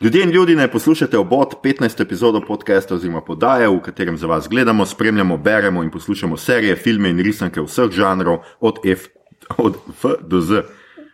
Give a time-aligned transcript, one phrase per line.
[0.00, 4.48] Ljudje in ljudi ne poslušate obot 15 epizodo podcasta oziroma podaje, v katerem za vas
[4.48, 9.08] gledamo, spremljamo, beremo in poslušamo serije, filme in risanke vseh žanrov, od, F,
[9.56, 10.62] od F do Z.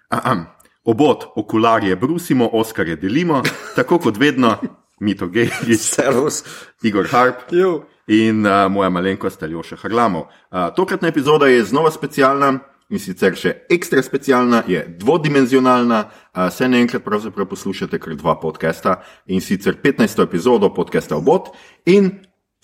[0.08, 0.44] Ahem.
[0.84, 3.42] Obot, okularje brusimo, Oskarje delimo,
[3.76, 4.56] tako kot vedno,
[5.00, 6.44] Mito Gejs, Servus.
[6.82, 7.84] Igor Harp Jo.
[8.06, 10.22] in uh, moja malenkost Aljoša Harlamov.
[10.22, 12.58] Uh, tokratna epizoda je znova specialna
[12.92, 16.04] in sicer še ekstra specialna, je dvodimenzionalna.
[16.52, 20.22] Se naenkrat pravzaprav poslušate kar dva podcasta in sicer 15.
[20.22, 21.52] epizodo podcasta Obot
[21.86, 22.10] in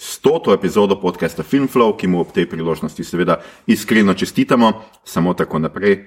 [0.01, 0.55] 100.
[0.55, 4.73] epizodo podcasta Filmflow, ki mu ob tej priložnosti seveda iskreno čestitamo,
[5.05, 6.07] samo tako naprej,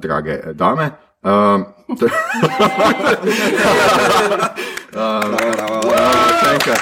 [0.00, 0.90] drage dame.
[1.26, 1.60] Uh,
[6.36, 6.80] Še enkrat.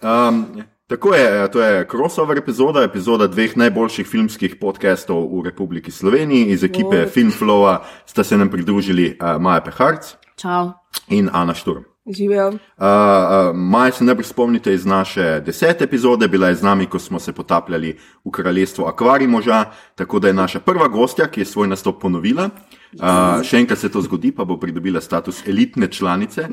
[0.00, 6.46] Um, tako je, to je crossover epizoda, epizoda dveh najboljših filmskih podcastov v Republiki Sloveniji.
[6.46, 7.10] Iz ekipe Wow.
[7.10, 10.70] Filmflowa sta se nam pridružili uh, Maja Peharc Čau.
[11.08, 11.82] in Ana Šturm.
[12.06, 12.48] Živijo.
[12.48, 16.98] Uh, uh, Maj se najbolj spomnite iz naše desete epizode, bila je z nami, ko
[16.98, 19.64] smo se potapljali v kraljestvu Akvarij moža,
[19.94, 22.50] tako da je naša prva gostja, ki je svoj nastop ponovila.
[22.94, 26.46] Uh, še enkrat se to zgodi, pa bo pridobila status elitne članice,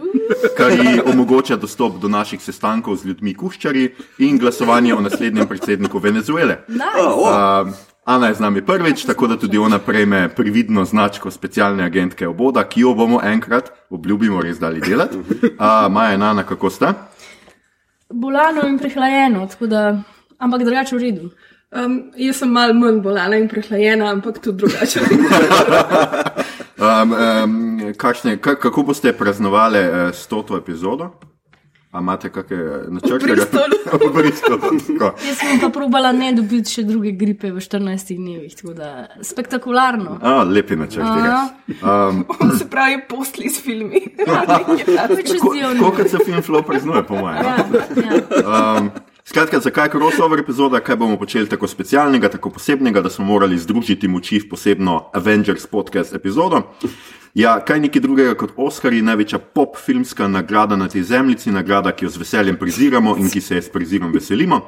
[0.57, 3.85] kar ji omogoča dostop do naših sestankov z ljudmi kuščari
[4.25, 6.63] in glasovanje o naslednjem predsedniku Venezuele.
[6.67, 7.71] Uh,
[8.03, 12.65] Ana je z nami prvič, tako da tudi ona prejme prividno značko specialne agentke oboda,
[12.67, 15.17] ki jo bomo enkrat, obljubimo, res dali delati.
[15.17, 16.93] Uh, Maja in Ana, kako sta?
[18.09, 20.03] Bolano in prehlajeno, tako da,
[20.37, 21.31] ampak drugače v redu.
[21.73, 24.99] Um, jaz sem malo manj bolana in prehlajena, ampak tudi drugače.
[26.83, 31.13] Um, um, kakšne, ka, kako boste praznovali uh, stoto epizodo?
[31.93, 32.57] A imate kakšne
[32.89, 33.27] načrte?
[33.29, 33.77] Bristolu.
[33.93, 34.59] v Bristolu.
[34.87, 35.11] tako.
[35.21, 38.89] Jaz sem pa probala ne dobiti še druge gripe v 14 dnevih, tako da
[39.21, 40.17] spektakularno.
[40.19, 41.77] A, lepi načrti.
[41.79, 42.25] Um,
[42.57, 44.01] Se pravi, posli s filmi.
[44.25, 47.45] Tako kot se film flow praznuje, po mojem.
[47.45, 47.55] Ja,
[48.01, 48.19] ja.
[48.41, 48.91] Um,
[49.25, 54.07] skratka, zakaj crossover epizoda, kaj bomo počeli tako specialnega, tako posebnega, da smo morali združiti
[54.07, 56.61] moči v posebno Avengers podcast epizodo.
[57.33, 62.05] Ja, kaj neki drugega kot Oscari, največja pop filmska nagrada na tej zemljici, nagrada, ki
[62.05, 64.59] jo z veseljem preziramo in ki se je s prezirom veselimo.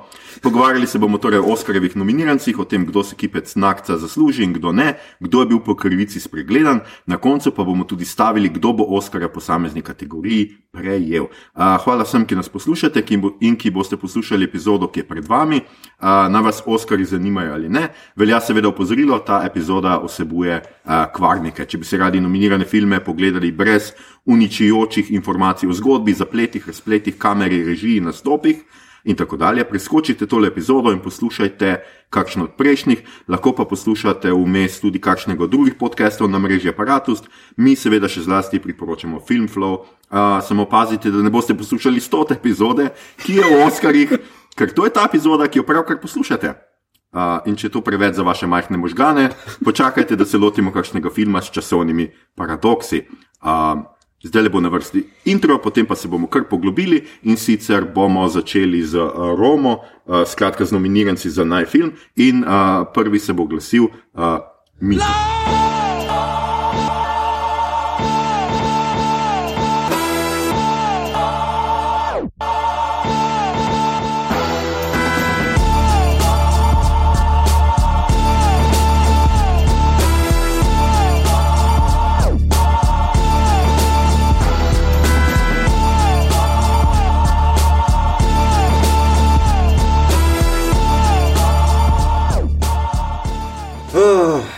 [0.42, 4.54] Pogovarjali se bomo torej o Oscarjevih nominirancih, o tem, kdo se kipec nakca zasluži in
[4.54, 8.74] kdo ne, kdo je bil po krivici spregledan, na koncu pa bomo tudi stavili, kdo
[8.74, 11.30] bo Oscarja posamezni kategoriji prejel.
[11.30, 15.08] Uh, hvala vsem, ki nas poslušate ki bo, in ki boste poslušali epizodo, ki je
[15.08, 15.62] pred vami.
[15.62, 17.88] Uh, naj vas Oscari zanimajo ali ne.
[18.16, 21.66] Velja seveda opozorilo, ta epizoda vsebuje uh, kvarnike.
[21.66, 22.22] Če bi se radi
[22.56, 23.92] nominirane filme pogledali brez
[24.26, 28.64] uničujočih informacij o zgodbi, zapletih, razpletih, kameri, režiji, nastopih
[29.04, 29.64] in tako dalje.
[29.64, 35.50] Preskočite tole epizodo in poslušajte kakšno od prejšnjih, lahko pa poslušate vmes tudi kakšnega od
[35.50, 37.24] drugih podcastov na mreži Apparatus.
[37.58, 39.84] Mi seveda še zlasti priporočamo Filmflow.
[40.06, 42.90] Uh, samo pazite, da ne boste poslušali 100 epizode,
[43.26, 44.16] ki je o Oscarjih,
[44.56, 46.75] ker to je ta epizoda, ki jo pravkar poslušate.
[47.16, 49.30] Uh, in če je to preveč za vaše majhne možgane,
[49.64, 53.06] počakajte, da se lotimo kakšnega filma s časovnimi paradoksi.
[53.40, 53.88] Uh,
[54.26, 58.26] Zdaj le bo na vrsti intro, potem pa se bomo kar poglobili in sicer bomo
[58.28, 63.46] začeli z uh, Romo, uh, skratka z nominiranci za najfilm in uh, prvi se bo
[63.46, 64.42] glasil uh,
[64.82, 65.75] Mito.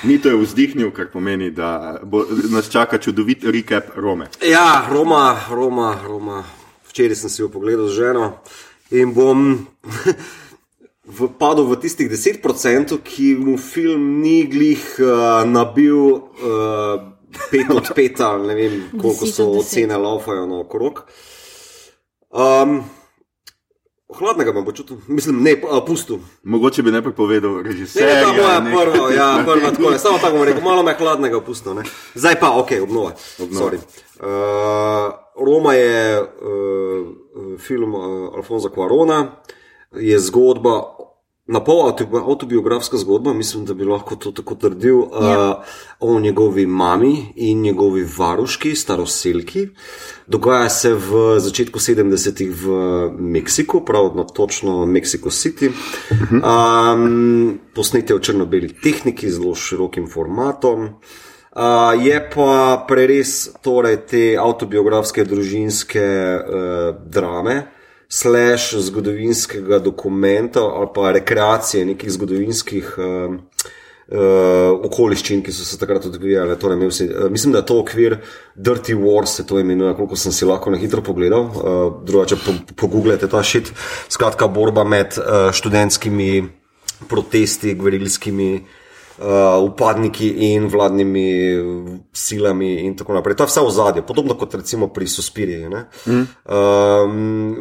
[0.08, 4.30] Mito je vzdihnil, kar pomeni, da bo, nas čaka čudovit recap Rome.
[4.40, 6.44] Ja, Roma, Roma, Roma.
[6.88, 8.30] Včeraj sem si jo pogledal z ženo
[8.96, 9.68] in bom
[11.18, 17.04] v, padel v tistih 10%, ki mu film ni glih uh, nabil uh,
[17.52, 19.60] 5 od 5, ali ne vem, koliko 10 so od 10.
[19.60, 21.04] ocene laufajo na okrog.
[22.32, 22.80] Um,
[24.16, 26.18] hladnega me bo čutil, mislim, ne, uh, pustil.
[26.44, 28.24] Mogoče bi najprej povedal Ne, režiser.
[28.24, 31.42] ta moja prva, ja, prva, tako je, samo tako bom rekel, malo me je hladnega
[31.42, 31.74] pustno.
[31.74, 31.84] Ne.
[32.16, 33.12] Zdaj pa, ok, obnova.
[33.40, 33.66] Obnova.
[33.66, 33.78] Sorry.
[34.20, 35.14] Uh,
[35.46, 36.28] Roma je uh,
[37.60, 39.32] film uh, Alfonza Cuarona,
[39.92, 40.97] je zgodba,
[41.48, 41.94] na pol
[42.28, 45.64] autobiografska zgodba, mislim, da bi lahko to tako trdil, uh, Ja.
[46.00, 49.68] o njegovi mami in njegovi varuški, staroselki.
[50.28, 52.68] Dogaja se v začetku 70-ih v
[53.20, 55.72] Meksiku, pravno točno Mexico City.
[56.32, 60.90] Um, posnete v črno-beli tehniki, zelo širokim formatom.
[61.58, 67.77] Uh, je pa preres torej, te autobiografske, družinske uh, drame,
[68.10, 73.36] slash zgodovinskega dokumenta ali pa rekreacije nekih zgodovinskih uh,
[74.08, 76.56] uh, okoliščin, ki so se takrat odvijale.
[76.60, 78.18] Torej, imel si, uh, mislim, da je to okvir
[78.56, 81.50] Dirty Wars, se to imenuje, koliko sem si lahko na hitro pogledal.
[81.50, 83.74] Uh, drugače, po, pogooglete ta šit.
[84.10, 86.48] Skratka, borba med uh, študentskimi
[87.08, 88.52] protesti, gverilskimi
[89.18, 91.30] uh, upadniki in vladnimi
[92.14, 93.36] silami in tako naprej.
[93.36, 95.68] To je vse v zadju, podobno kot recimo pri Suspiriji.
[95.68, 96.12] Mm.
[96.14, 96.28] Um,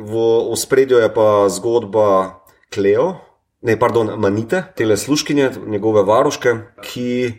[0.04, 0.14] v
[0.52, 2.40] ospredju je pa zgodba
[2.74, 3.14] Kleo,
[3.62, 7.32] ne, pardon, Manite, tele sluškinje, njegove varuške, ki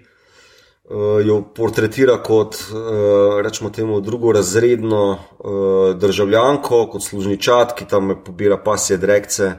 [0.89, 8.57] uh, jo portretira kot, uh, rečemo temu, drugorazredno uh, državljanko, kot služničat, ki tam pobira
[8.57, 9.53] pasje drekce.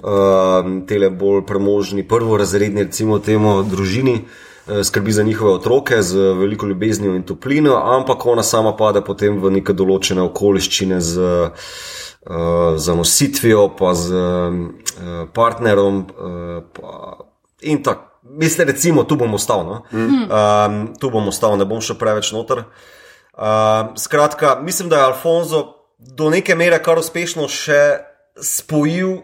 [0.00, 6.66] Uh, tele bolj premožni, prvorazredni, recimo, temu družini, uh, skrbi za njihove otroke z veliko
[6.66, 13.68] ljubeznijo in toplino, ampak ona sama pade potem v neke določene okoliščine z uh, zanositvijo,
[13.76, 16.06] pa z uh, partnerom.
[16.16, 17.18] Uh, pa
[17.60, 19.66] in tako, mislim, recimo, tu bom ostal.
[19.66, 19.82] No?
[19.92, 20.24] Mm.
[20.30, 22.64] Um, tu bom ostal, ne bom še preveč noter.
[23.34, 25.64] Uh, skratka, mislim, da je Alfonso
[25.98, 28.00] do neke mere kar uspešno še
[28.40, 29.20] spojil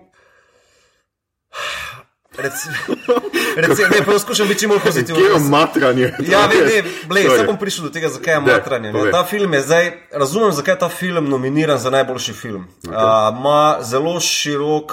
[3.57, 5.23] Recimo, ne, poskušam biti čim bolj pozitiven.
[5.23, 6.13] Kje je matranje?
[6.29, 8.93] Ja, ne, ne, blej, sam bom prišel do tega, zakaj je matranje.
[8.93, 9.11] Ne.
[9.11, 12.67] Ta film je zdaj, razumem, zakaj je ta film nominiran za najboljši film.
[12.85, 13.79] Ima okay.
[13.79, 14.93] uh, zelo širok.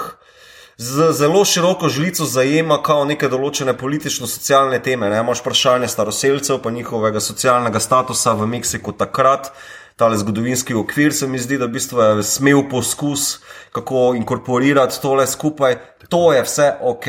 [0.76, 5.06] Z zelo široko žlico zajema kao neke določene politično-socialne teme.
[5.10, 5.20] Ne?
[5.22, 9.52] Imaš vprašanje staroseljcev, pa njihovega socialnega statusa v Meksiku takrat,
[9.96, 13.38] tale zgodovinski okvir se mi zdi, da v bistvu je smel poskus,
[13.72, 15.78] kako inkorporirati tole skupaj.
[16.08, 17.08] To je vse ok.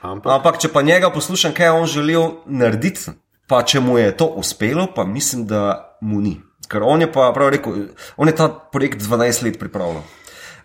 [0.00, 0.32] Ampak.
[0.32, 3.12] Ampak, če pa njega poslušam, kaj je on želel narediti,
[3.46, 6.38] pa če mu je to uspelo, pa mislim, da mu ni.
[6.70, 10.02] Ker on je pa prav rekel, on je ta projekt 12 let pripravljal.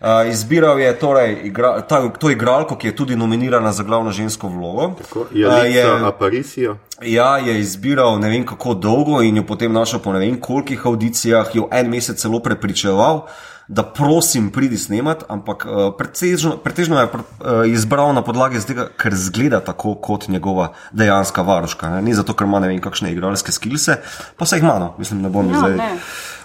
[0.00, 4.48] Uh, izbiral je torej igra, ta, to igralko, ki je tudi nominirana za glavno žensko
[4.48, 4.92] vlogo.
[5.32, 6.76] Je uh, je Aparisijo.
[7.02, 10.86] Ja, je izbiral ne vem kako dolgo in jo potem našel po ne vem kolikih
[10.86, 13.26] audicijah, jo en mesec celo prepričeval.
[13.68, 17.22] Da prosim, pridi snemat, ampak uh, pretežno, pretežno je uh,
[17.66, 21.90] izbral na podlagi tega, ker zgleda tako kot njegova dejanska varuška.
[21.96, 22.02] Ne?
[22.02, 23.96] Ni zato, ker ima ne vem kakšne igralske skilse,
[24.38, 24.92] pa se jih ima, no.
[24.98, 25.88] mislim, ne bom ja, zdaj ne.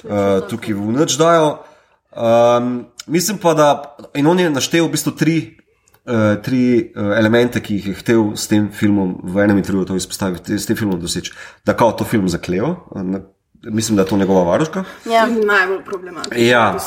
[0.01, 1.59] Uh, tukaj v noč dajo.
[2.11, 5.57] Um, mislim pa, da in on je naštel v bistvu tri.
[6.01, 10.57] Uh, tri uh, elemente, ki jih je hotel s tem filmom v enem intervjuju izpostaviti,
[10.57, 11.29] s tem filmom doseči,
[11.61, 12.71] da kao to film zaklejo,
[13.63, 14.83] mislim, da je to njegova varuška.
[15.05, 15.27] Ja.
[15.27, 16.43] Najbolj problematično.
[16.43, 16.77] Ja.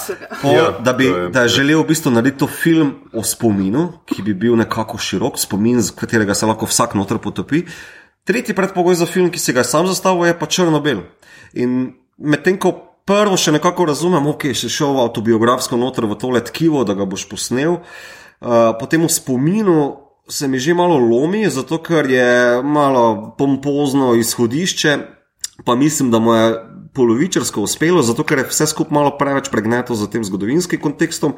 [0.44, 4.34] Ja, da, bi, da je želel v bistvu narediti to film o spominu, ki bi
[4.34, 7.62] bil nekako širok spomin, z katerega se lahko vsak noter potopi.
[8.24, 11.04] Tretji predpogoj za film, ki se ga je sam zastavil, je pa črno-bel.
[11.52, 16.84] In medtem ko prvo še nekako razumem, ok, še šel avtobiografsko noter v tole tkivo,
[16.88, 19.78] da ga boš posnel, uh, potem v spominu.
[20.24, 24.92] Se mi že malo lomi, zato ker je malo pompozno izhodišče,
[25.68, 26.46] pa mislim, da mu je
[26.96, 31.36] polovičarsko uspelo, zato ker je vse skupaj malo preveč pregneto za tem zgodovinskim kontekstom.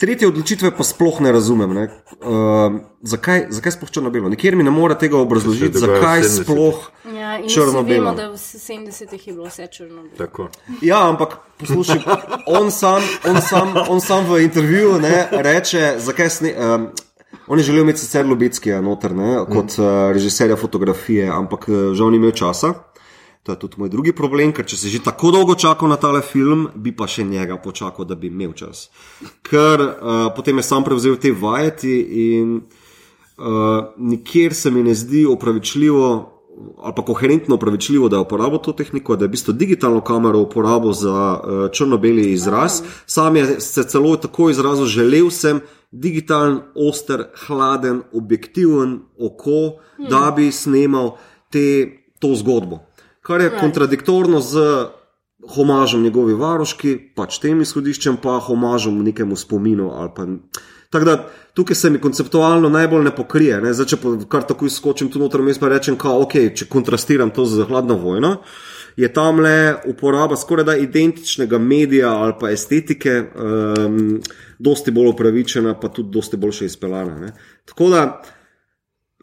[0.00, 1.74] Tretje odločitve pa sploh ne razumem.
[1.76, 1.82] Ne?
[2.24, 4.30] Uh, zakaj, zakaj sploh črno-belo?
[4.32, 7.19] Nikjer mi ne more tega obrazložiti, zakaj sploh ja,
[7.54, 8.10] črno-belo.
[8.10, 10.48] Vemo, da v 70-ih je bilo vse črno-belo.
[10.82, 12.02] Ja, ampak poslušaj,
[12.46, 16.54] on sam, on sam, on sam v intervjuju ne, reče, zakaj sne.
[16.58, 16.90] Um,
[17.50, 22.10] On je želel imeti sicer Lubitskija noter, ne, kot uh, režiserja fotografije, ampak uh, žal
[22.10, 22.72] ni imel časa.
[23.42, 26.20] To je tudi moj drugi problem, ker če si že tako dolgo čakal na tale
[26.22, 28.90] film, bi pa še njega počakal, da bi imel čas.
[29.42, 31.96] Ker uh, potem je sam prevzel te vajeti
[32.30, 36.10] in uh, nikjer se mi ne zdi opravičljivo.
[36.78, 40.40] Ali pa koherentno upravičljivo, da je uporabil to tehniko, da je v bistvu digitalno kamero
[40.40, 42.82] uporabil za uh, črno-beli izraz.
[43.06, 50.06] Sam je se celo tako izrazil, želel sem digitalen, oster, hladen, objektiven oko, hmm.
[50.10, 51.16] da bi snimal
[51.50, 51.88] te,
[52.18, 52.90] to zgodbo
[53.22, 53.60] kar je right.
[53.60, 54.58] kontradiktorno z
[55.54, 59.90] homažom njegovi varoški, pač tem izhodiščem, pa homažom nekemu spominu.
[60.90, 63.60] Tako da tukaj se mi konceptualno najbolj ne pokrije.
[63.60, 63.74] Ne?
[63.74, 67.46] Zdaj, če kar tako izskočim tu noter, mi pa rečem, da okay, če kontrastiram to
[67.46, 68.40] z hladno vojno.
[68.98, 74.18] Je tam le uporaba skoraj da identičnega medija ali pa estetike, um,
[74.58, 77.30] dosti bolj upravičena, pa tudi dosti boljše izpeljana.
[77.70, 78.02] Tako da,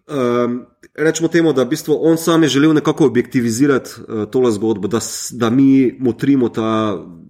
[0.07, 0.61] um,
[0.95, 5.03] rečemo temu, da v bistvu on sam je želel nekako objektivizirati uh, tole zgodbo, da,
[5.31, 7.26] da mi motrimo ta ne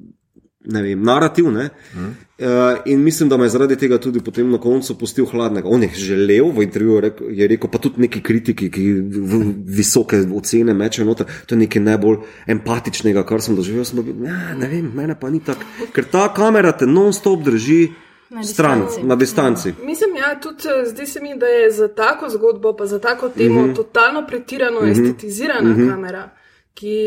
[0.72, 1.52] vem, narativ.
[1.52, 1.70] Ne?
[1.96, 2.46] Uh,
[2.86, 5.70] in mislim, da me je zaradi tega tudi potem na koncu pustil hladnega.
[5.70, 10.20] On je želel v intervjuju, rekel, je rekel, pa tudi neki kritiki, ki v visoke
[10.36, 13.86] ocene mečejo noter, to je nekaj najbolj empatičnega, kar sem doživel.
[13.86, 17.88] Sem bil, ja, ne vem, mene pa ni tako, ker ta kamera te non-stop drži
[18.30, 19.08] Na stran, distanci.
[19.08, 19.74] na distanci.
[19.84, 23.30] Mislim, ja, tudi eh, zdi se mi, da je za tako zgodbo, pa za tako
[23.30, 23.76] temo, mm -hmm.
[23.76, 24.92] totalno pretirano mm -hmm.
[24.92, 25.90] estetizirana mm -hmm.
[25.90, 26.30] kamera,
[26.74, 26.98] ki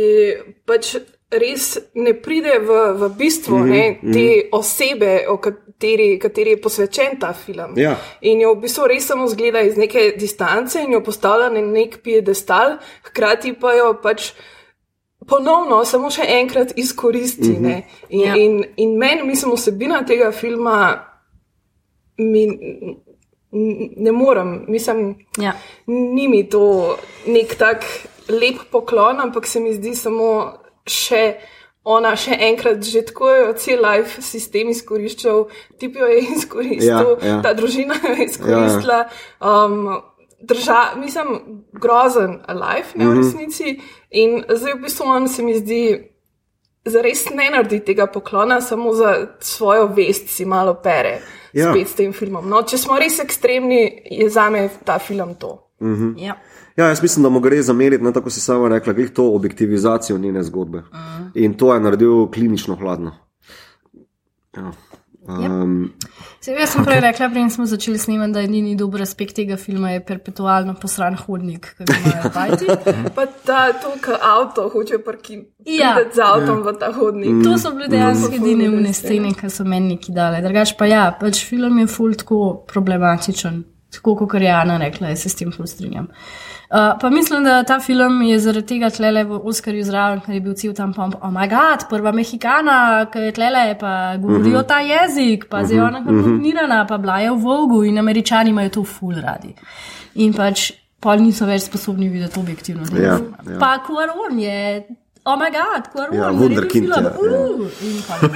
[0.64, 0.96] pač
[1.30, 3.98] res ne pride v, v bistvo mm -hmm.
[4.02, 7.78] ne, te osebe, o kateri, kateri je posvečen ta film.
[7.78, 7.96] Ja.
[8.20, 12.02] In jo v bistvu res samo zgleda iz neke distance in jo postavlja na nek
[12.02, 14.32] piedestal, hkrati pa jo pač.
[15.28, 17.48] Ponovno, samo še enkrat izkoristi.
[17.48, 17.82] Mm -hmm.
[18.08, 18.36] In, Ja.
[18.36, 21.06] in, in meni, mislim, osebina tega filma
[22.18, 22.48] mi
[23.96, 25.52] ne morem, mislim, Ja.
[25.86, 26.96] ni mi to
[27.26, 27.84] nek tak
[28.28, 30.52] lep poklon, ampak se mi zdi samo
[30.90, 31.24] še.
[31.84, 35.46] Ona še enkrat, že tako je cel life sistem izkoriščal,
[35.80, 37.38] tip jo je izkoristil, Ja, ja.
[37.42, 38.98] ta družina jo je izkoristila.
[39.40, 39.88] Um,
[40.44, 41.30] drža, mislim,
[41.72, 43.72] grozen life, ne v resnici.
[44.10, 45.80] In zdaj v bistvu on se mi zdi,
[46.84, 51.18] zares ne naredi tega poklona, samo za svojo vest si malo pere
[51.52, 51.72] Ja.
[51.72, 52.44] spet s tem filmom.
[52.46, 55.56] No, če smo res ekstremni, je za me ta film to.
[56.20, 56.36] Ja.
[56.76, 60.18] Ja, jaz mislim, da mu gre zameriti, ne, tako si sama rekla, glih to objektivizacijo
[60.18, 60.78] njene zgodbe.
[60.78, 61.30] Uh.
[61.34, 63.12] In to je naredil klinično hladno.
[64.56, 64.72] Ja.
[65.28, 65.92] Um,
[66.40, 69.56] Se, jaz sem prej rekla, preden smo začeli snemati, da je edini dober aspekt tega
[69.60, 72.66] filma je perpetualno posran hodnik, ki ga imajo bajti.
[73.16, 75.92] Pa ta to, kar avto hoče parkirati Ja.
[76.14, 77.44] z avtom v ta hodnik.
[77.44, 80.40] To so bile dejansko edine umne scene, ki so meni neki dale.
[80.42, 82.40] Drugač pa ja, pač film je ful tako
[82.72, 83.60] problematičen,
[83.92, 86.08] tako kot je Ana rekla, jaz se s tem ful strinjam.
[86.08, 90.40] Uh, pa mislim, da ta film je zaradi tega tlele v Oscarju zraven, ker je
[90.40, 94.78] bil cel tam pomp, oh moj bog, prva mehikana, ki je tlele, pa govorijo ta
[94.80, 98.84] jezik, pa zdaj je ona kombinirana, pa bila je v Vogu in američani imajo to
[98.84, 99.54] ful radi.
[100.14, 100.70] In pač
[101.02, 102.86] pol niso več sposobni videti objektivno.
[102.94, 103.38] Ja, filma.
[103.50, 103.58] ja.
[103.58, 104.86] Pa Kuaron je.
[105.24, 106.16] Oh, moj bog, Kuaron.
[106.16, 107.14] Ja, wunderkind, ja, ja.
[107.18, 107.66] Uh,
[108.06, 108.28] pol.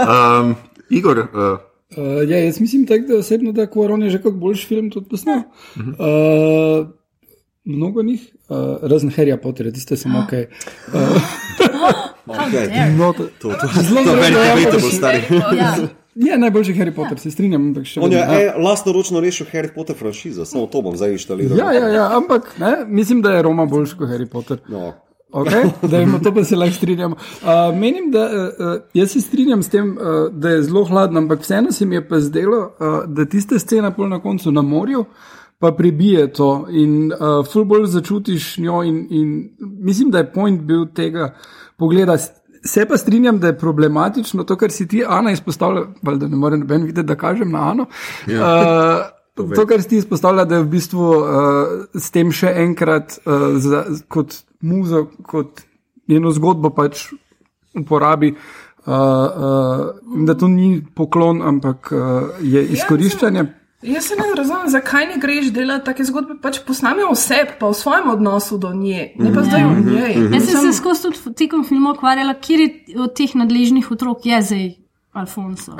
[0.10, 0.54] Um,
[0.88, 1.58] Igor, uh,
[1.96, 5.08] Uh, ja, jaz mislim, tak, da osebno, da Quaron je že kot boljši film tudi
[5.10, 5.40] posnel.
[5.74, 6.86] Uh,
[7.64, 10.32] mnogo njih, uh, razen Harryja Potterja, tiste samo ok.
[12.26, 12.92] How dare.
[12.98, 14.16] No, to, to, to, zelo zelo
[14.82, 15.22] bolj stari.
[15.58, 15.76] Ja.
[16.14, 18.40] Je najboljši Harry Potter, se strinjam, On je vedno, ja.
[18.40, 21.58] e, lastnoročno rešil Harry Potter franšizo, samo to bom zdaj inštaliral.
[21.58, 24.58] Ja, ja, ja, ampak ne, mislim, da je Roma boljši kot Harry Potter.
[24.68, 24.92] No.
[25.32, 25.88] Okay?
[25.90, 27.16] Da imamo to, pa se lahko strinjamo.
[27.16, 31.40] Uh, menim, da uh, jaz se strinjam s tem, uh, da je zelo hladno, ampak
[31.40, 35.04] vseeno se mi je pa zdelo, uh, da tiste scene pol na koncu na morju.
[35.60, 40.62] Pa prebije to in uh, ful bolj začutiš njo, in, in mislim, da je point
[40.64, 41.34] bil tega
[41.76, 42.16] pogleda.
[42.64, 46.60] Se pa strinjam, da je problematično to, kar si ti, Ana, izpostavlja, valjda ne morem
[46.64, 47.86] noben videti, da kažem na Ano.
[48.26, 48.40] Ja.
[49.36, 51.28] Uh, to, kar si ti izpostavlja, da je v bistvu uh,
[51.94, 55.60] s tem še enkrat uh, za, kot muzo, kot
[56.08, 57.10] njeno zgodbo pač
[57.76, 58.32] uporabi.
[58.86, 62.00] Uh, uh, in da to ni poklon, ampak uh,
[62.40, 63.59] je izkoriščanje.
[63.82, 67.76] Jaz se ne razumem, zakaj ne greš delati take zgodbe, pač posnami oseb, pa v
[67.78, 70.16] svojem odnosu do nje, ne pa zdaj v njej.
[70.34, 74.42] Jaz sem se skozi tudi tekom filma ukvarjala, kjer je od teh nadležnih otrok je
[74.42, 74.66] zdaj
[75.16, 75.72] Alfonso.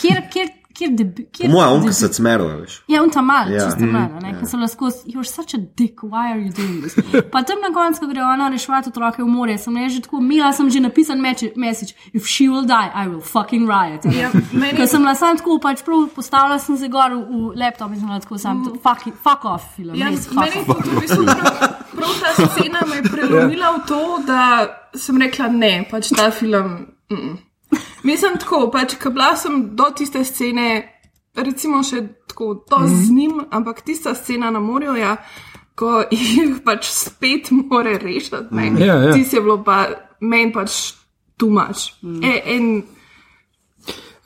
[0.00, 2.82] Kjer, kjer, kjer, debi, kjer Moja debi- se cmerila, veš.
[2.88, 3.54] Ja, on tam mal, Ja.
[3.56, 3.70] ja.
[3.70, 6.94] čisto mal, ne, ker so lahko, you're such a dick, why are you doing this?
[7.32, 10.52] Pa tam na koncu, ko gre ona reševati otroke v morje, sem že tako, mila
[10.52, 14.04] sem že napisan message, if she will die, I will fucking riot.
[14.04, 17.22] Ja, meni- Ker sem bila sam tako, pač prav postavila sem se gor v,
[17.54, 18.78] v laptop in sem bila tako sam, mm.
[18.82, 22.48] fuck, it, fuck off film, Ja, res, meni je tudi v bistvu prav, prav ta
[22.48, 24.40] scena me je prelomila v to, da
[24.94, 26.86] sem rekla ne, pač ta film.
[27.10, 27.36] Mm -mm.
[28.02, 30.82] Mislim tako, pač, ko bila sem do tiste scene,
[31.36, 33.06] recimo še tako, to mm -hmm.
[33.06, 35.16] z njim, ampak tista scena na morju, ja,
[35.74, 38.72] ko jih pač spet more rešiti, ne.
[38.78, 39.12] Ja, ja.
[39.12, 39.86] Tisti je bilo pa
[40.20, 40.92] meni pač
[41.36, 41.92] tumač.
[42.02, 42.24] Mm.
[42.24, 42.82] E, en,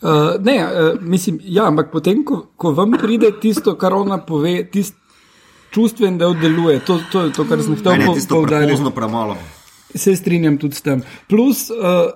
[0.00, 4.71] Uh, ne, uh, mislim, ja, ampak potem, ko, ko vam pride tisto, kar ona pove,
[4.71, 4.97] tisti
[5.71, 8.67] čustven del deluje, to, to je to, kar sem hotel po- tisto poudariti.
[8.67, 9.37] prepozno premalo.
[9.95, 11.02] Se strinjam tudi s tem.
[11.28, 12.12] Plus, uh,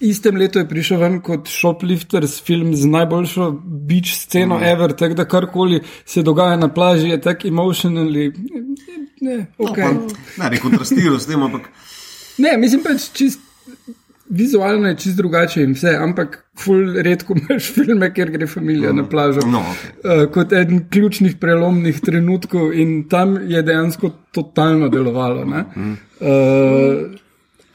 [0.00, 4.62] istem letu je prišel ven kot Shoplifters film z najboljšo beach sceno mm.
[4.62, 8.32] ever, tako da karkoli se dogaja na plaži, je tako emotionally.
[9.20, 9.94] Ne, okay.
[9.94, 11.68] No, Pa, ne bi kontrastiral s tem, ampak
[12.38, 13.40] ne, mislim pač čist.
[14.34, 19.04] Vizualno je čist drugače in vse, ampak ful redko imaš filme, kjer gre familija na
[19.08, 19.44] plažo.
[19.46, 19.90] no, okay.
[20.00, 25.44] Uh, kot eden ključnih prelomnih trenutkov, in tam je dejansko totalno delovalo.
[25.44, 25.64] ne.
[26.20, 27.20] Uh,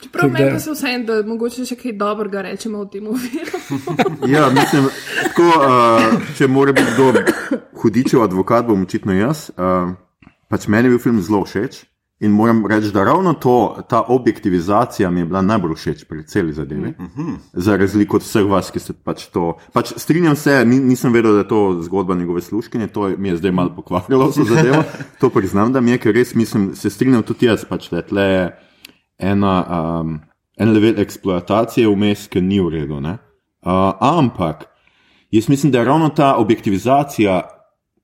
[0.01, 3.57] Prav Tako meni pa se vseeno, da mogoče še kaj dobrega rečemo o tem filmu.
[4.27, 4.87] Ja, mislim,
[5.23, 6.05] tako, uh,
[6.37, 7.13] če mora biti kdo
[7.73, 9.49] hudičev advokat, bom očitno jaz.
[9.51, 9.91] Uh,
[10.47, 11.83] pač meni je bil film zelo všeč
[12.19, 13.53] in moram reči, da ravno to,
[13.89, 16.93] ta objektivizacija mi je bila najbolj všeč pri celi zadevi.
[17.53, 19.53] Za razliko od vseh vas, ki ste pač to.
[19.71, 23.29] Pač strinjam se, ni, nisem vedel, da je to zgodba njegove služkinje, to je- mi
[23.29, 24.83] je zdaj malo pokvarilo vso zadevo.
[25.19, 28.07] To priznam, da mi je, ker res mislim, se strinjam tudi jaz, pač, da je
[28.07, 28.27] tle
[29.19, 29.53] ena,
[30.01, 30.19] um,
[30.57, 32.99] en level eksploatacije vmes, ki ni v redu.
[33.01, 33.17] ne.
[33.61, 34.65] Uh, ampak
[35.31, 37.41] jaz mislim, da je ravno ta objektivizacija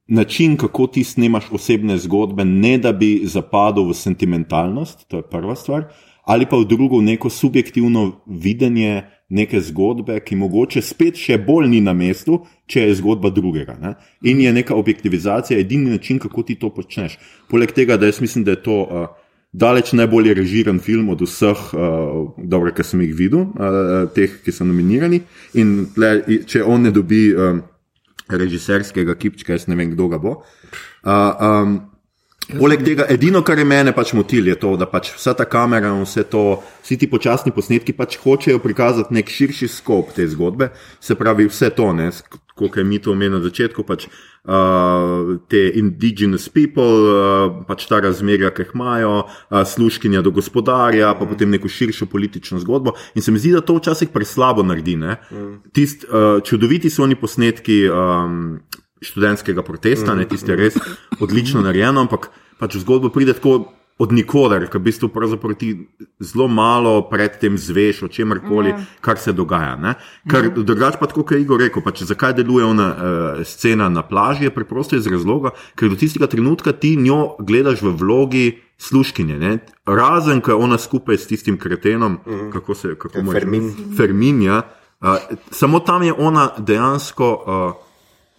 [0.08, 5.56] način, kako ti snemaš osebne zgodbe, ne da bi zapadel v sentimentalnost, to je prva
[5.56, 5.86] stvar,
[6.26, 11.82] ali pa v drugo, neko subjektivno videnje neke zgodbe, ki mogoče spet še bolj ni
[11.82, 13.78] na mestu, če je zgodba drugega.
[13.82, 13.96] Ne?
[14.22, 17.18] In je neka objektivizacija edini način, kako ti to počneš.
[17.50, 18.82] Poleg tega, da jaz mislim, da je to.
[18.84, 19.22] Uh,
[19.56, 24.52] Daleč najbolje režiran film od vseh, uh, dobro, ki sem jih videl, uh, teh, ki
[24.52, 25.22] so nominirani.
[25.62, 26.12] In tle,
[26.50, 27.62] če on ne dobi um,
[28.28, 30.42] režiserskega kipčka, jaz ne vem, kdo ga bo.
[31.06, 31.78] Uh, um,
[32.52, 35.94] poleg tega, edino, kar je mene pač motilo, je to, da pač vsa ta kamera
[35.94, 36.44] in vse to,
[36.84, 41.72] vsi ti počasni posnetki pač hočejo prikazati nek širši skop te zgodbe, se pravi vse
[41.78, 42.12] to, ne,
[42.56, 48.00] kot je mi to omenil na začetku, pač uh, te indigenous people, uh, pač ta
[48.00, 52.96] razmerja, ki jih imajo, uh, sluškinja do gospodarja, pa potem neko širšo politično zgodbo.
[53.16, 54.96] In se mi zdi, da to včasih preslabo naredi.
[55.76, 58.62] Tist, uh, čudoviti so oni posnetki um,
[59.04, 60.80] študentskega protesta, ne, tiste res
[61.20, 62.32] odlično narejeno, ampak
[62.62, 63.66] pač v zgodbo pride tako.
[63.96, 65.08] Od nikoder, ker v bistvu
[65.56, 65.70] ti
[66.20, 69.78] zelo malo predtem zveš o čemer koli, kar se dogaja.
[69.80, 69.94] Ne?
[70.28, 74.04] Ker drugače pa tako, kot je Igor rekel, pač zakaj deluje ona uh, scena na
[74.04, 78.46] plaži, je preprosto iz razloga, ker do tistega trenutka ti njo gledaš v vlogi
[78.78, 79.40] sluškinje.
[79.40, 79.60] Ne?
[79.88, 82.20] Razen, ko je ona skupaj s tistim kretenom,
[82.52, 83.96] kako se kako mu je že- Fermin.
[83.96, 84.62] Fermin, ja.
[85.00, 87.85] Uh, samo tam je ona dejansko uh,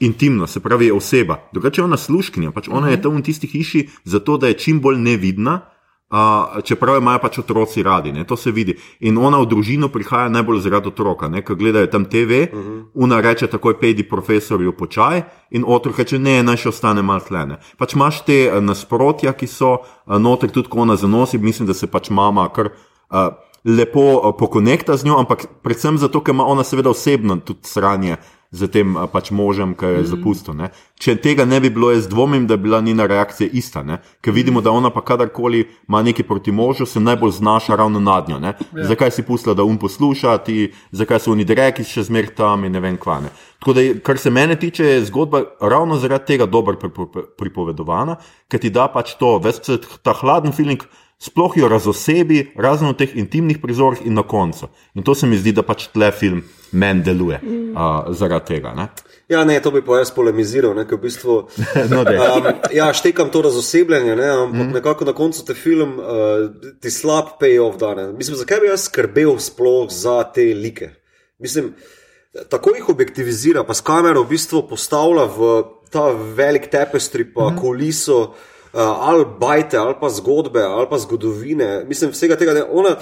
[0.00, 1.36] intimna, se pravi, je oseba.
[1.52, 4.80] Drugače je ona sluškinja, pač ona je tam v tisti hiši zato, da je čim
[4.80, 5.60] bolj nevidna.
[6.06, 8.76] Uh, čeprav jo imajo pač otroci radi, ne, to se vidi.
[9.00, 12.84] In ona v družino prihaja najbolj zaradi otroka, ne, ker gledajo tam TV, uh -huh.
[12.94, 17.58] una reče takoj pejdi profesorju počaj in otrok reče ne, naj še ostane malo tlene.
[17.78, 21.86] Pač imaš te nasprotja, ki so uh, noter tudi, ko ona zanosi, mislim, da se
[21.86, 22.70] pač mama kar.
[23.10, 27.60] Uh, lepo uh, pokonekta z njo, ampak predvsem zato, ker ima ona seveda osebno tudi
[27.62, 28.16] sranje
[28.56, 30.54] z tem pač možem, ki je zapustil.
[30.56, 30.70] Ne.
[30.96, 33.98] Če tega ne bi bilo, jaz dvomim, da bi bila njena reakcija ista, ne.
[34.20, 38.28] ker vidimo, da ona pa kadarkoli ima nekaj proti možu, se najbolj znaša ravno nad
[38.28, 38.40] njo.
[38.40, 38.54] Ja.
[38.84, 42.72] Zakaj si pustila, da um posluša, ti, zakaj so oni dreki še zmer tam in
[42.72, 43.28] ne vem kvane.
[43.60, 48.16] Tako da, je- kar se mene tiče, je zgodba ravno zaradi tega dobro pripo- pripovedovana,
[48.48, 49.60] ker ti da pač to, veš,
[50.02, 50.80] ta hladen feeling.
[51.18, 54.68] Sploh jo razosebi, razen v teh intimnih prizorih in na koncu.
[54.94, 56.42] In to se mi zdi, da pač tle film
[56.76, 58.74] meni deluje uh, zaradi tega.
[58.76, 58.90] Ne?
[59.32, 61.38] Ja, ne, to bi pa jaz polemiziral, ne, v bistvu.
[61.92, 64.74] No, um, ja, štekam to razosebljanje, ne, ampak mm.
[64.76, 66.50] nekako na koncu te film uh,
[66.84, 67.94] ti slab payoff da.
[67.96, 68.10] Ne.
[68.18, 70.90] Mislim, zakaj bi jaz skrbel sploh za te like?
[71.40, 71.72] Mislim,
[72.52, 75.48] tako jih objektivizira, pa s kamero v bistvu postavlja v
[75.88, 77.58] ta velik tapestry, pa mm.
[77.62, 78.52] kuliso, uh,
[78.82, 81.84] ali bajte, ali pa zgodbe, ali pa zgodovine.
[81.84, 82.54] Mislim, vsega tega.
[82.54, 82.96] Ne, ona,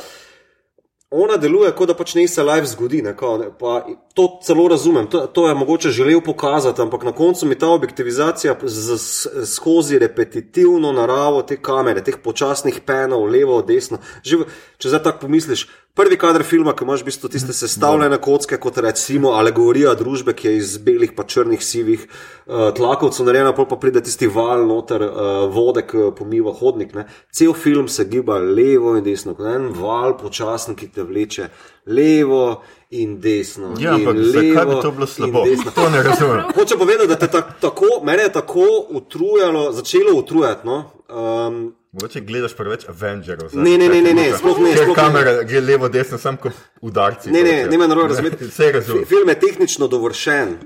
[1.11, 3.03] ona deluje, kot da pač ne se live zgodi.
[3.03, 7.13] Ne, kao, ne, pa to celo razumem, to, to je mogoče želel pokazati, ampak na
[7.13, 13.63] koncu mi ta objektivizacija z, z, skozi repetitivno naravo te kamere, teh počasnih penov, levo,
[13.63, 13.99] desno.
[14.23, 14.45] Že,
[14.79, 18.79] če zdaj tako pomisliš, prvi kader filma, ki imaš v bistvu tiste sestavljene kocke, kot
[18.83, 23.79] recimo alegorija družbe, ki je iz belih pa črnih sivih uh, tlakovcev narejena, pol pa
[23.81, 26.97] pride tisti val noter uh, vode, ki pomiva hodnik.
[26.99, 27.07] Ne.
[27.31, 31.49] Cel film se giba levo in desno, kot en val počasen, ki te vleče
[31.87, 32.43] levo
[32.91, 33.77] in desno.
[33.79, 35.47] Ja, in ampak zakaj bi levo to bilo slabo?
[35.79, 36.51] To ne razumem.
[36.59, 38.67] Hoče povedati, da te ta, tako, mene je tako
[38.99, 40.67] utrujalo, začelo utrujati.
[40.67, 40.83] No?
[41.09, 43.51] Um, Mogoče gledaš preveč Avengerov.
[43.53, 44.95] Ne, ne, ne, ne, ne, sploh ne, sploh ne.
[44.95, 47.31] kamera gre levo, desno, sam kot udarci.
[47.31, 48.45] Ne, ne, ne razumeti.
[48.51, 49.05] Vse razumem.
[49.05, 50.57] Fi- Film je tehnično dovršen.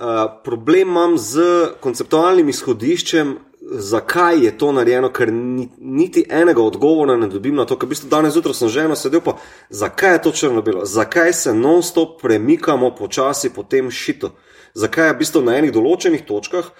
[0.00, 0.06] Uh,
[0.44, 1.42] problem imam z
[1.80, 7.78] konceptualnim izhodiščem, zakaj je to narejeno, ker ni, niti enega odgovora ne dobim na to.
[7.78, 9.38] Ker v bistvu danes zjutraj sem ženo sedel, pa
[9.70, 14.30] zakaj je to črno-belo, zakaj se non-stop premikamo počasi po tem šitu,
[14.74, 16.70] zakaj je v bistvu na enih določenih točkah.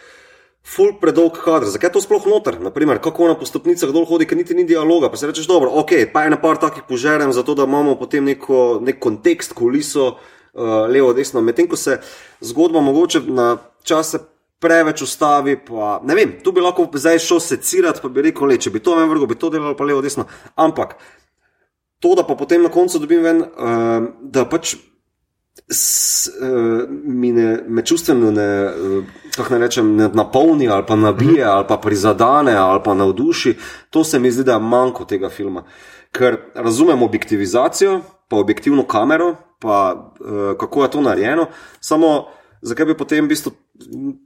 [0.66, 2.56] Ful predolg kader, zakaj je to sploh noter?
[2.58, 5.06] Naprimer, kako ona po stopnicah dol hodi, ker niti ni dialoga.
[5.12, 8.26] Pa si rečeš, dobro, ok, pa je na par takih požerem, zato da imamo potem
[8.26, 11.42] neko, nek kontekst, kuliso, uh, levo, desno.
[11.44, 12.00] Medtem ko se
[12.42, 13.52] zgodba mogoče na
[13.86, 14.24] čase
[14.58, 18.58] preveč ustavi, pa ne vem, tu bi lahko zdaj šel secirati, pa bi rekel, le,
[18.58, 20.26] če bi to meni vrgel, bi to delal, pa levo, desno.
[20.58, 20.98] Ampak
[22.02, 24.74] to, da pa potem na koncu dobim ven, uh, da pač.
[25.72, 30.96] S, uh, mi ne, me čustveno ne, uh, kako naj rečem, ne napolni ali pa
[30.96, 33.56] nabije ali pa prizadene ali pa navduši,
[33.90, 35.64] to se mi zdi, da je manjko tega filma.
[36.12, 40.26] Ker razumem objektivizacijo, pa objektivno kamero, pa uh,
[40.58, 41.46] kako je to narejeno,
[41.80, 42.26] samo
[42.62, 43.52] zakaj bi potem v bistvu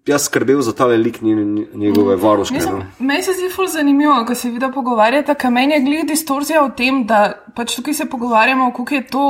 [0.06, 1.34] jaz skrbel za tale lik nje-
[1.74, 2.54] njegove varuške.
[2.54, 2.84] Mislim, No?
[3.00, 6.70] meni se zdi ful zanimivo, ko se vidi pogovarjata, ker meni je glih distorzija v
[6.70, 7.18] tem, da
[7.56, 9.24] pač tukaj se pogovarjamo, kako je to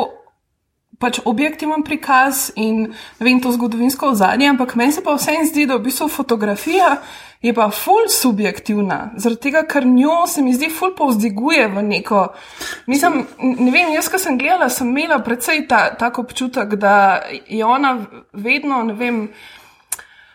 [1.00, 5.78] pač objektiven prikaz in vem, to zgodovinsko ozadje, ampak meni se pa vseeno zdi, da
[5.78, 6.98] v bistvu fotografija
[7.40, 12.26] je pa ful subjektivna, zaradi tega, ker njo se mi zdi ful povzdiguje v neko.
[12.86, 17.64] Mislim, ne vem, jaz, ko sem gledala, sem imela predvsej ta, tak občutek, da je
[17.64, 17.94] ona
[18.36, 19.22] vedno, ne vem,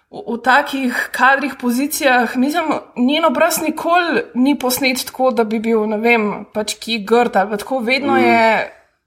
[0.10, 5.86] v, v takih kadrih, pozicijah, mislim, njen obraz nikoli ni posnet tako, da bi bil,
[5.86, 8.25] ne vem, pač ki grd ali pa tako, vedno mm.
[8.25, 8.41] je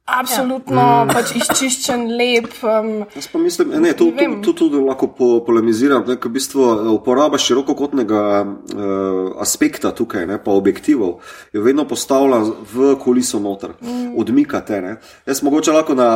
[0.08, 1.04] absolutno ja.
[1.04, 1.12] mm.
[1.12, 2.48] pač izčiščen, lep.
[2.62, 4.36] Um, Jaz pa mislim, ne, to, Ne to, vem.
[4.44, 10.38] to tudi lahko po, polemiziram, da v bistvu eh, uporaba širokokotnega uh, aspekta tukaj, ne,
[10.42, 11.18] pa objektivov,
[11.52, 12.40] jo vedno postavlja
[12.72, 14.14] v kuliso noter, mm.
[14.18, 14.80] odmika te.
[14.84, 14.96] Ne.
[15.28, 16.08] Jaz mogoče lahko na,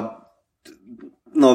[1.34, 1.52] na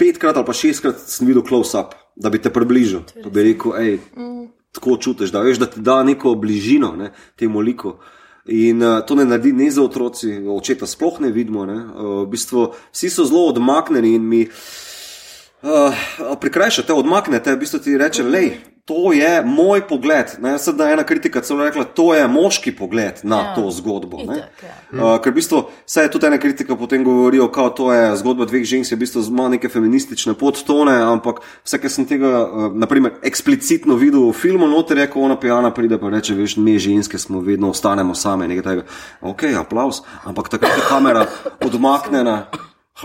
[0.00, 3.98] petkrat ali pa šestkrat sem videl close-up, da bi te približal, da bi rekel, hej,
[4.16, 4.46] mm.
[4.76, 7.98] tako čutiš, da veš, da ti da neko bližino ne, temu liku.
[8.46, 11.66] In uh, to ne naredi ne za otroci, očeta sploh ne vidimo.
[11.66, 11.76] Ne.
[11.76, 15.94] Uh, v bistvu vsi so zelo odmaknjeni in mi uh,
[16.40, 18.69] prikrajšate, odmaknete, v bistvu ti reče, lej.
[18.90, 20.32] To je moj pogled.
[20.42, 24.18] Ne, sedaj ena kritika celo rekla, to je moški pogled na ja, to zgodbo.
[24.24, 24.74] Itak, ja.
[24.90, 28.48] Uh, ker v bistvu vse je tudi ena kritika potem govorijo, kao to je zgodba
[28.50, 32.66] dveh žensk, je v bistvu ima neke feministične podtone, ampak vse, kar sem tega, uh,
[32.74, 36.74] naprimer, eksplicitno videl v filmu, noter je, ko ona pijana pride pa reče, veš, mi
[36.82, 38.88] ženske smo vedno ostanemo same, nekaj tega.
[39.22, 41.28] Ok, aplaus, ampak takrat je kamera
[41.62, 42.40] odmaknjena,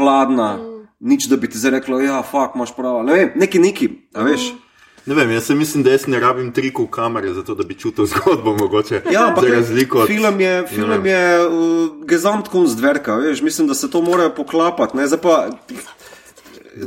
[0.01, 0.55] hladna,
[0.97, 4.25] nič da bi ti zdaj reklo, ja, fuk, imaš prav, ne vem, neki neki, a
[4.25, 4.55] veš.
[5.05, 8.05] Ne vem, jaz se mislim, da jaz ne rabim trikov kamere, zato da bi čutil
[8.11, 8.55] zgodbo.
[8.57, 11.53] Mogoče, Ja, ampak razliko od film je, film je uh,
[12.05, 14.97] gesamtkunst dverka, veš, mislim, da se to mora poklapati.
[14.97, 15.49] Ne, zdaj pa,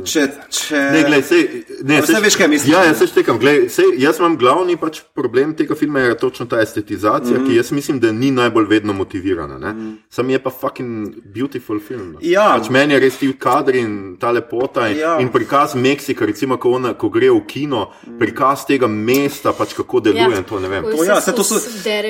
[0.05, 0.23] če,
[0.53, 0.79] če...
[0.93, 1.43] Ne, glej, sej,
[1.83, 3.39] ne, A saj veš, kaj mislim, Ja, jaz se štekam.
[3.41, 7.49] Glej, sej, jaz imam glavni pač problem tega filma, je točno ta estetizacija, mm -hmm.
[7.49, 9.57] ki jaz mislim, da ni najbolj vedno motivirana.
[9.57, 9.95] Mm -hmm.
[10.09, 12.11] Sam je pa fucking beautiful film.
[12.11, 12.19] no.
[12.21, 12.55] Ja.
[12.59, 15.19] Pač meni je res ti kadri in ta lepota in, Ja.
[15.19, 17.87] in prikaz Meksika, recimo, ko, ona, ko gre v kino,
[18.19, 20.43] prikaz tega mesta, pač kako deluje Ja.
[20.43, 21.55] to To, ja, vse to so,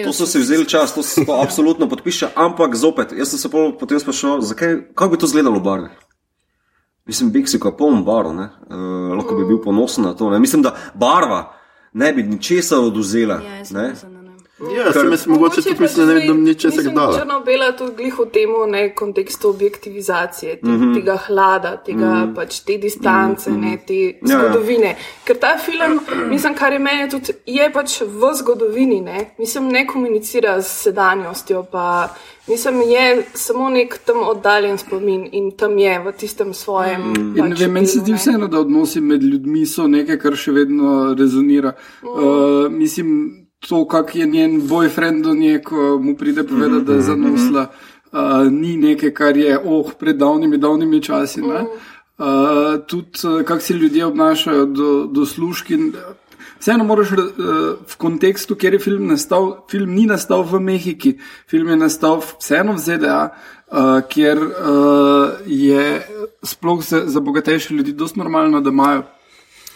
[0.04, 4.00] to so si vzeli čas, to se absolutno podpiše, ampak zopet, jaz sem se potem
[4.00, 5.90] sprašal, zakaj, kako bi to izgledalo v barvi.
[7.10, 8.44] Mislim, Meksiko je poln barv, ne?
[8.70, 8.76] uh,
[9.18, 10.30] lahko bi bil ponosen na to.
[10.30, 10.40] Ne?
[10.40, 11.54] Mislim, da barva
[11.94, 13.40] ne bi ničesar oduzela.
[13.42, 13.64] Ja,
[14.60, 14.78] sem vem.
[14.86, 17.18] Ja, sem jaz mogoče tudi mislim, da ne bi do ničesar dala.
[17.20, 18.50] Črno-bela tudi glih v tem
[18.96, 20.80] kontekstu objektivizacije, te, mm.
[20.80, 20.96] -hmm.
[20.96, 22.36] tega hlada, tega, mm -hmm.
[22.36, 23.72] pač, te distance, mm -hmm.
[23.72, 24.40] ne, te Ja, ja.
[24.40, 24.96] zgodovine.
[25.24, 29.88] Ker ta film, mislim, kar je meni tudi, je pač v zgodovini, ne, mislim, ne
[29.88, 32.10] komunicira s sedanjostjo, pa
[32.48, 37.02] mislim, je samo nek tam oddaljen spomin in tam je v tistem svojem.
[37.02, 37.40] Mm -hmm.
[37.40, 40.52] In ne vem, meni se zdi vseeno, da odnosi med ljudmi so nekaj, kar še
[40.52, 41.74] vedno rezonira.
[42.04, 47.02] Uh, mislim, to, kak je njen boyfriend do nje, ko mu pride povedati, da je
[47.02, 47.68] zanosla,
[48.12, 51.42] uh, ni nekaj, kar je, oh, pred davnimi, davnimi časi.
[51.42, 51.66] ne.
[52.20, 52.26] Uh,
[52.88, 55.94] tudi, uh, kako se ljudje obnašajo do, do služkin.
[56.60, 57.20] Vseeno moraš uh,
[57.88, 61.18] v kontekstu, ker je film nastal, film ni nastal v Mehiki,
[61.48, 63.22] film je nastal vseeno v ZDA,
[63.72, 66.02] uh, kjer uh, je
[66.44, 69.04] sploh za, za bogatejše ljudi dosti normalno, da imajo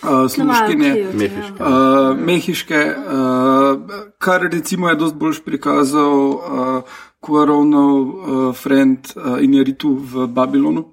[0.03, 0.93] uh, služkinje.
[1.13, 1.63] Mehiške.
[1.63, 3.79] Uh, mehiške, uh,
[4.17, 6.83] kar recimo je dosti boljš prikazal uh,
[7.19, 10.89] Kuaronov uh, friend uh, Injeritu v Babilonu.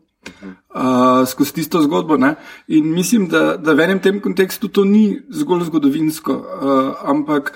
[0.75, 2.17] Uh, skozi tisto zgodbo.
[2.17, 2.35] Ne?
[2.69, 7.55] In mislim, da, da v enem tem kontekstu to ni zgolj zgodovinsko, uh, ampak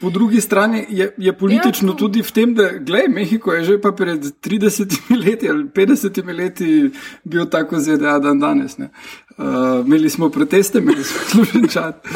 [0.00, 3.80] po drugi strani je, je politično ja, tudi v tem, da gledaj, Mehiko je že
[3.80, 6.90] pa pred 30 leti ali 50 leti
[7.24, 8.78] bil tako ZDA dan danes.
[8.78, 8.90] ne.
[9.38, 12.06] Uh, imeli smo proteste, imeli smo služen čat.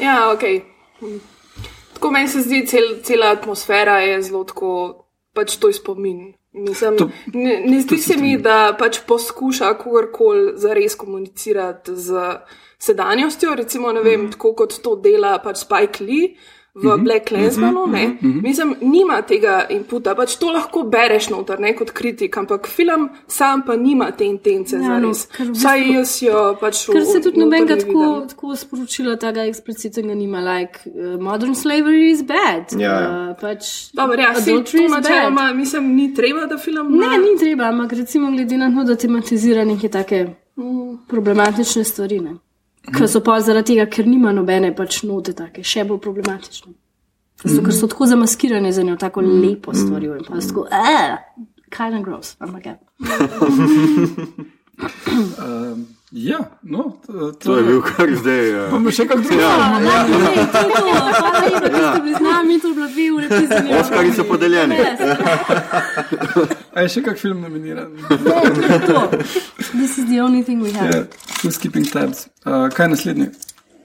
[0.00, 0.42] Ja, ok.
[1.94, 6.32] Tako meni se zdi, cel, cela atmosfera je zelo tako, pač to je spomin.
[6.52, 12.12] Mislim, To- ne, ne zdi se mi, da pač poskuša kogarkoli zares komunicirati z
[12.82, 16.34] sedanjostjo, recimo, ne vem, tako kot to dela pač Spike Lee.
[16.74, 17.04] v mm -hmm.
[17.04, 18.42] Black Clansmanu, mm -hmm.
[18.42, 23.62] mislim, nima tega inputa, pač to lahko bereš noter, ne kot kritik, ampak film sam
[23.66, 25.28] pa nima te intence ja, za no, res.
[25.38, 29.16] v Vsaj bistvu- jaz jo pač v- Ker se tudi nobenega ne tako, tako sporočila
[29.16, 32.80] tega eksplicitnega nima, like uh, modern slavery is bad.
[32.80, 33.30] Ja, ja.
[33.30, 34.90] Uh, pač Dobro, ja, is bad.
[34.90, 38.96] načeloma, mislim, ni treba, da film Ne, ni treba, ampak recimo glede na to, da
[38.96, 42.20] tematizira neke take mm, problematične stvari.
[42.20, 42.34] Ne?
[42.82, 46.72] Ker so pa zaradi tega, ker nima nobene pač note take, še bolj problematične.
[47.42, 51.16] Zato, ker so tako zamaskirane za njo tako lepo stvarjo in pa tako, eh,
[51.70, 52.76] kind of gross, ampak ja.
[55.38, 58.66] Um, ja, no, to, To je bil kar zdaj.
[58.66, 59.42] Uh, Bomo še kako drugo.
[59.42, 60.82] Ja, ne, ne, to je to.
[61.18, 63.78] Hvala lepa, da ste bili z nami, to je bilo dve ure, ki ste mi
[63.78, 64.76] Oskarji so podeljeni.
[66.72, 67.96] A je še kak film nominiran?
[67.96, 69.06] Ne, to je to.
[69.72, 70.92] This is the only thing we have.
[70.92, 71.06] Ja,
[71.40, 72.28] who's keeping tabs?
[72.44, 73.32] Uh, kaj je naslednji?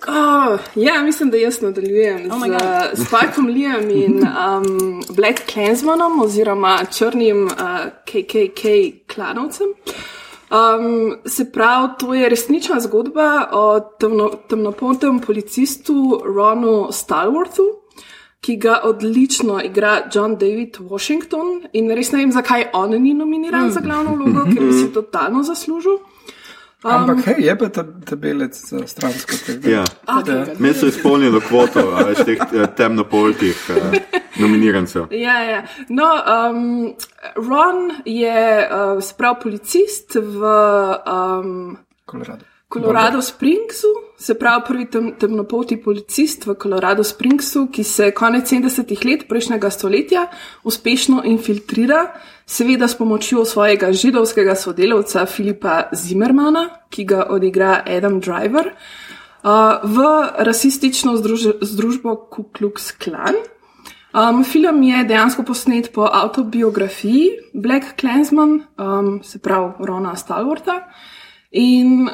[0.07, 2.39] Oh, ja, mislim, da jaz nadaljujem Oh
[2.93, 7.53] z Spajkom Liam in um, Black Clansmanom oziroma črnim uh,
[8.05, 8.63] KKK
[9.13, 9.67] klanovcem.
[10.47, 17.63] Um, se pravi, to je resnična zgodba o temno, temnopoltem policistu Ronu Stalworthu,
[18.39, 21.67] ki ga odlično igra John David Washington.
[21.73, 23.71] In res ne vem, zakaj on ni nominiran mm.
[23.71, 25.99] za glavno vlogo, ker bi si totalno zaslužil.
[26.83, 29.31] Ampak hej, je pa ta tabelec za stransko.
[29.45, 29.83] tako da- Ja.
[30.07, 30.59] Okay.
[30.59, 33.97] Mi so izpolnili kvoto a več teh eh, temnopoltih uh,
[34.37, 35.07] nominirancev.
[35.11, 35.63] Ja, ja.
[35.89, 36.93] No, um,
[37.35, 40.37] Ron je uh, sprav policist v
[41.07, 42.45] um, Colorado.
[42.73, 43.87] Colorado Springsu,
[44.19, 49.69] se pravi prvi tem, temnopolti policist v Colorado Springsu, ki se konec 70-ih let prejšnjega
[49.69, 50.25] stoletja
[50.63, 52.11] uspešno infiltrira,
[52.47, 60.07] seveda s pomočjo svojega židovskega sodelavca Filipa Zimmermana, ki ga odigra Adam Driver, uh, v
[60.47, 63.35] rasistično združ združbo Ku Klux Klan.
[64.15, 70.79] Um, film je dejansko posnet po autobiografiji Black Clansman, um, se pravi Rona Stalwarta.
[71.51, 72.09] In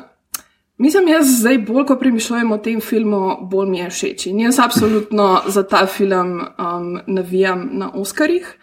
[0.78, 4.26] mislim, jaz zdaj bolj, ko premišljujem o tem filmu, bolj mi je všeč.
[4.26, 8.58] In jaz absolutno za ta film um, navijam na Oskarjih.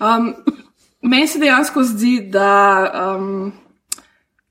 [0.00, 0.34] Um,
[1.02, 3.52] meni se dejansko zdi, da um,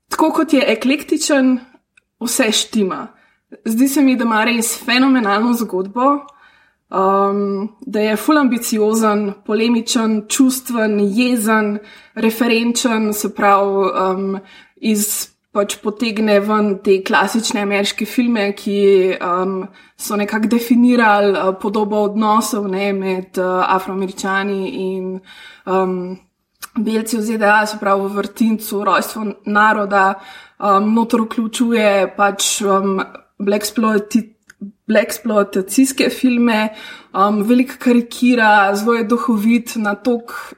[0.08, 1.58] tako kot je eklektičen,
[2.20, 3.06] vse štima.
[3.64, 6.08] Zdi se mi, da ima res fenomenalno zgodbo,
[6.92, 11.78] um, da je ful ambiciozen, polemičen, čustven, jezen,
[12.14, 14.40] referenčen, se pravi, um,
[14.76, 18.78] iz pač potegne ven te klasične ameriške filme, ki
[19.20, 19.58] um,
[20.00, 25.18] so nekako definirali uh, podobo odnosov ne, med uh, afroameričani in
[25.66, 26.16] um,
[26.78, 30.14] belci v ZDA, se pravi v vrtincu, rojstvo naroda,
[30.58, 33.00] um, notor vključuje pač um,
[34.88, 36.68] blaxploitacijske filme,
[37.12, 40.54] um, veliko karikira, zelo je duhovit na tok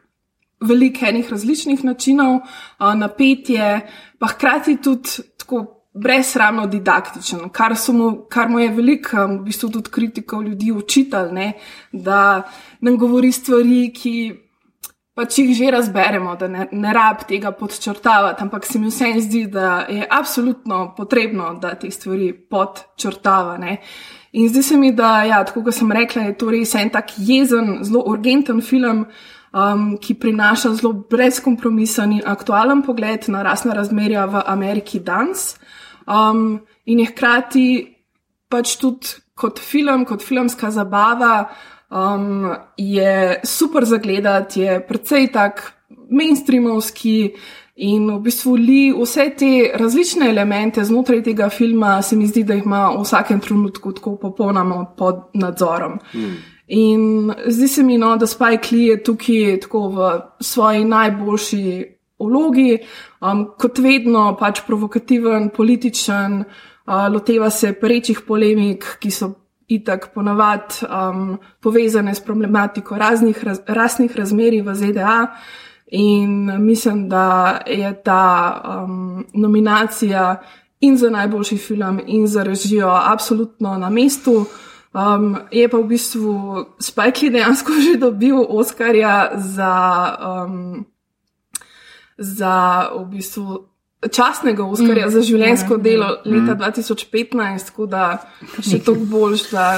[0.65, 3.81] veliko enih različnih načinov, uh, napetje,
[4.19, 9.51] pa hkrati tudi tako brezsramno didaktičen, kar, so mu, kar mu je veliko, um, v
[9.51, 11.53] bistvu tudi kritikov ljudi učitelj,
[11.93, 12.43] da
[12.81, 14.44] nam govori stvari, ki
[15.15, 19.45] pač jih že razberemo, da ne, ne rab tega podčrtavati, ampak se mi vseeno zdi,
[19.47, 23.57] da je absolutno potrebno, da te stvari podčrtava.
[23.63, 23.79] Ne.
[24.35, 27.15] In zdi se mi, da, ja, tako kot sem rekla, je to res en tak
[27.17, 29.05] jezen, zelo urgenten film,
[29.55, 35.55] um, ki prinaša zelo brezkompromisen in aktualen pogled na rasne razmerja v Ameriki danes.
[36.11, 37.69] Um, in je hkrati
[38.51, 41.47] pač tudi kot film, kot filmska zabava,
[41.91, 45.73] um, je super za gledati, je precej tak
[46.11, 47.35] mainstreamovski
[47.77, 52.55] in v bistvu li vse te različne elemente znotraj tega filma, se mi zdi, da
[52.55, 55.99] jih ima v vsakem trenutku tako popolnoma pod nadzorom.
[56.15, 56.37] Mm.
[56.67, 61.65] In zdi se mi, no, da Spike Lee je tukaj tako v svoji najboljši
[62.19, 62.79] vlogi,
[63.21, 69.33] um, kot vedno pač provokativen, političen, uh, loteva se perečih polemik, ki so
[69.75, 75.27] itak ponavadi um, povezane s problematiko raznih raz, rasnih razmerij v ZDA.
[75.87, 80.43] In mislim, da je ta um, nominacija
[80.81, 84.47] in za najboljši film, in za režijo absolutno na mestu.
[84.95, 89.75] Um, je pa v bistvu Spike Lee dejansko že dobil Oscarja za,
[90.47, 90.87] um,
[92.19, 93.74] za v bistvu
[94.13, 98.09] častnega Oscarja mm, za življenjsko ja, delo leta 2015, tako da
[98.61, 99.69] še toliko boljš, da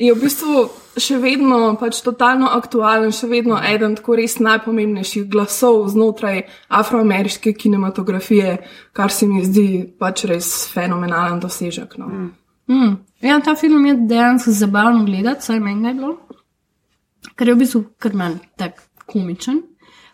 [0.00, 0.62] je v bistvu
[1.00, 6.44] še vedno pač totalno aktualen, še vedno eden tako res najpomembnejših glasov znotraj
[6.80, 8.58] afroameriške kinematografije,
[8.96, 11.98] kar se mi zdi pač res fenomenalen dosežek.
[12.00, 12.10] No.
[12.10, 12.30] Mm.
[12.70, 12.94] Mm.
[13.26, 16.14] Ja, ta film je dejansko zabavno gledati, saj meni je bilo,
[17.34, 18.80] ker je v bistvu kar manj tak
[19.10, 19.62] komičen.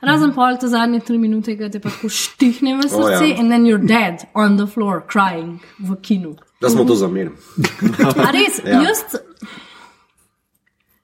[0.03, 3.37] Razen pol te zadnje tri minute, ki te pa tako štihne v srce, O, ja.
[3.41, 6.35] in then you're dead on the floor, crying v kinu.
[6.61, 7.35] Da smo to zamerili.
[8.27, 8.83] A res, Ja.
[8.83, 9.03] jaz,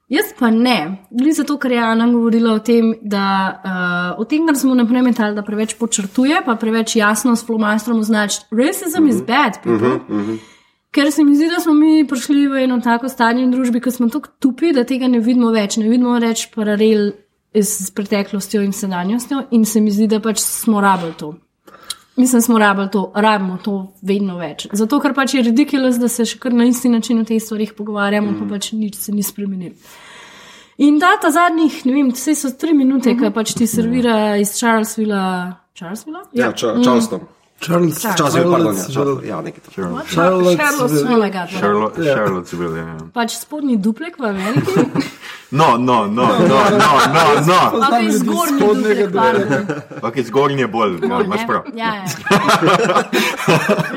[0.09, 1.05] jaz pa ne.
[1.11, 3.25] Glede zato, ker je Ana govorila o tem, da
[4.15, 7.99] uh, o tem, kar smo naprej metali, da preveč počrtuje, pa preveč jasno s flomastrom
[7.99, 9.99] označi, racism is bad, people.
[10.93, 13.89] Ker se mi zdi, da smo mi prišli v eno tako stanje v družbi, ko
[13.91, 15.77] smo tako tupi, da tega ne vidimo več.
[15.81, 17.13] Ne vidimo več paralel
[17.61, 21.33] z preteklostjo in sedanjostjo, in se mi zdi, da pač smo rabili to.
[22.15, 24.67] Mislim, smo rabili to, rabimo to vedno več.
[24.71, 27.73] Zato, ker pač je ridiculous, da se še kar na isti način o teh stvarih
[27.77, 28.39] pogovarjamo, mm.
[28.39, 29.75] pa pač nič se ni spremenilo.
[30.77, 33.29] In da ta zadnjih, ne vem, vse so tri minute, mm -hmm.
[33.29, 35.53] ki pač ti servira iz Charlesvilla.
[35.77, 36.25] Charlesvilla?
[36.33, 37.27] Ja, ča, Charleston.
[37.63, 39.87] Charles, Čas je, pardon, ja, Charles, ja, nekaj takega.
[39.87, 41.59] Oh my god, whatever.
[41.59, 42.79] Charlotte, Charlottesville.
[42.79, 42.97] Ja.
[43.13, 44.71] pač spodnji duplek v Ameriki.
[45.51, 47.87] No, no, no, no, no, no, no.
[47.87, 49.81] Ok, ljudi zgornji spodnjega duplek, pardon.
[50.01, 51.47] Ok, zgornji je bolj, ja, Bolj, imaš ne?
[51.47, 51.63] prav.
[51.75, 52.05] Ja, ja.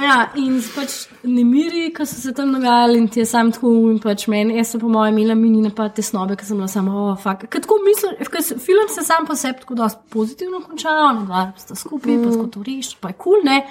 [0.07, 4.01] ja, in pač nemiri, ki so se tam dogajali, in ti je sam tako, in
[4.03, 7.07] pač meni, jaz sem po mojem imela mini napad te snobe, ker sem bila samo,
[7.07, 7.49] oh, fuck.
[7.49, 11.47] Ker tako mislim, ker film se sam po sebi tako dosti pozitivno konča, ne dva
[11.57, 12.27] sta skupaj, mm.
[12.27, 13.63] pa tako to reši, pa je kul, cool, ne.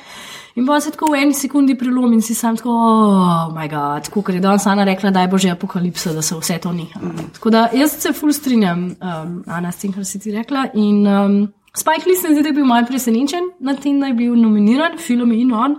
[0.56, 4.06] In pa se tako v eni sekundi prelom in si sam tako, oh, moj bog,
[4.08, 7.00] tako ker je danes Ana rekla, da je božja apokalipsa, da se vse to neha.
[7.02, 7.28] Mm.
[7.36, 10.70] Tako da jaz se ful strinjam, um, Ana, s tem, kar si ti rekla.
[10.74, 11.36] In, um,
[11.76, 14.36] Spike Lee se mi zdi, da je bil malce presenečen nad tem, da je bil
[14.40, 15.76] nominiran, film in on.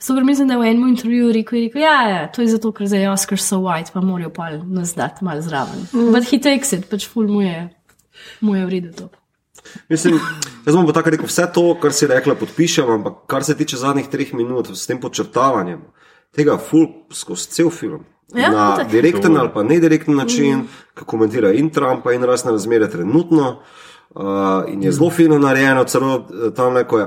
[0.00, 2.88] Super, mislim, da je v enem intervjuju rekel, rekel ja, ja, to je zato, ker
[2.88, 5.86] zdaj Oscar so white, pa morajo pa nas dati malo zraven.
[5.92, 6.12] Mm.
[6.12, 7.68] But he takes it, pač ful mu je,
[8.40, 9.12] mu je v redu to.
[9.88, 10.18] Mislim,
[10.66, 13.76] jaz bom pa tako rekel, vse to, kar si rekla, podpišem, ampak kar se tiče
[13.76, 15.80] zadnjih treh minut s tem podčrtavanjem,
[16.36, 18.04] tega ful skozi cel film.
[18.34, 18.90] Ja, na tak.
[18.90, 20.68] direkten ali pa nedirekten način, mm.
[20.98, 23.60] ki komentira in Trumpa, in razne razmere trenutno.
[24.16, 27.06] Uh, in je zelo fino narejeno, celo eh, tam neko je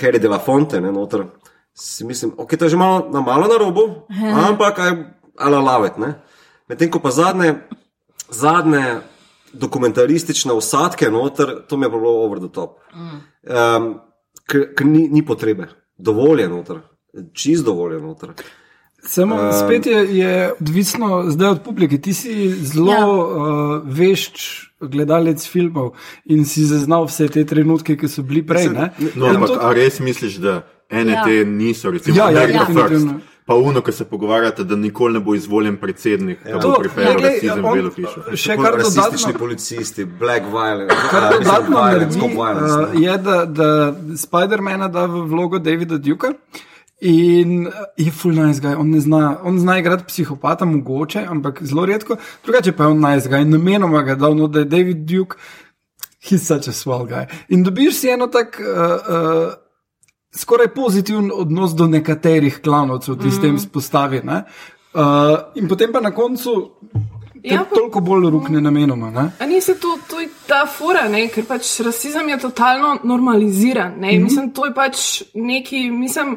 [0.00, 1.24] Harry de la Fonte, ne noter.
[1.74, 4.04] Si mislim, ok, to je že malo na malo na robu,
[4.48, 4.92] ampak aj
[5.38, 6.14] ala lavet, ne.
[6.68, 7.54] Medtem ko pa zadnje,
[8.28, 9.00] zadnje
[9.52, 12.78] dokumentaristične usadke noter, to mi je bilo over the top.
[12.92, 14.00] Um,
[14.46, 16.80] ker ni, ni potrebe, dovolj je noter,
[17.32, 18.34] čist dovolj je noter.
[19.04, 21.98] Samo spet je, je odvisno zdaj od publike.
[21.98, 22.98] Ti si zelo Ja.
[22.98, 23.06] ja.
[23.08, 24.44] uh, vešč
[24.80, 28.68] gledalec filmov in si zaznal vse te trenutke, ki so bili prej.
[28.68, 28.92] Ne?
[29.16, 31.18] No, ampak to- a res misliš, da ene Ja.
[31.18, 31.24] ja.
[31.24, 33.12] te niso, recimo, Ja, ja, America definitivno.
[33.18, 36.78] First, pa uno, ki se pogovarjate, da nikoli ne bo izvoljen predsednik, da To- bo
[36.78, 38.24] pripeljal ja, rasizem v Belo hišo.
[38.36, 42.52] Še kar rasistični policisti, black violence, kar uh, dodatno naredi, uh,
[42.92, 43.00] ne.
[43.02, 43.70] je, da, da
[44.16, 46.34] Spider-Mana da v vlogo Davida Duka.
[47.02, 51.58] In uh, je full nice guy, on, ne zna, on zna igrati psihopata, mogoče, ampak
[51.66, 52.16] zelo redko.
[52.46, 55.36] Drugače pa je on nice guy, namenoma ga dal, no, da je David Duke,
[56.22, 57.26] he's such a swell guy.
[57.48, 58.60] In dobiš si eno tak.
[58.62, 59.58] Uh, uh,
[60.34, 64.20] Skoraj pozitiven odnos do nekaterih klanovcev, ki s tem spostavi.
[64.24, 64.44] ne.
[64.94, 66.70] Uh, in potem pa na koncu
[67.42, 69.10] Ja, pa- toliko bolj rukne namenoma.
[69.10, 69.32] Ne?
[69.38, 71.26] A ni se to, to je ta fora, ne?
[71.28, 73.94] ker pač rasizem je totalno normaliziran.
[73.98, 74.12] Ne?
[74.12, 74.24] Mm -hmm.
[74.24, 76.36] Mislim, to je pač nekaj, mislim,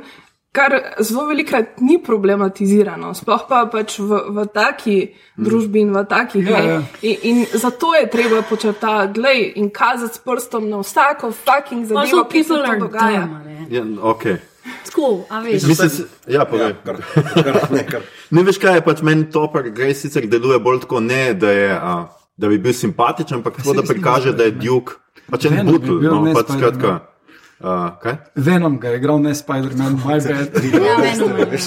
[0.56, 0.72] kar
[1.04, 4.98] zelo velikrat ni problematizirano, sploh pa pač v, v taki
[5.36, 6.48] družbi in v takih.
[6.48, 6.72] Ja, ne.
[6.72, 6.80] ja.
[7.04, 12.24] In, in zato je treba počrtati, glej, in kazati s prstom na vsako fucking zadevo,
[12.32, 13.26] ki se are dogaja.
[13.26, 13.68] ne.
[13.70, 14.38] Ja, okay.
[14.86, 15.64] Tako, a veš.
[15.68, 16.72] Mislim, se- ja, povej.
[16.72, 16.98] Ja, kar,
[17.34, 18.02] kar, ne, kar.
[18.36, 21.52] Ne veš, kaj je pač meni to, kar gre sicer deluje bolj tako, ne, da,
[21.52, 21.96] je, a,
[22.38, 24.98] da bi bil simpatičen, ampak tako, da prikaže, da je Duke,
[25.30, 26.62] pač en Venom je butl, bil no, ne pač Spider-Man.
[26.62, 27.15] skratka.
[27.60, 28.18] Uh, kaj?
[28.36, 30.58] Venom ga je igral, ne Spider-Man, my bad.
[30.86, 31.60] Ja, je.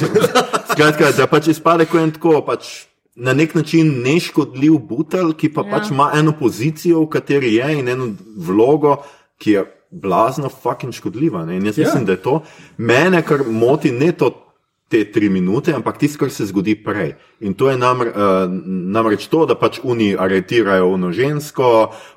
[0.72, 2.68] Skratka, da pač izpade kot en tako, pač
[3.16, 5.70] na nek način neškodljiv butel, ki pa ja.
[5.72, 8.98] pač ima eno pozicijo, v kateri je in eno vlogo,
[9.40, 11.46] ki je blazno fucking škodljiva.
[11.48, 11.56] Ne?
[11.56, 11.82] In jaz Ja.
[11.82, 11.88] ja.
[11.88, 12.42] mislim, da je to
[12.76, 14.32] mene, kar moti ne to.
[14.88, 17.10] Te tri minute, ampak tisto, kar se zgodi prej.
[17.44, 21.66] In to je namr, uh, namreč to, da pač oni aretirajo uno žensko,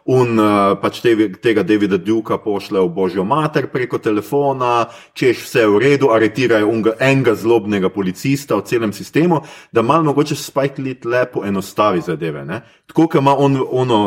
[0.07, 1.12] un uh, pač te,
[1.43, 6.95] tega Davida Duka pošlje v božjo mater preko telefona, češ vse v redu, aretirajo unga,
[7.03, 9.43] enega zlobnega policista v celem sistemu,
[9.75, 12.47] da malo mogoče Spike Lee lepo enostavi zadeve.
[12.47, 12.63] Ne?
[12.88, 14.01] Tako, kot ima on ono,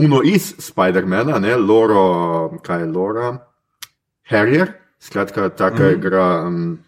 [0.00, 3.30] uno iz Spider-mana, ne, Loro, kaj je Lora?
[4.32, 5.98] Harrier, skratka, taka mm -hmm.
[5.98, 6.44] igra.
[6.48, 6.87] Um,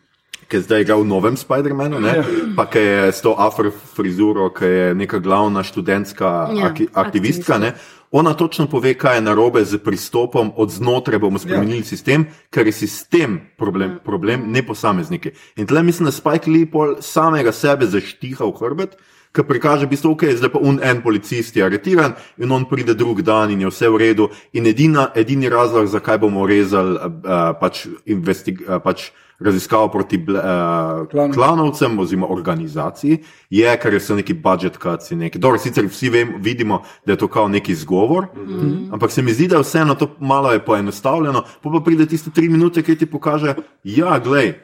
[0.50, 2.14] ki je zdaj igral v novem Spider-Manu, ne?
[2.58, 7.58] pa ki je s to afro frizuro, ki je neka glavna študentska Ja, ja, aktivistka.
[7.58, 7.74] Ne?
[8.10, 11.90] Ona točno pove, kaj je narobe z pristopom, od znotraj bomo spremenili ja.
[11.94, 15.30] sistem, ker je sistem problem, problem ne posamezniki.
[15.56, 18.98] In tle mislim, da Spike Lee pol samega sebe zaštiha v hrbet,
[19.30, 22.94] ki prikaže, da okay, je zdaj pa un en policist je aretiran in on pride
[22.94, 24.28] drug dan in je vse v redu.
[24.52, 31.32] In edina, edini razlog, zakaj bomo rezali uh, pač, uh, pač raziskavo proti uh, Klan.
[31.32, 33.18] klanovcem oziroma organizaciji,
[33.50, 35.38] je, ker so neki budžet cuts in neki.
[35.38, 38.92] Dobro, sicer vsi vem, vidimo, da je to kao neki izgovor, mm -hmm.
[38.92, 42.30] ampak se mi zdi, da je vseeno to malo je poenostavljeno, pa pa pride tiste
[42.30, 44.54] tri minute, ki ti pokaže, ja, glej,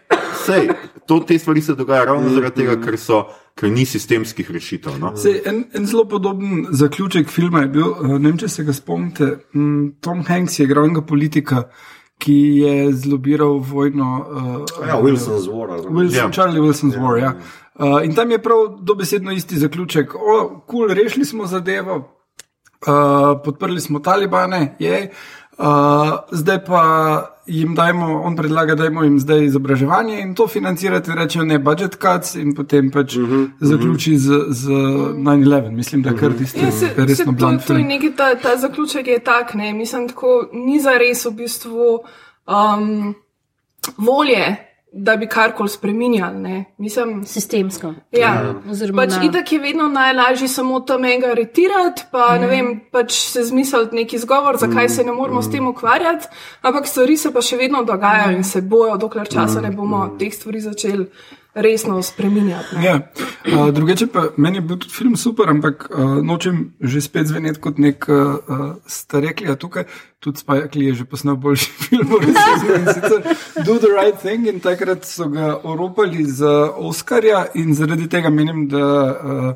[0.46, 0.68] sej,
[1.06, 3.24] to, te stvari se dogajajo ravno zaradi tega, ker so.
[3.56, 4.98] Ker ni sistemskih rešitev.
[5.00, 5.14] No?
[5.16, 8.72] Sej, en, en zelo podoben zaključek filma je bil, eh, ne vem, če se ga
[8.72, 9.28] spomnite.
[10.00, 11.62] Tom Hanks je igral enega politika,
[12.18, 14.26] ki je zlobiral vojno.
[14.30, 15.68] Uh, ja, Wilson's War.
[15.68, 16.26] Wilson, yeah.
[16.26, 16.32] Ja.
[16.32, 17.18] Charlie Wilson's yeah, War.
[17.18, 17.34] Ja.
[17.78, 20.14] Uh, in tam je prav dobesedno isti zaključek.
[20.14, 25.10] O, kul, cool, rešili smo zadevo, uh, podprli smo talibane, je.
[25.10, 25.16] Uh,
[26.30, 26.82] zdaj pa
[27.46, 32.34] jim dajmo, on predlaga, da jim zdaj izobraževanje in to financirate, rečejo ne, budget cuts
[32.34, 33.66] in potem pač uh mhm, -huh, mhm.
[33.66, 35.70] zaključi z, z 9-11.
[35.70, 36.38] Mislim, da kar mhm.
[36.38, 37.58] tisti, ki ste resno bili.
[37.66, 41.30] To je neki ta, ta zaključek je tak, ne, mislim, tako ni za res v
[41.30, 41.98] bistvu
[42.46, 43.14] um,
[43.96, 44.65] volje
[44.96, 46.64] da bi karkoli spremenjali.
[46.78, 47.94] Mislim, Sistemsko.
[48.12, 48.54] Ja,
[48.96, 52.40] pač itak je vedno najlažje samo tam enega retirati, pa mm.
[52.40, 54.88] ne vem, pač se zmisliti neki izgovor, zakaj mm.
[54.88, 55.42] se ne moramo mm.
[55.42, 56.28] s tem ukvarjati,
[56.62, 58.36] ampak stvari se pa še vedno dogajajo mm.
[58.40, 59.62] in se bojo, dokler časa mm.
[59.62, 60.18] ne bomo mm.
[60.18, 61.10] teh stvari začeli
[61.56, 62.76] resno spremenjati.
[62.84, 63.00] Ja.
[63.52, 67.60] Uh, drugače pa meni je bil tudi film super, ampak uh, nočem že spet zveneti
[67.60, 69.84] kot nek uh, starekli, a tukaj
[70.20, 72.06] tudi Spajkli je že posnel boljši film,
[72.94, 73.22] sicer
[73.64, 78.68] Do the Right Thing in takrat so ga oropali za Oscarja in zaradi tega menim,
[78.68, 78.84] da
[79.24, 79.54] uh,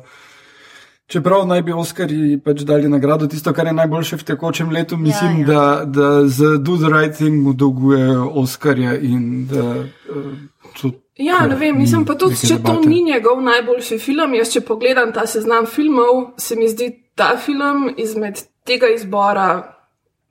[1.11, 5.41] Čeprav naj bi Oskarji pač dali nagrado, tisto, kar je najboljše v tekočem letu, mislim,
[5.41, 5.45] ja, ja.
[5.45, 10.31] Da, da z Do the Right Thing mu dolgujejo Oskarja in da uh,
[10.81, 10.91] to
[11.21, 14.33] Ja, ne vem, mislim pa tudi, če to ni njegov najboljši film.
[14.33, 19.47] Jaz, če pogledam ta seznam filmov, se mi zdi ta film izmed tega izbora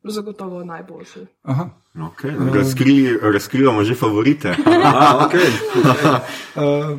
[0.04, 1.26] zagotovo najboljši.
[1.42, 1.68] Aha.
[1.94, 2.54] Okay.
[2.54, 4.56] Razkrili, razkrivamo že favorite.
[4.84, 5.48] Aha, okay.
[6.90, 6.98] uh,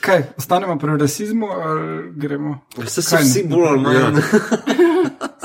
[0.00, 2.58] kaj, ostanemo pri rasizmu ali gremo?
[2.86, 3.96] Se se vsi bolj ali manj.
[3.96, 4.12] Ja.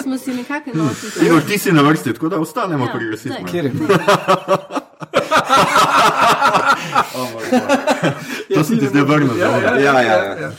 [0.04, 1.30] Smo si nekako enotni.
[1.30, 3.46] No, ti si na vrsti, tako da ostanemo ja, pri rasizmu.
[3.52, 3.72] Kjer je?
[8.56, 9.38] to si ti zdaj vrnil.
[9.38, 10.02] Ja, ja, ja.
[10.02, 10.40] ja, ja.
[10.40, 10.52] ja.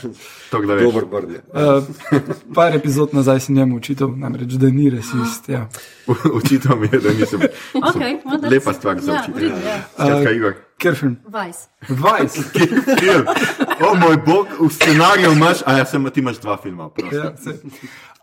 [0.51, 1.39] Dober brdi.
[1.53, 1.83] Uh,
[2.55, 5.49] par epizod nazaj si njemu učitelj, namreč, da ni rasist.
[5.49, 5.69] Ja.
[6.43, 7.39] Učitelj mi je, da nisem.
[7.73, 9.55] Okay, well, lepa stvar za ja, učitelja.
[9.55, 9.83] Ja.
[9.97, 10.05] Uh,
[10.77, 11.17] Ker film?
[11.25, 11.59] Vice.
[11.87, 12.41] Vice.
[13.91, 16.89] o moj bog, v scenariju imaš, a ja, sem, ti imaš dva filma.
[17.11, 17.33] Ja,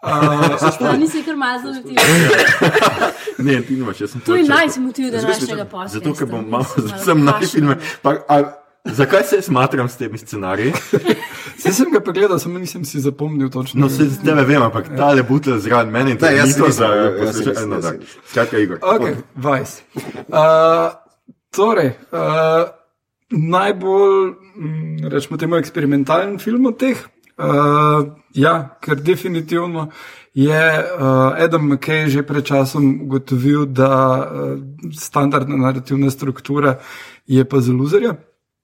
[0.03, 2.03] Uh, nisi kar mazal, ti je.
[3.39, 4.27] ne, ti nimaš, jaz sem to.
[4.27, 5.89] To je najsi motiv današnjega posla.
[5.89, 6.67] Zato, ker bom malo,
[7.05, 7.77] sem na filme.
[8.03, 8.43] Pa, a,
[8.85, 10.73] zakaj se smatram s temi scenariji?
[11.65, 13.81] Jaz sem ga pogledal, samo nisem si zapomnil točno.
[13.81, 16.89] No, se z tebe vem, ampak ta le butel zraven mene in to je za
[17.63, 17.99] eno dan.
[18.31, 18.79] Skratka, Igor.
[18.83, 19.03] Ok,
[19.35, 19.83] Vice.
[20.29, 20.95] Uh,
[21.51, 22.71] torej, uh,
[23.31, 27.03] najbolj, mm, rečemo temu, eksperimentalen film od teh.
[27.39, 29.89] Uh, ja, ker definitivno
[30.35, 33.91] je uh, Adam McKay že pred časom ugotovil, da
[34.23, 34.59] uh,
[34.95, 36.79] standardna narativna struktura
[37.27, 38.15] je pa za luzerja.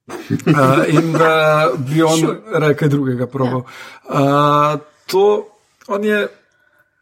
[0.07, 2.39] Uh, in da bi on sure.
[2.61, 3.65] rekel drugega probo.
[4.05, 5.47] Uh, to
[5.87, 6.27] on je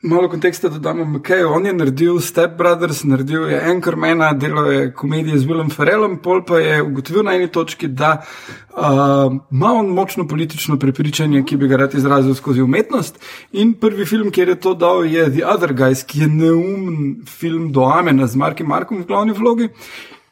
[0.04, 1.46] malo konteksta, da damo McKay.
[1.46, 6.44] On je naredil Step Brothers, naredil je Anchormana, delal je komedije z Willem Ferrellom, pol
[6.46, 8.84] pa je ugotovil na eni točki, da uh,
[9.52, 13.20] ima on močno politično prepričanje, ki bi ga rad izrazil skozi umetnost.
[13.52, 17.72] In prvi film, kjer je to dal, je The Other Guys, ki je neumen film
[17.72, 19.70] do Amena z Markom Markom v glavni vlogi.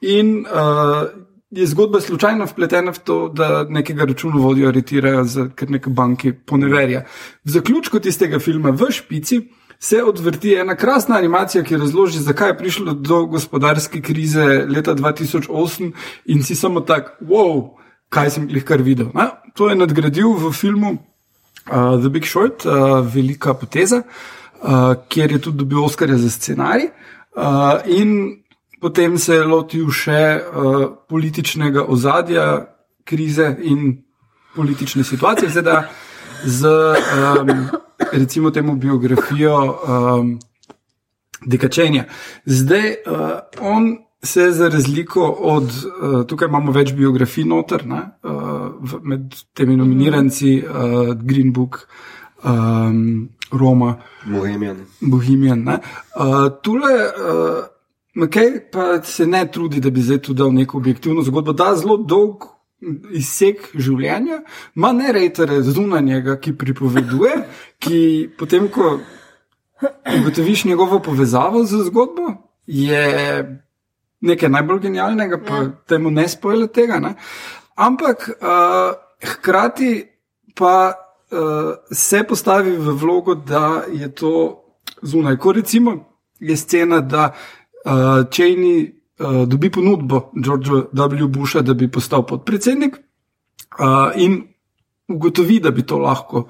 [0.02, 1.08] In uh,
[1.52, 7.06] je zgodba slučajno vpletena v to, da nekega računovodja aretirajo za kar nekaj banki poneverja.
[7.44, 9.42] V zaključku tistega filma v špici
[9.82, 15.92] se odvrti ena krasna animacija, ki razloži, zakaj je prišlo do gospodarske krize leta 2008
[16.26, 17.72] in si samo tak, wow,
[18.10, 19.10] kaj sem jih kar videl.
[19.14, 24.04] Na, to je nadgradil v filmu uh, The Big Short, uh, velika poteza,
[24.62, 26.92] uh, kjer je tudi dobil Oscarja za scenarij.
[27.36, 28.38] Uh, in
[28.82, 32.68] potem se je lotil še uh, političnega ozadja,
[33.04, 34.04] krize in
[34.56, 35.78] politične situacije, zdaj da
[36.46, 37.70] z um,
[38.12, 40.40] recimo temu biografijo um,
[41.46, 42.06] dekačenja.
[42.46, 43.30] Zdaj, uh,
[43.62, 49.36] on se za razliko od, uh, tukaj imamo več biografij noter, ne, uh, v, med
[49.54, 51.88] temi nominiranci, uh, Green Book,
[52.44, 53.96] um, Roma,
[54.26, 54.86] Bohemian.
[55.02, 55.64] Bohemian.
[55.64, 55.80] ne.
[56.16, 57.64] Uh, tule, uh,
[58.16, 61.98] McKay pa se ne trudi, da bi zdaj tu dal neko objektivno zgodbo, da zelo
[61.98, 62.46] dolg
[63.14, 64.42] izsek življenja,
[64.76, 67.36] ima ne rejtere zunanjega, ki pripoveduje,
[67.82, 69.00] ki potem, ko
[70.20, 72.34] ugotoviš njegovo povezavo z zgodbo,
[72.68, 73.06] je
[74.22, 75.70] nekaj najbolj genialnega, pa ja.
[75.90, 77.00] temu ne spojle tega.
[77.00, 77.16] Ne?
[77.76, 78.94] Ampak uh,
[79.32, 80.06] hkrati
[80.56, 84.62] pa uh, se postavi v vlogo, da je to
[85.02, 85.38] zunaj.
[85.38, 85.96] Ko recimo
[86.40, 91.28] je scena, da uh, Cheney uh, dobi ponudbo Georgea W.
[91.28, 92.98] Busha, da bi postal podpredsednik
[93.80, 94.44] uh, in
[95.08, 96.46] ugotovi, da bi to lahko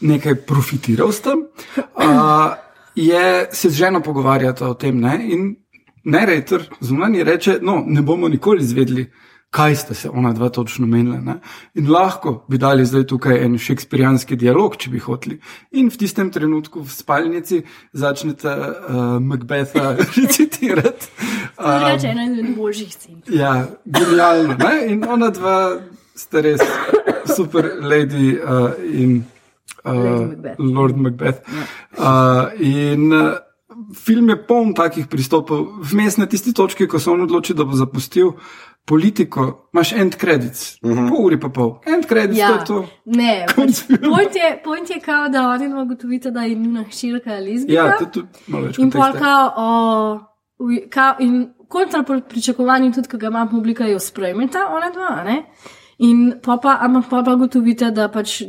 [0.00, 1.46] nekaj profitiral s tem.
[1.78, 2.54] Uh,
[2.94, 5.18] je se z ženo pogovarjata o tem, ne?
[5.22, 5.56] in
[6.04, 9.10] ne rejter zunanji reče: No, ne bomo nikoli izvedeli,
[9.50, 11.20] kaj sta se ona dva točno menila.
[11.20, 11.40] Ne?
[11.74, 15.38] In lahko bi dali zdaj tukaj en šekspirijanski dialog, če bi hoteli.
[15.70, 21.08] In v tistem trenutku v spalnici začnete uh, Macbetha recitirati.
[21.56, 23.22] To je ena izmed božjih scen.
[23.30, 24.58] Ja, genialno.
[24.58, 24.74] Ne?
[24.92, 25.58] In ona dva
[26.14, 26.60] sta res
[27.36, 29.22] super lady uh, in
[29.92, 30.56] Lady uh, Macbeth.
[30.58, 31.40] Lord Macbeth.
[31.98, 33.36] Uh, in uh,
[33.94, 35.66] film je poln takih pristopov.
[35.92, 38.32] Vmes na tisti točki, ko se on odloči, da bo zapustil
[38.88, 41.08] politiko, imaš end credits, uh -huh.
[41.08, 41.78] pol uri pa pol.
[41.86, 42.48] End credits, ja.
[42.48, 42.88] to je to.
[43.04, 47.72] Ne, pač, point, je, point je kao, da oni ugotovite, da je njuna hčerka lezbika.
[47.72, 50.20] Ja, to je tudi malo več In pol kao, o,
[50.90, 55.42] kao, in kontra pri pričakovanju, tudi, ki ga ima publika, jo sprejmeta, ona dva, ne?
[55.98, 58.42] In pa pa, ampak pa pa gotovite, da pač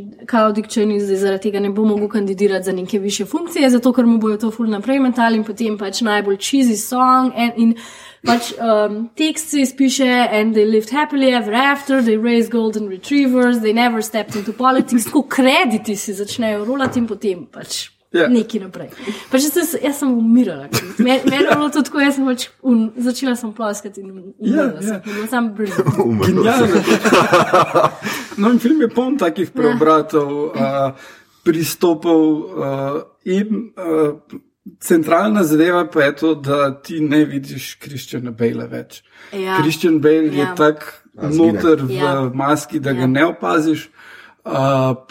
[0.53, 4.05] Dick Cheney zdaj zaradi tega ne bo mogel kandidirati za neke više funkcije, zato ker
[4.05, 7.73] mu bojo to ful naprej metali in potem pač najbolj cheesy song in, in
[8.21, 13.61] pač um, tekst se izpiše and they lived happily ever after, they raised golden retrievers,
[13.61, 18.25] they never stepped into politics, tako krediti si začnejo rolati in potem pač Ja.
[18.27, 18.87] neki naprej.
[19.29, 20.65] Pač jaz, sem- jaz sem umirala.
[20.97, 24.81] Meni je bilo to tako, jaz sem pač un, začela sem ploskati in umirala Ja,
[24.81, 24.93] sem.
[24.93, 25.01] ja.
[25.05, 25.95] Bilo sem brilliant.
[26.25, 26.81] Genialno.
[28.37, 30.91] No, in film je poln takih preobratov, uh,
[31.43, 32.21] pristopov
[32.55, 34.15] uh, in uh,
[34.79, 39.01] centralna zadeva pa je to, da ti ne vidiš Kristjana Bale več.
[39.33, 39.57] Ja.
[39.61, 40.55] Kristjan Bale je Ja.
[40.55, 41.53] tak A, zgine.
[41.53, 42.31] noter v Ja.
[42.33, 43.07] maski, da ga Ja.
[43.07, 43.85] ne opaziš.
[43.85, 43.93] Uh,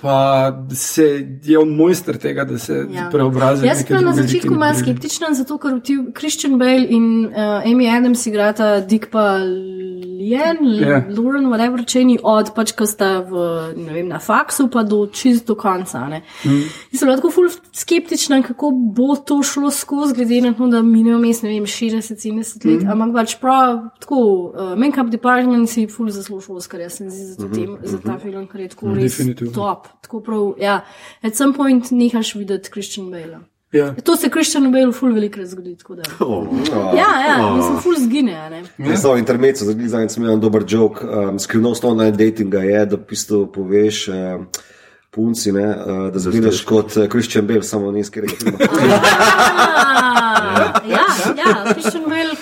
[0.03, 3.09] pa se je on mojster tega, da se Ja.
[3.13, 3.67] preobrazi.
[3.67, 7.89] Jaz sem na začetku malo in skeptična, zato ker ti Christian Bale in uh, Amy
[7.91, 11.05] Adams igrata Dick pa Lien, Ja.
[11.09, 13.43] Lauren, whatever, če ni od, pač ko sta v,
[13.77, 16.03] ne vem, na faksu pa do čist do konca.
[16.11, 16.23] Ne.
[16.45, 16.65] Mm.
[16.93, 21.19] Sem bila tako ful skeptična, kako bo to šlo skozi, glede na to, da minejo
[21.23, 22.91] mes, ne vem, 60-70 let, mm.
[22.91, 24.19] ampak pač prav tako,
[24.51, 27.99] uh, make-up department si ful zaslužil, Oscar, jaz se mi zdi za, to tem, za
[28.03, 29.53] ta film, ker je tako res Definitivno.
[29.53, 29.87] top.
[30.03, 30.81] Tako prav, ja,
[31.23, 33.39] at some point nehaš videti Christian Bale.
[33.73, 33.95] Ja.
[34.05, 35.77] To se Kristjanu Bale ful velikrat zgodi.
[35.77, 36.03] tako Da.
[36.21, 36.47] Oh.
[36.97, 38.35] Ja, ja, mislim, ful zgine.
[38.37, 38.63] a Ne?
[38.79, 41.05] Jaz sem intermezzo, zdaj zadnjič sem imel en dober jok.
[41.05, 44.47] Um, skrivnost online datinga je, da bistvu poveš um,
[45.11, 48.59] punci, ne, uh, da zgledeš kot uh, Christian Bale, samo ni skerega filma.
[48.59, 50.09] Ah,
[50.89, 51.05] Ja,
[51.37, 52.35] ja, Kristjan Bale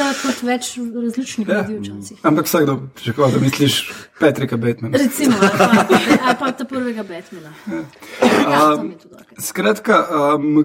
[0.00, 0.68] kar zgleda kot več
[1.04, 2.18] različnih ljudi včasih.
[2.22, 4.98] Ampak vsakdo pričakuje, da misliš Petrika Batmana.
[4.98, 7.52] Recimo, ali pa, ali pa ta prvega Batmana.
[7.70, 8.94] Ja, je okej.
[9.38, 9.98] Skratka,
[10.36, 10.62] um,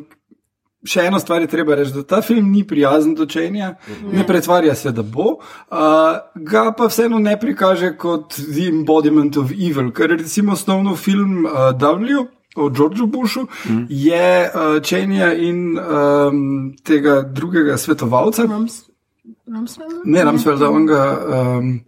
[0.86, 3.76] še eno stvar je treba reči, da ta film ni prijazen do čenja,
[4.12, 9.52] ne pretvarja se, da bo, uh, ga pa vseeno ne prikaže kot The Embodiment of
[9.52, 12.26] Evil, ker recimo osnovno film uh, W.
[12.56, 13.88] O Georgeu Bushu mm.
[13.92, 18.78] je uh, Čenja in um, tega drugega svetovalca, Rams,
[19.48, 20.06] Ramsfeld?
[20.06, 21.02] ne Ramsfelda, on ga,
[21.60, 21.82] um,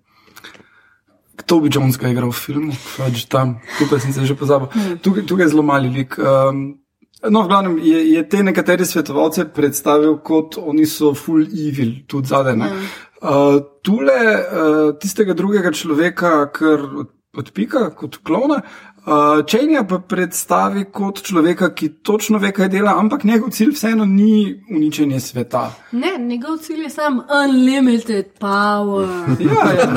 [1.45, 4.67] Toby Jones ga je igral v filmu, pač tam, tukaj sem se že pozabil.
[5.01, 6.17] Tukaj, tukaj je zelo mali lik.
[6.19, 6.79] Um,
[7.23, 12.27] no, v glavnem je, je te nekatere svetovalce predstavil kot oni so full evil, tudi
[12.27, 12.57] zadaj.
[12.57, 12.71] ne.
[13.17, 18.61] Uh, tule uh, tistega drugega človeka, kar od- odpika kot klona.
[19.07, 24.05] Uh, Čenja pa predstavi kot človeka, ki točno ve, kaj dela, ampak njegov cilj vseeno
[24.05, 25.61] ni uničenje sveta.
[25.91, 29.07] Ne, njegov cilj je sam unlimited power.
[29.39, 29.87] Ja, ja.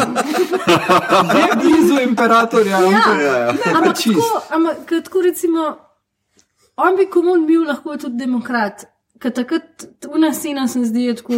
[1.41, 4.15] Je blizu imperatorja, ampak Ja, ampak čist.
[4.15, 5.77] tako, ampak tako recimo,
[6.77, 8.87] on bi komun bil lahko tudi demokrat.
[9.21, 9.85] Ker takrat,
[10.15, 11.33] una scena se mi zdi je tako,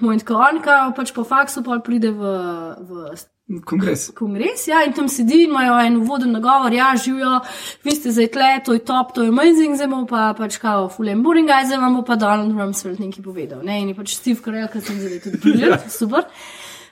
[0.00, 2.34] point, ko on kao pač po faksu pa pride v,
[2.82, 3.14] v
[3.58, 4.10] kongres.
[4.14, 7.40] kongres, ja, in tam sedi in imajo en uvoden nagovor, ja, živijo,
[7.84, 10.88] vi ste zdaj tle, to je top, to je amazing, zdaj bomo pa pač kao
[10.88, 13.62] fulem boring, zdaj vam bo pa Donald Rumsfeld nekaj povedal.
[13.66, 13.80] Ne?
[13.82, 16.28] In je pač Steve Carell, ki sem zdaj tudi brilliant, super.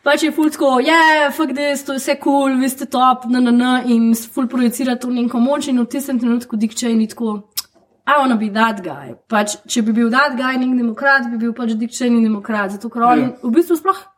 [0.03, 2.87] Pač je ful tako, ja, yeah, fuck this, to je vse kul, cool, vi ste
[2.87, 6.75] top, na na na in ful projicira to neko moč in v tistem trenutku Dick
[6.75, 7.43] Cheney tako.
[8.09, 9.15] I wanna be that guy.
[9.29, 12.73] Pač, če bi bil that guy, nek demokrat, bi bil pač Dick Cheney demokrat.
[12.73, 13.33] Zato, ker on Ja.
[13.43, 14.18] v bistvu sploh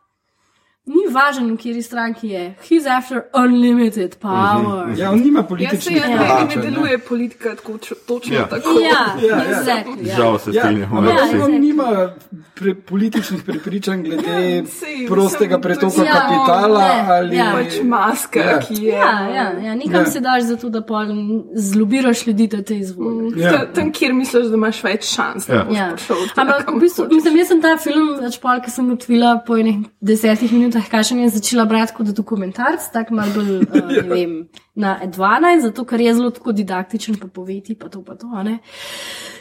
[0.85, 2.53] ni važen, v kateri stranki je.
[2.63, 4.89] He's after unlimited power.
[4.97, 6.09] Ja, on nima se političnih jaz
[6.55, 7.73] ne, deluje politika tako,
[8.07, 8.47] točno Ja.
[8.47, 8.69] tako.
[8.81, 8.89] Ja,
[9.21, 9.43] Ja, ja.
[9.53, 10.15] exactly, ja.
[10.15, 10.97] Žal se Ja, strinjamo.
[10.97, 11.59] ampak Ja, on exactly.
[11.59, 12.13] nima
[12.55, 17.51] pre, političnih prepričanj glede sej, prostega mislim, pretoka Ja, kapitala ne, ali ja.
[17.53, 18.59] Pač maska, Ja.
[18.59, 18.89] ki je.
[18.89, 19.99] Ja, ja, ja, nikam Ja.
[19.99, 20.05] ja.
[20.07, 21.05] se daš zato, da pol
[21.55, 23.37] zlobiraš ljudi, da te izvolijo.
[23.37, 23.51] Ja.
[23.51, 25.65] Ta- Tam, kjer misliš, da imaš več šans, Ja.
[25.71, 25.95] Ja.
[26.35, 29.57] Ampak v bistvu, mislim, jaz sem ta film, več pol, ki sem ga odvila po
[29.57, 34.35] enih desetih minutah kašanja, začela brati kot dokumentarc, tako malo bolj, uh, ne vem,
[34.75, 38.59] na 12, zato ker je zelo tako didaktičen, pa poveti, pa to, pa to, ne.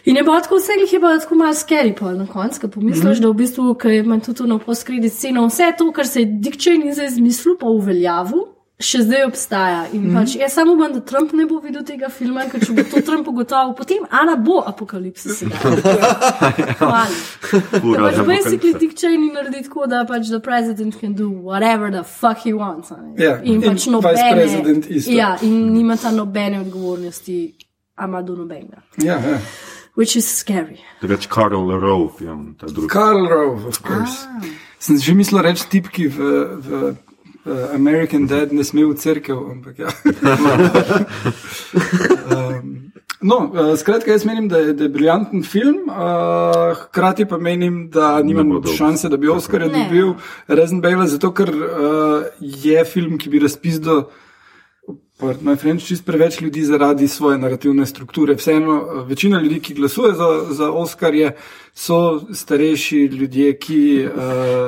[0.04, 2.68] In je bilo tako vse, jih je bilo tako malo scary, pa na koncu, ko
[2.68, 3.22] pomisliš, mm -hmm.
[3.22, 6.26] da v bistvu, ker ima tudi to na poskredi sceno, vse to, kar se je
[6.58, 8.59] Cheney zdaj izmislil, pa uveljavil.
[8.80, 9.80] Še zdaj obstaja.
[9.92, 10.14] In mm -hmm.
[10.18, 13.00] pač jaz samo upam, da Trump ne bo videl tega filma, ker če bo to
[13.00, 15.42] Trump ugotovil, potem Ana bo apokalipsis.
[16.78, 17.06] Hvala.
[18.00, 22.38] Pač basically Dick Cheney naredi tako, da pač the president can do whatever the fuck
[22.44, 22.90] he wants.
[22.90, 23.24] ne.
[23.24, 24.82] Ja, In in pač nobene.
[25.06, 27.54] Ja, in nima ta nobene odgovornosti,
[27.96, 28.82] ama do nobenega.
[28.96, 29.38] Ja, ja.
[29.96, 30.78] Which is scary.
[31.02, 32.88] Reč Karl Rove, ja, ta drugi.
[32.88, 34.26] Karl Rove, of course.
[34.26, 34.44] Ah.
[34.78, 36.18] Sem že mislil reči tip, ki v,
[36.56, 36.96] v
[37.44, 39.88] uh, American Dad ne sme v cerkev, ampak ja.
[42.34, 47.38] um, no, uh, skratka, jaz menim, da je, da je briljanten film, uh, hkrati pa
[47.38, 50.14] menim, da nimam šanse, da bi Oscarja dobil
[50.48, 54.08] razen Bela, zato ker uh, je film, ki bi razpisal.
[55.20, 58.34] Pardon, my friends, čist preveč ljudi zaradi svoje narativne strukture.
[58.34, 61.32] Vseeno, eh, večina ljudi, ki glasuje za, za Oscarje,
[61.74, 64.08] so starejši ljudje, ki.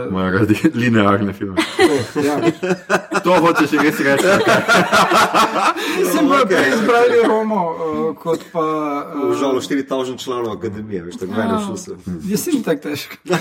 [0.07, 1.57] Uh, Moja radi linearne filme.
[1.81, 2.37] oh, ja.
[3.25, 4.27] To hočeš res reči.
[6.13, 8.67] Sem pa prej izbrali Romo, uh, kot pa.
[9.15, 11.97] Uh, Žal 4000 članov akademije, veš, tako meni šlo se.
[12.29, 13.19] jaz sem tako težek.
[13.31, 13.39] Uh,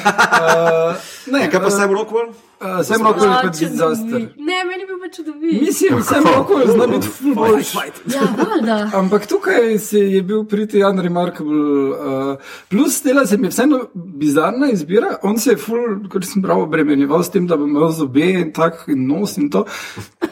[1.27, 2.31] ne, Kaj pa Simon Rockwell?
[2.61, 4.19] Uh, sem lahko A, rekel, disaster.
[4.37, 5.61] Ne, meni bi pa čudovit.
[5.61, 7.77] Mislim, sem lahko zna biti full boljši.
[8.13, 8.75] Ja, valjda.
[8.99, 11.55] Ampak tukaj se je bil priti unremarkable.
[11.89, 12.35] Uh,
[12.69, 15.15] plus, dela se mi je vseeno bizarna izbira.
[15.23, 18.53] On se je full, kot sem prav obremenjeval s tem, da bo imel zobe in
[18.53, 19.65] tak in nos in to.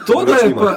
[0.06, 0.76] To, da je pa,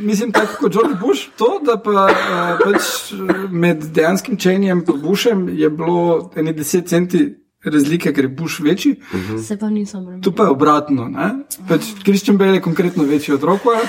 [0.00, 3.16] mislim, tako kot George Bush, to, da pa uh, pač
[3.50, 8.96] med dejanskim čenjem in Bushem je bilo eni 10 centi razlike, ker je Bush večji.
[9.46, 10.32] Se pa nisem Tu razumel.
[10.36, 11.10] pa je obratno.
[11.68, 13.86] Pač Christian Bale je konkretno večji od Rockwella.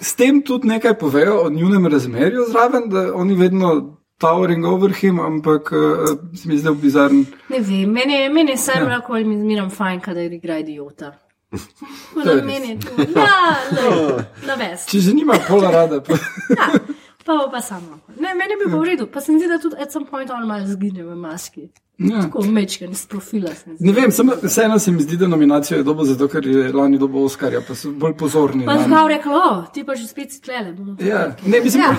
[0.00, 5.20] S tem tudi nekaj povejo o njunem razmerju zraven, da oni vedno towering over him,
[5.20, 7.24] ampak uh, se mi zdel bizaren.
[7.48, 8.96] Ne vem, meni meni je Sam Ja.
[8.96, 11.12] Rockwell mi zmeram fajn, kadar igra idiota.
[12.24, 12.88] Da, meni je to.
[13.20, 14.88] Ja, le, na vest.
[14.90, 16.14] Če že nima pola rada, pa
[16.58, 16.68] Ja,
[17.26, 17.98] pa bo pa samo.
[18.20, 20.30] Ne, meni bi bilo v redu, pa se mi zdi, da tudi at some point
[20.30, 21.68] on malo zgine v maski.
[22.04, 22.22] Ja.
[22.22, 23.86] Tako mečken, iz profila se mi zdi.
[23.86, 26.98] Ne vem, samo vseeno se mi zdi, da nominacijo je dobo zato, ker je lani
[26.98, 28.64] dobo Oscarja, pa so bolj pozorni.
[28.66, 30.72] Pa zgav rekel, o, ti pa že spet si tlele.
[30.72, 31.94] bomo to Ja, rekli." ne, mislim, Ja.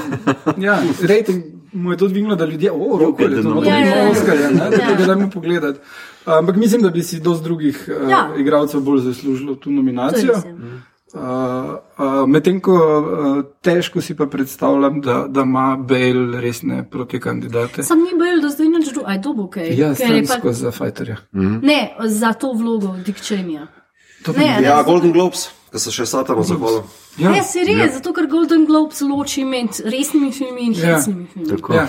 [0.68, 1.44] ja, rejting
[1.74, 4.10] mu je to dvignilo, da ljudje, o, roko je to, Ja, da ja, ima ja.
[4.12, 5.80] Oscarja, ne, da ga dajmo pogledati.
[6.26, 8.30] Ampak mislim, da bi si dosti drugih uh, Ja.
[8.38, 10.32] igralcev bolj zaslužilo tu To nominacijo.
[10.34, 10.42] ja.
[11.14, 17.84] Uh, uh, Medtem ko uh, težko si pa predstavljam, da, da ima Bale resne protikandidate.
[17.84, 19.68] Sam ni bil do zdaj nič drugega, aj to bo kaj.
[19.78, 21.18] Ja, ker je sem pa- za fajterja.
[21.62, 23.68] Ne, za to vlogo Dick Cheneyja.
[24.64, 26.84] Ja, Golden Globes, ki so še satano zahvalili.
[27.18, 30.96] Ja, Ne, se res, zato ker Golden Globes loči med resnimi filmi in Ja.
[30.96, 31.50] hecnimi filmi.
[31.50, 31.74] Tako.
[31.74, 31.88] ja.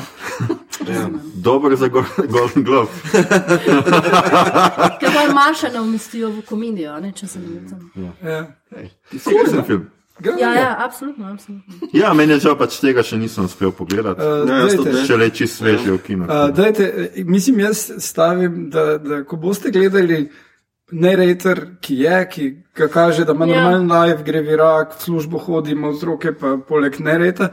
[1.44, 2.90] Dobro za Go- Golden Globe.
[5.00, 7.90] Ker pa Marša ne umestijo v komedijo, a ne, če se ne motim.
[8.22, 8.46] Ja.
[9.10, 9.84] Ti si resen film.
[10.16, 10.42] Ja, naprej.
[10.54, 11.88] ja, absolutno, absolutno.
[11.92, 14.22] Ja, meni je žal pač tega še nisem uspel pogledati.
[14.22, 15.00] Uh, Ne, jaz tudi dajte.
[15.00, 15.06] ne.
[15.06, 16.24] Še le čist svež je v kinu.
[16.24, 20.28] Uh, dajte, eh, mislim, jaz stavim, da, da ko boste gledali
[20.92, 23.54] narrator, ki je, ki ga kaže, da ima Ja.
[23.54, 27.48] normalen life, gre v Irak, v službo hodi, ima otroke, pa poleg narrata.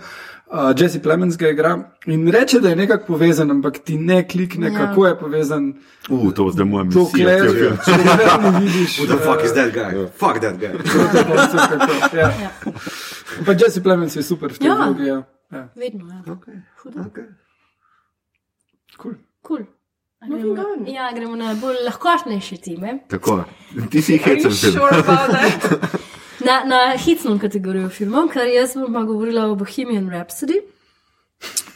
[0.47, 1.69] Uh, Jesse Plemens ga igra
[2.05, 4.73] in reče, da je nekako povezan, ampak ti ne klikne, Ja.
[4.73, 4.79] ja.
[4.79, 5.73] kako je povezan.
[6.09, 7.77] Uh, to zdaj moja Dokler misija.
[7.77, 8.97] če dokler ne vidiš.
[8.99, 9.95] Who the fuck is that guy?
[10.09, 10.75] Fuck that guy.
[10.75, 12.31] kako, ja.
[13.45, 14.75] Pa Jesse Plemens je super v tej Ja.
[14.75, 15.05] vlogi.
[15.05, 15.23] Ja.
[15.51, 15.69] Ja.
[15.75, 16.19] Vedno, ja.
[16.27, 16.59] Okay.
[16.77, 16.99] Hudo.
[17.01, 17.27] Okay.
[18.97, 19.13] Cool.
[19.41, 19.63] Cool.
[20.27, 20.87] Moving Gremo, on.
[20.87, 22.99] ja, gremo na bolj lahkotnejše teme.
[23.07, 23.43] Tako.
[23.91, 24.73] Ti si hecen film.
[24.73, 25.03] sure?
[26.45, 30.57] Na, na hitno kategorijo filmov, ker jaz bom pa govorila o Bohemian Rhapsody.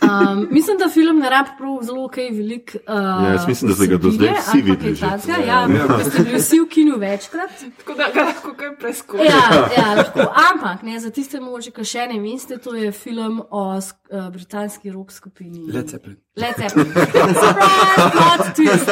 [0.01, 2.75] Um, mislim, da film ne rabi prav zelo kaj velik.
[2.87, 5.33] Uh, Ja, jaz mislim, da ste ga do zdaj vsi videli takega.
[5.47, 6.09] Ja, ja.
[6.09, 7.49] ste bili vsi v kinu večkrat.
[7.77, 9.25] Tako da ga lahko kaj preskočim.
[9.25, 10.19] Ja, ja, lahko.
[10.19, 14.91] Ampak ne, za tiste mogoče, ki še ne veste, to je film o uh, britanski
[14.91, 15.71] rock skupini.
[15.73, 16.17] Led Zeppelin.
[16.35, 16.91] Led Zeppelin.
[16.93, 18.89] Surprise, plot twist.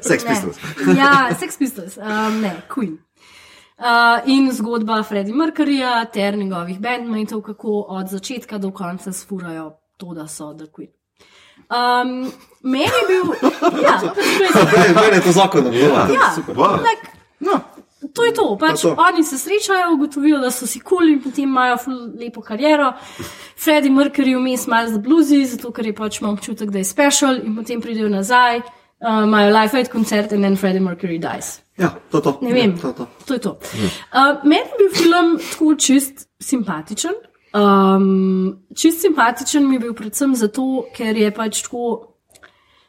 [0.00, 0.30] Sex Ne.
[0.30, 0.58] Pistols.
[0.96, 2.98] Ja, Sex Pistols, um, ne, Queen.
[3.78, 10.14] Uh, in zgodba Freddie Mercuryja ter njegovih bandmateov, kako od začetka do konca sfurajo to,
[10.14, 10.88] da so The Queen.
[11.70, 12.32] Um,
[12.62, 13.32] meni je bil,
[13.82, 16.06] ja, pač to je Ne, Mene je to zakon, da Ja,
[16.48, 16.78] Wow.
[16.80, 17.08] like,
[17.40, 17.60] no,
[18.12, 18.56] to je to.
[18.56, 19.02] Pač To je to.
[19.02, 22.92] Oni se srečajo, ugotovijo, da so si kul cool in potem imajo ful lepo kariero.
[23.56, 27.40] Freddie Mercury vmes malo za bluzi, zato ker je pač imel občutek, da je special
[27.42, 31.60] in potem pridejo nazaj, uh, imajo live aid koncert in then Freddie Mercury dies.
[31.78, 32.38] Ja, to je to.
[32.42, 33.06] Ne vem, To je to.
[33.26, 33.58] to je to.
[34.12, 37.12] Uh, meni je bil film tako čist simpatičen.
[37.56, 42.12] Um, čist simpatičen mi je bil predvsem zato, ker je pač tako.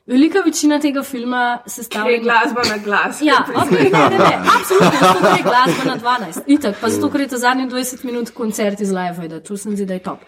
[0.07, 3.17] Velika večina tega filma Ker je sestavljena glasba na glas.
[3.21, 6.39] Ja, okay, ne, ne, ne, absolutno, ker je glasba na 12.
[6.47, 9.69] Itak, pa zato, ker je ta zadnji 20 minut koncert iz live, da to se
[9.69, 10.23] mi zdi, da je top.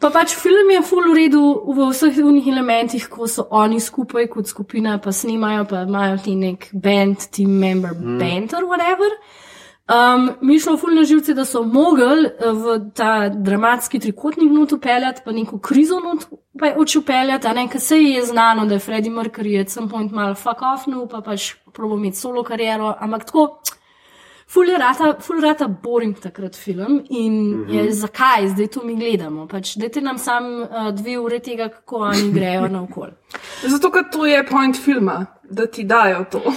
[0.00, 4.30] Pa pač film je full v redu v vseh unih elementih, ko so oni skupaj
[4.32, 8.18] kot skupina, pa snimajo, pa imajo ti nek band, team member, mm.
[8.18, 9.12] band or whatever.
[9.88, 14.72] Um, mi šlo ful na živce, da so mogli eh, v ta dramatski trikotnik not
[14.72, 16.26] upeljati, pa neko krizo not
[16.58, 19.88] pa oči upeljati, a ne, ker se je znano, da je Freddie Mercury at some
[19.88, 23.46] point mal fuck off, no, pa pač probo imeti solo kariero, ampak tako,
[24.48, 27.74] ful je rata, ful rata boring takrat film in mm -hmm.
[27.74, 31.96] je zakaj, zdaj to mi gledamo, pač dajte nam sam uh, dve ure tega, kako
[31.96, 33.08] oni grejo naokol.
[33.62, 36.42] Zato, ker to je point filma, da ti dajo to.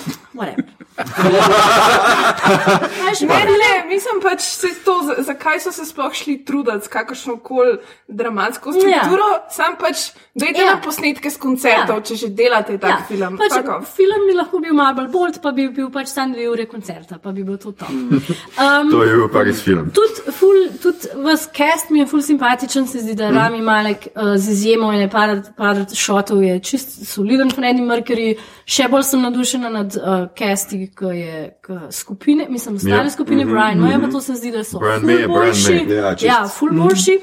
[3.21, 7.37] Ne, ne, mislim pač, se to, za- zakaj so se sploh šli truditi s kakršno
[7.37, 7.77] koli
[8.07, 9.45] dramatsko strukturo, ja.
[9.49, 9.97] sam pač
[10.35, 10.65] dajte Ja.
[10.65, 10.75] ja.
[10.75, 11.95] na posnetke z koncertov, Ja.
[11.95, 12.01] ja.
[12.01, 13.05] če že delate tak ja.
[13.07, 13.37] film.
[13.37, 13.95] Pač, off.
[13.95, 17.17] film bi lahko bil malo bolj bold, pa bi bil pač sam dve ure koncerta,
[17.19, 17.85] pa bi bil to to.
[17.85, 19.89] Um, To je bil pa res film.
[19.95, 24.07] Tudi, ful, tudi vas cast mi je ful simpatičen, se zdi, da je Rami Malek
[24.15, 28.35] uh, z izjemo in par, par šotov je čist soliden Freddie Mercury.
[28.65, 33.03] Še bolj sem nadušena nad uh, casti, ki je k skupine, mislim, ostale Ja.
[33.03, 33.13] yeah.
[33.13, 35.27] skupine, mm -hmm, Brian May, pa to se zdi, da so Brian May je Brian
[35.27, 35.73] boljši.
[35.73, 35.93] May.
[35.95, 36.25] Ja, čist.
[36.25, 37.19] ja, ful boljši.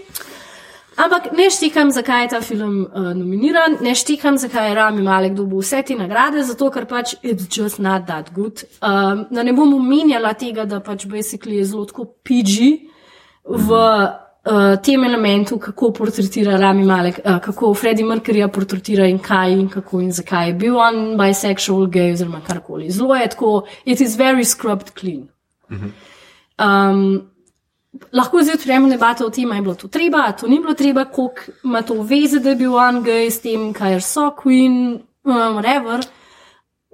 [0.96, 5.32] Ampak ne štekam, zakaj je ta film uh, nominiran, ne štekam, zakaj je Rami Malek
[5.32, 8.64] dobil vse te nagrade, zato ker pač it's just not that good.
[8.82, 12.56] Um, da ne bom omenjala tega, da pač basically je zelo tako PG
[13.44, 13.78] v
[14.48, 19.68] uh, tem elementu, kako portretira Rami Malek, uh, kako Freddie Mercuryja portretira in kaj in
[19.68, 22.90] kako in zakaj je bil on bisexual, gay oziroma karkoli.
[22.90, 25.28] Zelo je tako, it is very scrubbed clean.
[26.58, 27.30] Um,
[28.12, 30.74] lahko zdaj odpremo debato o tem, ali je bilo to treba, ali to ni bilo
[30.74, 35.00] treba, koliko ima to veze, da je bil on gay s tem, kaj so Queen,
[35.24, 36.04] um, whatever.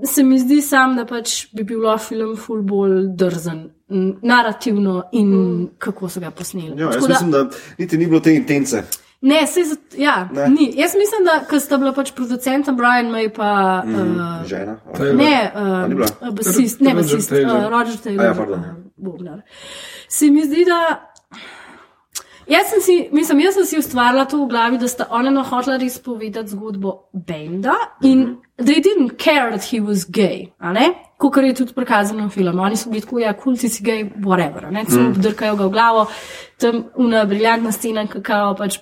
[0.05, 3.69] Se mi zdi sam, da pač bi bil lahko film ful bolj drzen,
[4.23, 5.71] narativno in mm.
[5.79, 6.81] kako so ga posneli.
[6.81, 8.83] Ja, jaz Tako mislim, da niti ni bilo te intence.
[9.21, 9.65] Ne, sej,
[9.97, 10.49] ja, Ne.
[10.49, 10.73] ni.
[10.77, 13.83] Jaz mislim, da ker sta bila pač producenta Brian May pa.
[13.87, 13.95] Mm.
[13.95, 14.77] Uh, Žena.
[14.97, 15.15] Taylor.
[15.17, 17.57] Ne, uh, basist, ne Roger basist, Taylor.
[17.57, 18.25] uh, Roger Taylor.
[18.25, 18.67] A ja, pardon, uh,
[18.97, 19.41] Bobnar.
[20.09, 21.11] Se mi zdi, da.
[22.49, 25.77] Jaz sem, si, mislim, jaz sem si ustvarila to v glavi, da sta ona hotela
[25.81, 28.65] res povedati zgodbo Benda in mm -hmm.
[28.67, 30.49] they didn't care that he was gay,
[31.19, 32.63] kot je tudi prikazano v filmu.
[32.63, 35.15] Oni so bili tako, ja, kulci si gay, whatever, ne, celo mm.
[35.15, 36.07] drkajo ga v glavo,
[36.59, 38.79] tam una briljantna scena, kakao pač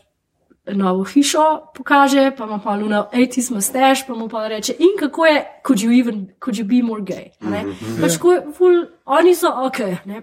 [0.67, 5.27] novo hišo pokaže, pa ima pa Luna 80s mustache, pa mu pa reče, in kako
[5.27, 7.31] je, could you even, could you be more gay?
[7.41, 8.01] Mm -hmm.
[8.01, 9.79] Pač ko je, ful, oni so ok.
[10.05, 10.23] Ne?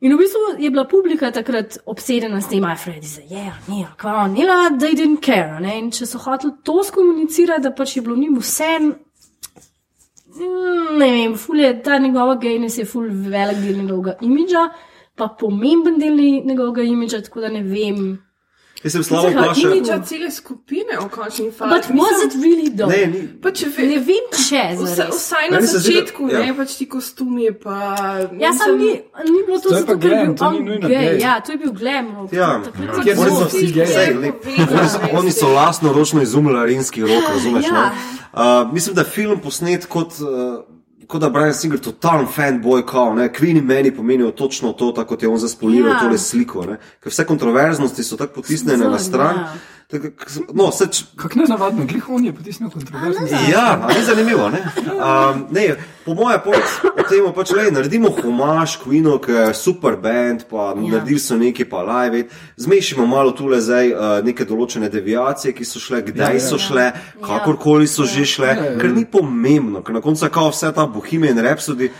[0.00, 3.86] In v bistvu je bila publika takrat obsedena s tem, aj Freddy, za je, ne,
[3.96, 5.56] kva, nila, they didn't care.
[5.60, 5.78] Ne?
[5.80, 8.92] In če so hoteli to skomunicirati, da pač je bilo njim vse, mm,
[11.00, 14.68] ne vem, je ta njegova gejnes je ful velik del njegovega imidža,
[15.16, 18.25] pa pomemben del njegovega imidža, tako da ne vem.
[18.84, 19.72] Jaz sem slabo vprašal.
[19.72, 21.70] Imidža cele skupine v končni fazi.
[21.70, 22.90] But was it really though?
[22.90, 23.20] Ne, ni.
[23.42, 25.14] Pa če ve, Ne vem, če vsa, zares.
[25.16, 26.38] vsaj na zdi, da- začetku, ja.
[26.40, 27.50] ne pač ti kostumi.
[27.54, 27.74] Pa,
[28.36, 28.92] Ja, sam ni,
[29.24, 30.88] ni bilo to To je zato, ker je glam, bil to ni on gay.
[30.90, 31.20] gay.
[31.20, 32.06] Ja, to je bil glam.
[32.32, 33.02] Ja, ja.
[33.02, 33.72] je bilo so vsi
[34.14, 34.44] lep.
[35.12, 37.64] Oni so- lastno ročno izumili arenski rok, razumeš?
[37.64, 37.72] Ja.
[37.72, 37.90] ne?
[38.32, 40.12] Uh, mislim, da je film posnet kot.
[40.20, 40.75] Uh,
[41.06, 45.08] Kot da Brian Singer, totalen fanboy, kao, ne, Queen in meni pomenijo točno to, tako
[45.08, 46.00] kot je on zaspoliral Ja.
[46.00, 46.64] tole sliko.
[46.66, 46.76] Ne.
[47.00, 49.52] Ker vse kontroverznosti so tako potisnjene na stran, ja.
[50.54, 53.28] No, se, č- Kako ne navadno, glih on je potisnil kontroverzen.
[53.50, 54.48] Ja, a ni zanimivo.
[54.50, 54.58] Ne?
[54.86, 60.48] Um, ne, po mojem, po tem pač le naredimo homaž Queenu, ki je super band,
[60.50, 60.80] pa ja.
[60.96, 62.24] naredili so nekaj, pa live.
[62.56, 66.90] Zmešimo malo tule zdaj uh, neke določene deviacije, ki so šle, kdaj ja, so šle,
[67.22, 68.74] kakorkoli so že šle, ja.
[68.82, 71.92] ker ni pomembno, ker na koncu je kao vse ta Bohemian Rhapsody.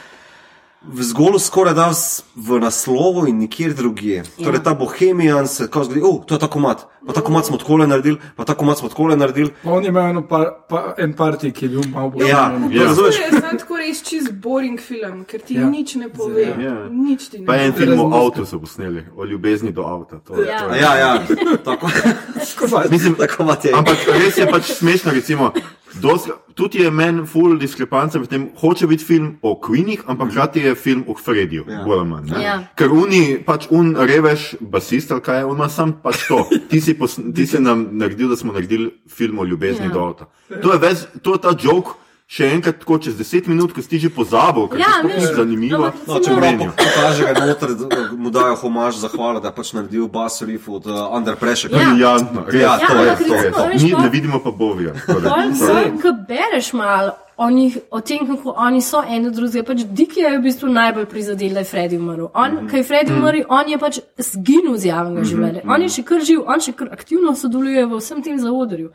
[0.89, 1.91] V zgolj skoraj da
[2.37, 4.16] v- naslovu in nikjer drugje.
[4.16, 4.45] Ja.
[4.45, 7.57] Torej, ta bohemijan se tako zgodi, oh, to je tako mat, pa tako mat smo
[7.57, 9.51] tako naredili, pa tako mat smo tako naredili.
[9.62, 12.22] Pa On je imel eno par, pa, en partij, ki je bil malo bolj.
[12.22, 12.53] Ja, Ja.
[12.72, 12.84] ja.
[12.84, 13.16] razumeš?
[13.16, 15.61] To je zdaj tako res čist boring film, ker ti Ja.
[15.61, 15.66] ja.
[15.68, 16.43] nič ne pove.
[16.43, 16.89] Ja.
[16.89, 20.18] Nič ti ne Pa en film o avtu so posneli, o ljubezni do avta.
[20.18, 20.59] To, je- Ja.
[20.61, 21.22] to je- Ja, ja,
[21.64, 21.91] tako,
[22.91, 23.70] Mislim, tako imate.
[23.74, 25.53] Ampak res je pač smešno, recimo.
[26.03, 30.61] Dost, tudi je meni full diskrepanca med tem, hoče biti film o Queenih, ampak hkrati
[30.61, 31.82] je film o Frediju, ja.
[31.84, 32.30] bolj ali manj.
[32.30, 32.42] ne.
[32.42, 32.57] Ja.
[32.76, 36.42] Ker oni, pač un reveš, basist ali kaj je, on ima sam pač to.
[36.70, 39.90] Ti si, pos, ti si nam naredil, da smo naredili film o ljubezni Ja.
[39.90, 39.94] ja.
[39.94, 40.28] do avta.
[40.62, 41.90] To je, vez, to je ta joke.
[42.27, 45.29] Še enkrat, tako čez deset minut, ko si ti že pozabil, ker Ja, ja, je
[45.31, 45.85] to zanimivo.
[45.87, 49.70] ampak No, če prav pokaže, noter, da mu dajo homaž za hvalo, da je pač
[49.72, 51.70] naredil bass riff od uh, Under Pressure.
[51.70, 51.79] Ja.
[51.87, 53.43] Briljantno, res, Ja, to ja, je, to je.
[53.47, 54.93] recimo, veš pa- ne vidimo pa Bovija.
[55.07, 59.87] Pol se, ko bereš malo o, njih, o tem, kako oni so eno drugega, pač
[59.87, 62.27] Diki je v bistvu najbolj prizadel, da je Freddy umrl.
[62.35, 62.70] On, mm -hmm.
[62.70, 65.62] Kaj je Freddy umrl, on je pač zginil z javnega življenja.
[65.68, 68.91] On je še kar živ, on še kar aktivno sodeluje v vsem tem zaodrju.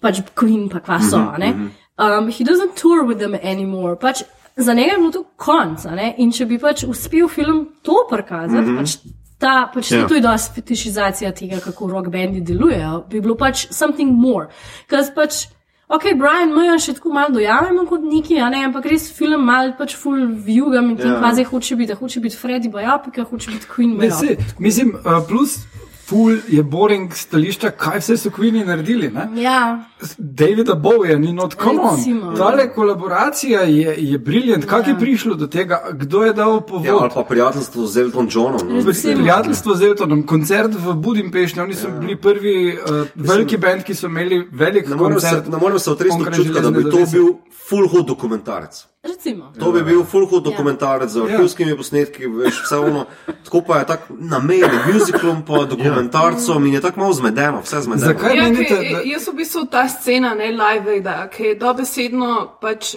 [0.00, 1.16] Pač Queen, pa kva so.
[1.16, 1.54] a ne.
[1.98, 3.96] Um, he doesn't tour with them anymore.
[3.96, 4.22] Pač
[4.56, 5.80] za njega je bilo to konc.
[6.16, 8.78] In če bi pač uspel film to prikazati, mm -hmm.
[8.78, 8.96] pač
[9.38, 9.98] ta, pač Ja.
[9.98, 10.08] yeah.
[10.08, 14.46] to je dosti fetišizacija tega, kako rock bandi delujejo, bi bilo pač something more.
[14.88, 15.46] Ker pač,
[15.88, 19.96] ok, Brian Mayer še tako malo dojamemo kot neki, ne, ampak res film mal pač
[19.96, 21.12] full viewgam in tem, Ja.
[21.12, 21.18] yeah.
[21.20, 24.42] kvazi hoče biti, hoče biti Freddy Bajopika, hoče biti Queen Bajopika.
[24.58, 25.58] mislim, uh, plus
[26.06, 29.10] ful je boring stališča, kaj vse so Queeni naredili.
[29.10, 29.42] Ne?
[29.42, 29.84] Ja,
[30.18, 32.26] Davida Bowieja ni not, come Recimo.
[32.26, 32.36] on.
[32.36, 34.64] Tale kolaboracija je, je briljant.
[34.64, 35.82] Kako je prišlo do tega?
[35.92, 37.10] Kdo je dal Ja, ali povod?
[37.14, 38.60] pa prijateljstvo z Elton Johnom.
[38.66, 38.82] No.
[39.14, 44.06] Prijateljstvo z Eltonom, koncert v Budimpešti, oni so bili prvi uh, veliki band, ki so
[44.06, 45.48] imeli velik Ne morem se, koncert.
[45.48, 47.12] ne morem se otresti občutka, da bi to zavese.
[47.12, 47.26] bil
[47.60, 48.86] full hud dokumentarec.
[49.04, 49.52] recimo.
[49.58, 53.04] To bi bil full hud dokumentarec z arhivskimi posnetki, veš, vse ono.
[53.44, 57.60] Tako pa je tako na meji med musicalom pa dokumentarcem in je tako malo zmedeno,
[57.60, 58.06] vse zmedeno.
[58.08, 62.28] Zakaj Ja, menite, da jaz v bistvu ta scena, ne live, da je dobesedno
[62.60, 62.94] pač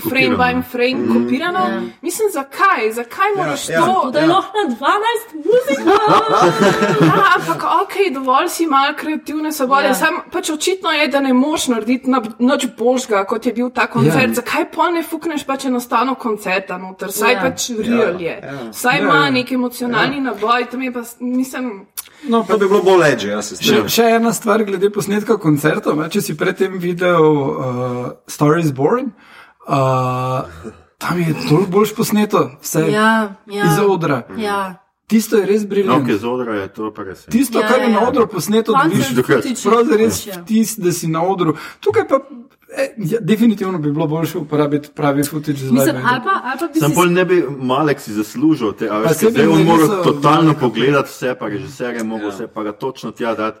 [0.00, 1.12] frame by frame Mhm.
[1.14, 1.60] kopirano.
[2.02, 2.92] Mislim, zakaj?
[2.92, 3.80] Zakaj moraš ja.
[3.80, 4.10] to?
[4.10, 5.90] Da je lahko na 12 muzika.
[7.02, 9.82] Ja, ampak ok, dovolj si malo kreativne svobode.
[9.82, 9.88] Ja.
[9.88, 9.94] Ja.
[9.94, 13.86] Sam pač očitno je, da ne moš narediti na- nič božga, kot je bil ta
[13.86, 14.14] koncert.
[14.16, 14.20] Ja.
[14.22, 14.34] Ja.
[14.34, 17.12] Zakaj pa ne fukneš pač enostavno koncerta noter?
[17.12, 17.36] Saj Ja.
[17.36, 17.42] ja.
[17.42, 18.40] pač real je.
[18.42, 18.72] Ja.
[18.72, 19.24] Saj Ja, ima ja.
[19.24, 19.30] ja.
[19.30, 20.22] nek emocionalni ja.
[20.22, 21.86] naboj, tam je pa, mislim.
[22.24, 23.88] No, To bi bilo bolj leže, jaz se Še, strinjam.
[23.88, 25.96] še ena stvar glede posnetka koncertov.
[25.96, 27.56] ne, Če si predtem videl uh,
[28.26, 29.12] Star is Born,
[29.66, 30.42] uh,
[30.98, 33.10] tam je toliko boljš posneto, vse Ja,
[33.46, 33.64] ja.
[33.64, 34.22] iz odra.
[34.36, 34.76] Ja.
[35.06, 36.06] Tisto je res No, briljantno.
[36.06, 37.24] ki je zodra, je to pa res.
[37.26, 37.94] Tisto, Ja, kar je ja.
[37.94, 39.10] na odru posneto, dobiš
[39.64, 41.56] prav res je- vtis, da si na odru.
[41.80, 42.20] Tukaj pa
[42.98, 45.92] ja, definitivno bi bilo boljše uporabiti pravi footage za live.
[46.74, 50.54] bi Sam pol ne bi Malek si zaslužil te, veš, zdaj bi on mora totalno
[50.54, 53.58] pogledati vse, pa režiser je mogel vse, pa ga točno tja dati.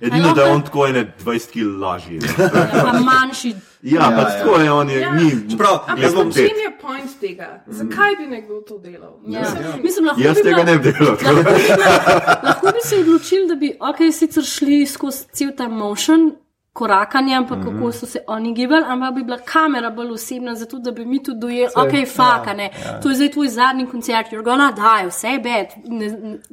[0.00, 2.18] Edino, da je lahko- on tako ene 20 kg lažji.
[2.18, 2.28] ne.
[2.84, 3.54] pa manjši.
[3.82, 4.38] Ja, Ja, pač ja.
[4.38, 5.12] tako je, on je, Ja.
[5.12, 5.32] ni.
[5.50, 7.64] Ampak jaz bom v čem je point tega?
[7.68, 9.18] Zakaj bi nekdo to delal?
[9.26, 9.40] Ja.
[9.40, 11.16] Mislim, Mislim, lahko Jaz bi tega bila- ne bi delal.
[11.16, 16.32] tako da- Lahko bi se odločili, da bi ok, sicer šli skozi cel ta motion.
[16.74, 17.78] Korakanje, ampak mm -hmm.
[17.78, 21.22] kako so se oni gibali, ampak bi bila kamera bolj osebna, zato da bi mi
[21.22, 22.54] tudi dojeli, ok, fuck, ja.
[22.62, 23.00] Ja.
[23.00, 25.68] To je zdaj tvoj zadnji koncert, you're gonna die, vse je bed.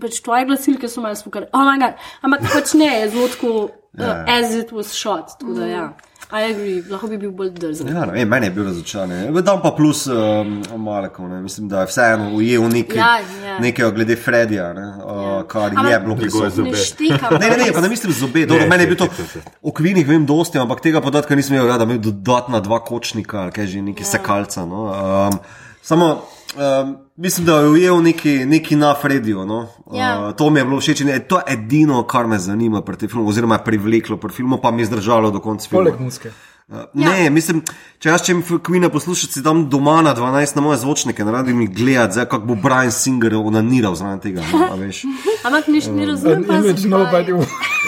[0.01, 1.45] Pač tvoje glasilke so malo spukali.
[1.53, 1.93] Oh my god.
[2.21, 5.25] Ampak pač ne, je zelo tako, uh, as it was shot.
[5.39, 5.93] Tako da ja,
[6.31, 7.87] I agree, lahko bi bil bolj drzen.
[7.91, 9.33] Ja, ne, meni je bil razočaran.
[9.43, 11.41] Dam pa plus um, Malekov, ne.
[11.41, 13.57] mislim, da je vseeno ujel nekaj, Ja, ja.
[13.59, 16.47] nekaj glede Fredija, ne, uh, kar je bilo prisotno.
[16.47, 16.77] Ne zobe.
[16.77, 17.35] štekam.
[17.39, 18.45] Ne, ne, ne, pa ne mislim zobe.
[18.45, 19.41] Dobro, meni je bil to se, se, se.
[19.61, 22.79] o kvinih vem dosti, ampak tega podatka nisem imel, ja, da bi imel dodatna dva
[22.79, 24.13] kočnika kaj že neki ja.
[24.15, 24.65] sekalca.
[24.65, 24.87] No.
[24.87, 25.39] Um,
[25.81, 26.21] samo
[26.55, 29.45] um, mislim, da je ujel neki, neki na Frediju.
[29.45, 29.67] No.
[29.93, 30.27] Ja.
[30.27, 33.09] Uh, to mi je bilo všeč in je to edino, kar me zanima pri tem
[33.09, 35.83] filmu, oziroma je privleklo pri filmu, pa mi je zdržalo do konca filma.
[35.83, 36.31] Poleg muske.
[36.71, 37.63] Uh, ne, mislim,
[37.99, 41.53] če jaz čem Queen poslušati, si tam doma na 12 na moje zvočnike, ne radi
[41.53, 44.45] mi gledati, zdaj, kako bo Brian Singer onaniral zraven tega.
[44.53, 45.03] No, a veš.
[45.45, 47.35] Ampak ne, ne razumem pa, Image nobody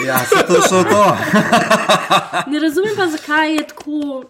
[0.06, 1.16] ja, se to šlo to.
[2.52, 4.24] ne razumem pa, zakaj je tako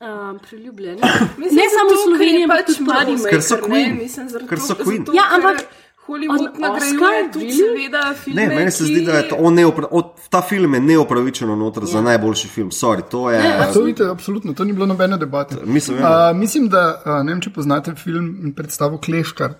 [0.00, 0.94] um, priljubljen.
[1.38, 3.28] Mislim, ne samo v Sloveniji, ampak pač tudi Buddy Madridu.
[3.30, 3.96] Ker so Queen.
[3.98, 5.04] mislim, Ker so Queen.
[5.04, 5.66] zato, Ja, ampak-
[6.06, 8.42] Hollywood On nagrajuje tudi, seveda, filme.
[8.42, 8.94] Ne, meni se ki...
[8.94, 12.70] zdi, da je to, on neopra, od, ta film je neopravičeno noter za najboljši film.
[12.70, 13.38] Sorry, to je.
[13.38, 15.56] Ne, To vidite, absolutno, to ni bilo nobene debate.
[15.64, 16.30] Mislim, ja.
[16.30, 19.54] Uh, mislim, da uh, ne vem, če poznate film in predstavo Kleškar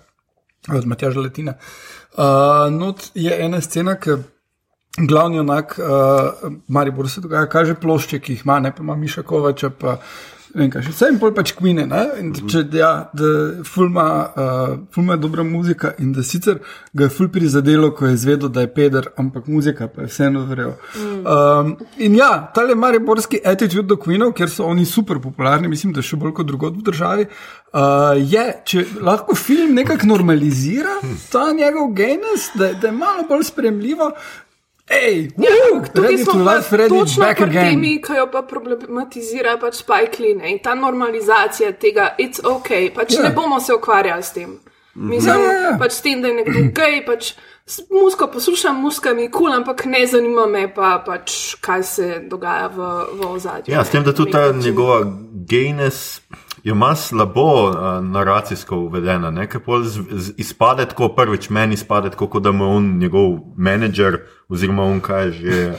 [0.75, 1.53] od Matjaža Letina.
[2.17, 2.23] Uh,
[2.73, 4.17] not je ena scena, ki
[5.07, 9.23] glavni onak, uh, Maribor se dogaja, kaže plošče, ki jih ima, ne pa ima Miša
[9.23, 9.69] Kovača.
[9.69, 9.97] Pa,
[10.55, 11.85] vem, kaj še vse in pol pač kvine.
[11.89, 12.01] Ne?
[12.21, 13.31] In Če ja, da
[13.67, 16.59] fulma, uh, fulma je dobra muzika in da sicer
[16.97, 20.43] ga je ful prizadelo, ko je izvedel, da je peder, ampak muzika pa je vseeno
[20.49, 20.75] verjel.
[20.97, 25.95] Um, in ja, ta je mariborski attitude do Queenov, ker so oni super popularni, mislim,
[25.95, 27.27] da še bolj kot drugod v državi.
[27.71, 30.99] Uh, je, če lahko film nekako normalizira
[31.31, 34.11] ta njegov genus, da, da je malo bolj spremljivo.
[35.37, 35.51] Ja,
[35.85, 37.69] tukaj smo to pa life, ready točno pri again.
[37.69, 42.69] temi, ki jo pa problematizira pač Spike Lee ne, in ta normalizacija tega, it's ok,
[42.95, 43.21] pač Ja.
[43.21, 44.59] ne bomo se ukvarjali s tem.
[44.93, 45.77] Mislim, Ja, ja, ja.
[45.79, 47.33] pač s tem, da je nekdo gej, pač
[47.89, 52.21] musko poslušam, muska mi je kul, cool, ampak ne zanima me pa pač, kaj se
[52.27, 52.77] dogaja v,
[53.13, 53.71] v ozadju.
[53.73, 55.05] Ja, s tem, da tudi ta njegova
[55.45, 56.21] gejnes
[56.63, 59.47] je ima slabo uh, naracijsko uvedena, ne?
[59.49, 62.91] ker pol z, z, izpade tako prvič, meni izpade tako, kot da mu je on
[62.97, 65.71] njegov menedžer oziroma on kaj že.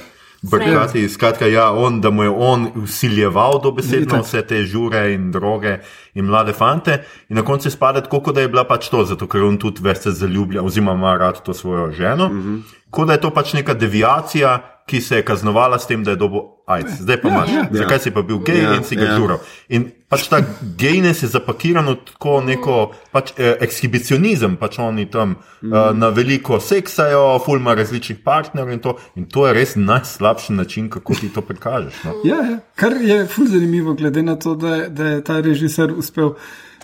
[0.42, 5.76] Brkati, skratka, ja, on, da mu je on usiljeval dobesedno vse te žure in droge
[6.14, 6.96] in mlade fante,
[7.28, 9.84] in na koncu izpade tako, kot da je bila pač to, zato ker on tudi
[9.86, 12.28] več se zaljublja, oziroma ima rad to svojo ženo.
[12.28, 12.60] Mm -hmm.
[12.90, 16.16] Kot da je to pač neka deviacija, ki se je kaznovala s tem, da je
[16.16, 17.00] dobil AIDS.
[17.00, 17.50] Zdaj pa imaš.
[17.50, 17.64] ja.
[17.72, 19.16] Zakaj si pa bil gej Ja, in si ga ja.
[19.16, 19.38] žural?
[19.68, 20.40] In pač ta
[20.76, 22.76] gejnes je zapakiran tako neko
[23.12, 25.72] pač, eh, ekshibicionizem, pač oni tam mm.
[25.72, 28.96] eh, na veliko seksajo, fulma različnih partnerjev in to.
[29.16, 32.02] In to je res najslabši način, kako ti to prikažeš.
[32.04, 32.14] No?
[32.24, 32.58] Ja, ja.
[32.74, 36.34] Kar je ful zanimivo, glede na to, da, je- da je ta režiser uspel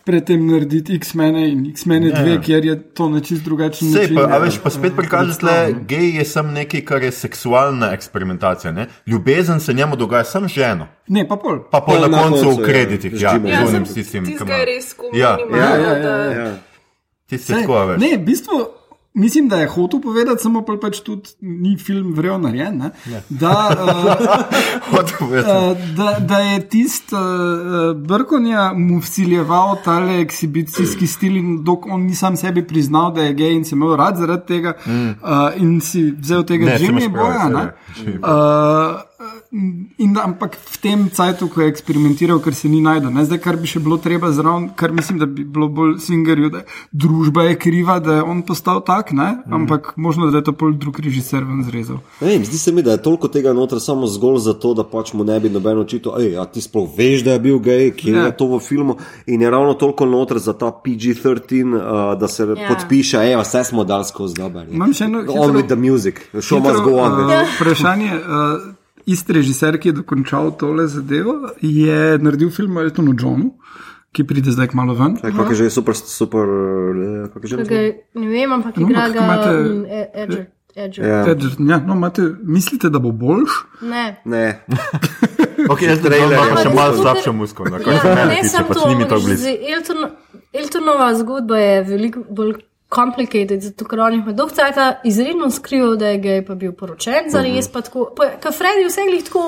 [0.09, 2.41] predtem narediti X-mene in X-mene Ja, 2, ja.
[2.41, 4.17] kjer je to na čist drugačen Sej, način.
[4.17, 5.55] pa, a eh, veš, pa spet prikažeš, da
[5.85, 8.73] gej je samo nekaj, kar je seksualna eksperimentacija.
[8.73, 8.87] Ne?
[9.07, 10.89] Ljubezen se njemu dogaja samo ženo.
[11.09, 11.61] Ne, pa pol.
[11.67, 13.95] Pa pol Pol na na koncu koncu, v ja, kreditih, ja, z Ja, onim sem
[13.95, 14.59] tistim, ki tistega ima.
[14.59, 15.37] je res Ja.
[15.39, 15.57] minimalno.
[15.57, 16.33] Ja, ja, ja, ja.
[16.41, 16.53] Ja.
[17.27, 18.01] Tisti Saj, tako, veš.
[18.01, 18.59] Ne, v bistvu
[19.19, 22.79] mislim, da je hotel povedati, samo pol pač tudi ni film vrel narejen.
[22.79, 22.91] Ne?
[23.29, 24.13] Da, uh,
[24.93, 25.51] Hotel povedati.
[25.51, 32.07] Uh, da, da je tisti uh, Brkonja mu vsiljeval tale ekshibicijski stil, in dok on
[32.07, 35.11] ni sam sebi priznal, da je gej in se imel rad zaradi tega, mm.
[35.23, 37.49] uh, in si vzel tega Ne, imaš prav, Boja.
[37.49, 37.65] ne.
[38.19, 43.25] Uh, In, ampak v tem cajtu, ko je eksperimentiral, ker se ni najdel, ne?
[43.25, 46.61] zdaj, kar bi še bilo treba zraven, kar mislim, da bi bilo bolj singerju, da
[46.93, 49.39] družba je kriva, da je on postal tak, ne?
[49.51, 52.03] ampak možno, da je to pol drug režiser ven zrezal.
[52.21, 55.25] Vem, zdi se mi, da je toliko tega noter samo zgolj zato, da pač mu
[55.25, 58.27] ne bi noben očital, a ti sploh veš, da je bil gej, kje Ja.
[58.27, 58.99] je to v filmu.
[59.27, 61.81] In je ravno toliko noter za ta PG-13, uh,
[62.15, 62.69] da se Ja.
[62.69, 64.69] podpiše, evo, vse smo dal skozi dober.
[64.69, 67.13] Imam še eno On hitro- with the music, show must go on.
[67.25, 67.49] uh.
[67.57, 68.13] Vprašanje.
[68.13, 68.77] Uh,
[69.09, 73.55] Isti režiser, ki je dokončal tole zadevo, je naredil film o Eltonu Johnu,
[74.11, 75.17] ki pride zdaj malo ven.
[75.17, 77.79] Kaj kak je že super, super, eh, kak je že Kaj naslov?
[77.79, 80.45] ga- Ne vem, ampak No, igra ampak ga imate- mm, E- Edger.
[80.77, 81.03] Edger.
[81.03, 81.21] Ja.
[81.27, 83.51] Edward, Ja, no, imate, mislite, da bo boljš?
[83.83, 84.05] Ne.
[84.27, 84.45] Ne,
[85.69, 88.35] Okay, jaz Trailer trailer, je še malo tudi- slabša muskulna, kar Ja, se mene ne
[88.37, 89.41] tiče, samo pač to, ni mi to veš, blizu.
[89.41, 90.01] zdaj Elton,
[90.55, 92.53] Eltonova zgodba je veliko bolj
[92.89, 96.73] complicated, zato ker on jih ima dolg cajt izredno skrival, da je gej, pa bil
[96.73, 98.11] poročen, zares pa tako.
[98.17, 99.47] Ker Freddy vse glih tako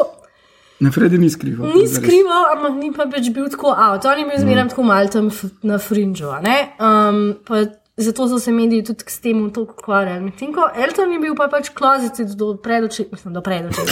[0.80, 1.66] Ne, Freddy ni skrival.
[1.74, 4.04] ni skrival, ampak ni pa več bil tako out.
[4.04, 6.28] On je bil zmeraj tako mal tam f- na frinžu.
[6.28, 6.54] a ne.
[6.80, 7.64] Um, pa
[7.96, 10.20] zato so se mediji tudi s tem toliko ukvarjali.
[10.20, 13.80] Medtem ko Elton je bil pa pač klozici do predoči, mislim, do predoči.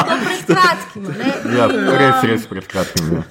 [0.00, 1.04] do pred kratkim.
[1.50, 3.12] Ja, In, res, um, res pred kratkim.
[3.12, 3.22] Ja.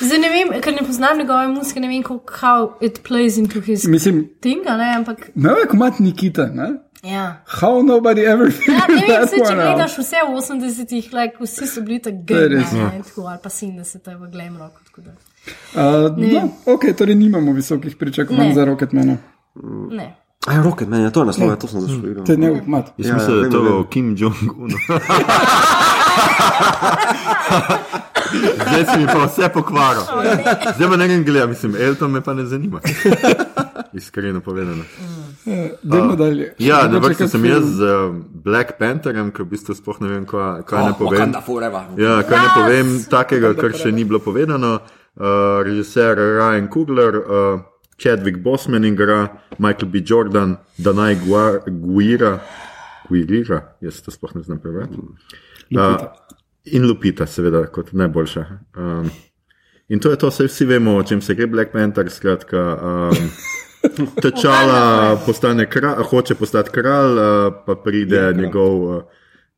[0.00, 3.60] Zdaj ne vem, ker ne poznam njegove muzike, ne vem, kako how it plays into
[3.60, 6.68] his Mislim, thing, a ne, ampak ne vem, kako imaš Nikita, ne?
[7.02, 7.42] ja.
[7.46, 11.66] How nobody ever Ja, figured ne vem, se, če gledaš vse v 80-ih, like, vsi
[11.66, 12.90] so bili tako To je gej, ja.
[12.90, 14.80] ne, tako, ali pa 70 v glam roku.
[14.84, 15.10] tako da.
[15.74, 18.54] Uh, no, ok, torej nimamo visokih pričakovanj Ne.
[18.54, 19.16] za Rocketmana.
[19.90, 20.14] Ne.
[20.46, 22.24] Aj, Rocket Man, ja, to je naslov, ja, to sem zašel.
[22.24, 22.92] Te ne, mat.
[22.98, 24.76] Jaz Ja, mislim, da je to Kim Jong-unu.
[28.34, 30.02] Zdaj si mi pa vse pokvaril.
[30.74, 32.80] Zdaj pa ne grem gledati, mislim, Elton me pa ne zanima.
[33.92, 34.84] Iskreno povedano.
[35.82, 36.54] Dajmo dalje.
[36.58, 40.26] Ja, na kak sem jaz z uh, Black Pantherjem, ki v bistvu sploh ne vem,
[40.26, 41.20] kaj, kaj ne povem.
[41.20, 41.82] Wakanda forever.
[41.96, 44.80] Ja, kaj ne povem takega, kar še ni bilo povedano.
[45.14, 47.62] Uh, režiser Ryan Kugler, uh,
[47.94, 49.30] Chadwick Bosman igra,
[49.62, 50.02] Michael B.
[50.02, 52.42] Jordan, Danai Gua- Guira,
[53.06, 54.98] Guirira, jaz to sploh ne znam prebrati.
[55.76, 56.06] Uh,
[56.64, 58.44] in Lupita, seveda, kot najboljša.
[58.76, 59.10] Um,
[59.88, 62.62] in to je to, vse vsi vemo, o čem se gre Black Panther, skratka.
[62.82, 63.28] Um,
[64.22, 68.82] Tečala postane kralj, hoče postati kralj, uh, pa pride je njegov.
[68.96, 69.02] Uh,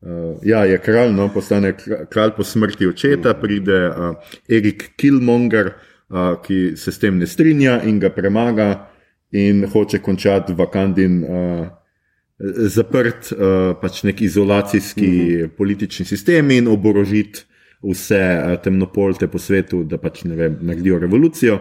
[0.00, 1.72] Uh, ja, je kralj, no, postane
[2.10, 5.70] kralj po smrti očeta, pride uh, Erik Killmonger,
[6.08, 8.68] uh, ki se s tem ne strinja in ga premaga,
[9.32, 11.66] in hoče končati vakandin uh,
[12.68, 15.48] zaprt, uh, pač nek izolacijski uh -huh.
[15.56, 17.44] politični sistem in oborožiti
[17.82, 21.60] vse uh, temnopolte po svetu, da pač ne vem, naredijo revolucijo.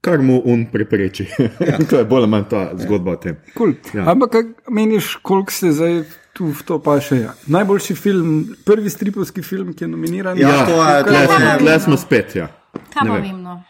[0.00, 1.26] Kar mu on prepreči.
[1.68, 1.78] Ja.
[1.90, 3.14] to je bolj ali manj ta zgodba ja.
[3.14, 3.36] o tem.
[3.56, 3.72] Cool.
[3.94, 4.10] Ja.
[4.10, 7.28] Ampak, kaj meniš, koliko se zdaj tu v to pa še je?
[7.46, 10.38] Najboljši film, prvi stripovski film, ki je nominiran.
[10.38, 12.36] Ja, ja to je, tle smo spet.
[12.36, 12.46] Ja.
[12.94, 13.42] Kaj pa vem?
[13.42, 13.62] No?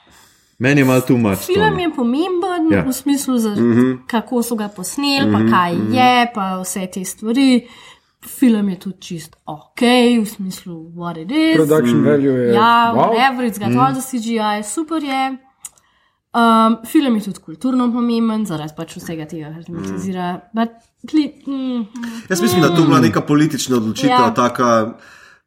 [0.59, 1.47] Meni je malo tu mač.
[1.47, 2.83] Film je pomemben ja.
[2.83, 3.99] v smislu, za, mm -hmm.
[4.07, 5.51] kako so ga posneli, mm -hmm.
[5.51, 5.93] pa kaj mhm.
[5.93, 7.69] je, pa vse te stvari.
[8.39, 9.81] Film je tudi čist ok,
[10.23, 11.57] v smislu, what it is.
[11.57, 12.05] Production mm.
[12.05, 12.55] value je.
[12.55, 13.31] Ja, wow.
[13.31, 13.95] average, ga mm.
[13.95, 15.37] za CGI, super je.
[16.35, 20.41] Um, film je tudi kulturno pomemben, zaradi pač vsega tega, kar tematizira.
[20.53, 20.63] Mm.
[21.47, 21.87] Mm,
[22.29, 24.35] Jaz mislim, da to bila neka politična odločitev, ja.
[24.35, 24.99] taka,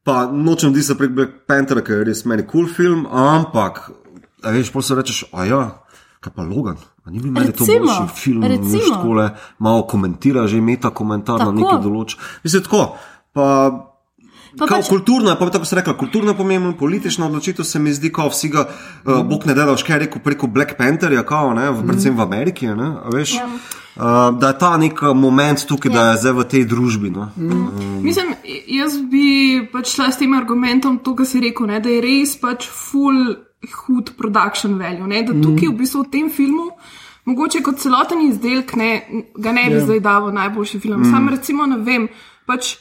[0.04, 3.92] pa nočem di se prek Black Panthera, ker je res meni kul cool film, ampak
[4.44, 5.62] A veš, pa se rečeš, a ja,
[6.22, 6.78] kaj pa Logan.
[7.06, 9.30] A ni bil meni to boljši film, veš, takole
[9.60, 11.52] malo komentira, že meta komentar tako.
[11.52, 12.18] na neki določ.
[12.44, 12.98] Mislim, tako,
[13.34, 13.48] pa.
[14.58, 14.90] Pa pač...
[14.92, 18.66] Kulturna, pa tako se rekla, kulturna pomembna, politična odločitev se mi zdi, kot vsi ga,
[18.68, 19.12] mm.
[19.12, 22.68] uh, Bog ne dela, škaj rekel preko Black Pantherja, kao, ne, v, predvsem v Ameriki,
[22.68, 23.46] ne, veš, ja.
[23.48, 25.96] uh, da je ta nek moment tukaj, ja.
[25.96, 27.14] da je zdaj v tej družbi.
[27.16, 27.30] No.
[27.38, 27.52] Mm.
[27.54, 27.94] Um.
[28.04, 28.36] Mislim,
[28.76, 29.24] jaz bi
[29.72, 33.40] pač šla s tem argumentom, to, kar si rekel, ne, da je res pač full
[33.70, 35.08] hud production value.
[35.08, 35.24] Ne?
[35.24, 36.72] Da tukaj v bistvu v tem filmu,
[37.30, 38.92] mogoče kot celoten izdelek, ne,
[39.38, 39.82] ga ne bi yeah.
[39.82, 39.86] Ja.
[39.86, 41.02] zdaj dal najboljši film.
[41.02, 41.12] Mm.
[41.12, 42.08] Sam recimo ne vem.
[42.50, 42.78] Pač,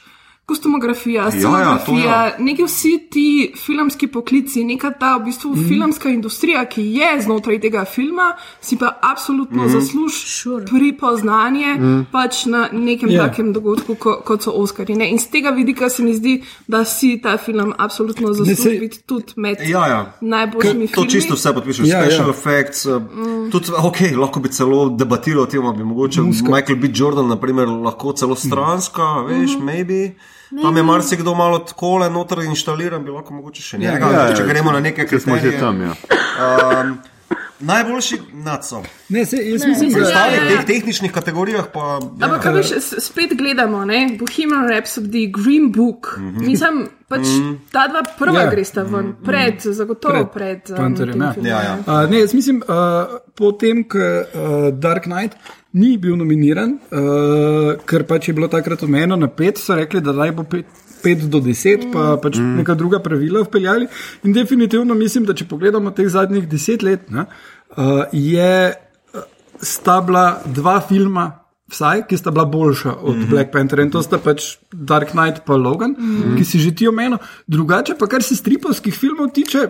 [0.51, 5.69] kostumografija, scenografija, ja, ja, neki vsi ti filmski poklici, neka ta v bistvu mm.
[5.69, 9.69] filmska industrija, ki je znotraj tega filma, si pa absolutno mm.
[9.69, 10.65] zasluži sure.
[10.67, 12.01] pripoznanje mm.
[12.13, 13.21] pač na nekem yeah.
[13.21, 13.29] Ja.
[13.29, 14.97] takem dogodku, ko, kot so Oscari.
[14.99, 15.11] Ne?
[15.11, 19.37] In z tega vidika se mi zdi, da si ta film absolutno zasluži biti tudi
[19.37, 20.01] med ja, ja.
[20.21, 21.07] najboljšimi filmi.
[21.07, 22.35] To čisto vse podpišem, ja, special ja.
[22.35, 22.87] effects.
[22.87, 23.51] Uh, mm.
[23.55, 26.51] tudi, okay, lahko bi celo debatiral o tem, bi mogoče Muska.
[26.51, 26.91] Michael B.
[26.95, 29.27] Jordan, naprimer, lahko celo stranska, mm.
[29.31, 29.65] veš, mm -hmm.
[29.65, 30.03] maybe.
[30.63, 34.01] Tam je marsikdo malo tako le noter inštaliran, bi lahko mogoče še nekaj.
[34.01, 35.83] Ja, ja, ja, če gremo na nekaj, kar smo že tam.
[35.83, 35.95] Ja.
[36.41, 36.99] Um,
[37.61, 38.87] Najboljši nadzor.
[39.09, 40.45] Ne, se, jaz mislim, da ja, ja.
[40.45, 41.81] v teh tehničnih kategorijah pa.
[41.81, 42.27] Ja.
[42.27, 42.71] Ampak, kaj veš,
[43.05, 44.17] spet gledamo, ne?
[44.19, 46.17] Bohemian Rhapsody, Green Book.
[46.19, 46.47] Mm -hmm.
[46.47, 47.57] Mislim, pač mm -hmm.
[47.73, 48.51] ta dva prva yeah.
[48.51, 49.27] gresta ven, mm -hmm.
[49.27, 50.63] pred, zagotovo pred.
[50.63, 51.35] pred um, Panterjem, ja.
[51.43, 52.05] Ja, ja.
[52.05, 55.37] Uh, ne, jaz mislim, uh, potem, ko uh, Dark Knight
[55.73, 60.17] ni bil nominiran, uh, ker pač je bilo takrat omejeno na pet, so rekli, da
[60.17, 60.67] naj bo pet.
[61.01, 62.59] 5 do 10, pa pač mm.
[62.61, 63.87] neka druga pravila vpeljali.
[64.29, 68.75] In definitivno mislim, da če pogledamo teh zadnjih 10 let, ne, uh, je
[69.65, 71.25] sta bila dva filma,
[71.73, 73.31] vsaj, ki sta bila boljša od mm -hmm.
[73.31, 76.37] Black Panther in to sta pač Dark Knight in Logan, mm -hmm.
[76.39, 77.19] ki si že ti omenil.
[77.47, 79.69] Drugače pa, kar se stripovskih filmov tiče,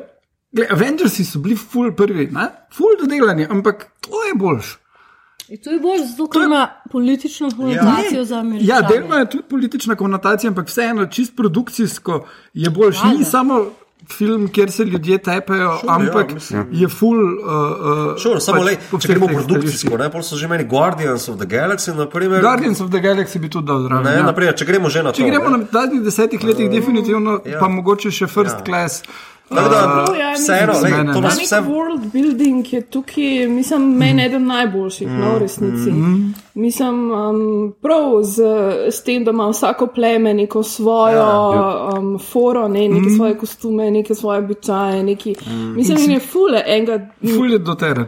[0.70, 2.48] Avengersi so bili full prvi, ne?
[2.72, 4.78] full dodelani, ampak to je boljše.
[5.51, 8.64] In to je bolj zato, ker ima politično konotacijo ja, za Ameriko.
[8.68, 13.07] Ja, delno je tudi politična konotacija, ampak vseeno, čist produkcijsko je boljši.
[13.18, 13.64] Ni samo
[14.09, 17.18] film, kjer se ljudje tepejo, sure, ja, ampak ja, je full.
[17.18, 21.28] Uh, uh, sure, samo pač, le, če gremo produkcijsko, ne, pol so že meni Guardians
[21.28, 21.94] of the Galaxy.
[21.96, 24.12] Naprimer, Guardians of the Galaxy bi tudi dal zraven.
[24.20, 24.22] Ja.
[24.30, 25.18] Naprimer, če gremo že na to.
[25.18, 25.64] Če gremo ne?
[25.64, 27.59] na zadnjih desetih letih, uh, definitivno, ja.
[27.59, 28.64] pa mogoče še first ja.
[28.66, 29.03] class.
[30.34, 30.72] Vseeno,
[31.12, 31.57] to je vse.
[31.57, 35.90] World building je tukaj, mislim, meni eden najboljših, no, v resnici.
[35.90, 36.34] Mm.
[36.55, 38.42] Mislim, um, prav z,
[38.90, 41.98] z tem, da ima vsako pleme neko svojo ja, ja.
[41.98, 43.16] Um, foro, ne, neke mm.
[43.16, 45.34] svoje kostume, neke svoje običaje, neki.
[45.46, 45.74] Mm.
[45.76, 47.09] Mislim, da je fule enega.
[47.36, 48.07] Fule do teren.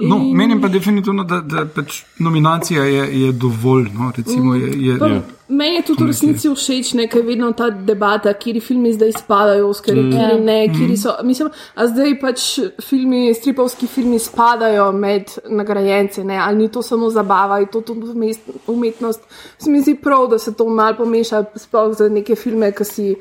[0.00, 0.36] No, in...
[0.36, 3.88] Menim pa definitivno, da, da pač nominacija je, je dovolj.
[3.94, 7.50] No, recimo, je, je, pa, je, meni je tudi v resnici všeč, ker je vedno
[7.56, 10.12] ta debata, kje filmi zdaj spadajo, Oscar, mm.
[10.12, 10.96] kje ne, kje mm.
[11.00, 11.16] so.
[11.26, 12.46] Mislim, a zdaj pač
[12.86, 18.32] filmi, stripovski filmi spadajo med nagrajence, ne, ali ni to samo zabava, je to tudi
[18.66, 19.26] umetnost.
[19.58, 23.12] Se mi zdi prav, da se to malo pomeša, sploh za neke filme, ki si.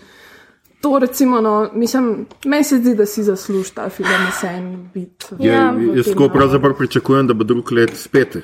[0.82, 4.90] To, recimo, no, mislim, meni se zdi, da si zasluži ta film, da se en
[4.94, 5.26] bit.
[5.40, 8.42] Ja, ja jaz tako pravzaprav pričakujem, da bo drug let spet uh,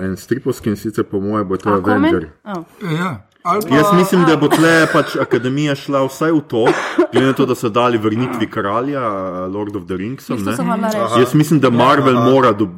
[0.00, 2.28] en stripovski in sicer po moje bo to Avenger.
[2.44, 2.64] Oh.
[2.98, 3.28] Ja.
[3.42, 6.64] Pa, jaz mislim, da bo tle pač akademija šla vsaj v to,
[7.12, 9.00] glede na to, da so dali vrnitvi kralja,
[9.46, 10.28] Lord of the Rings.
[10.28, 12.68] Jaz mislim, da Marvel ja, mora do,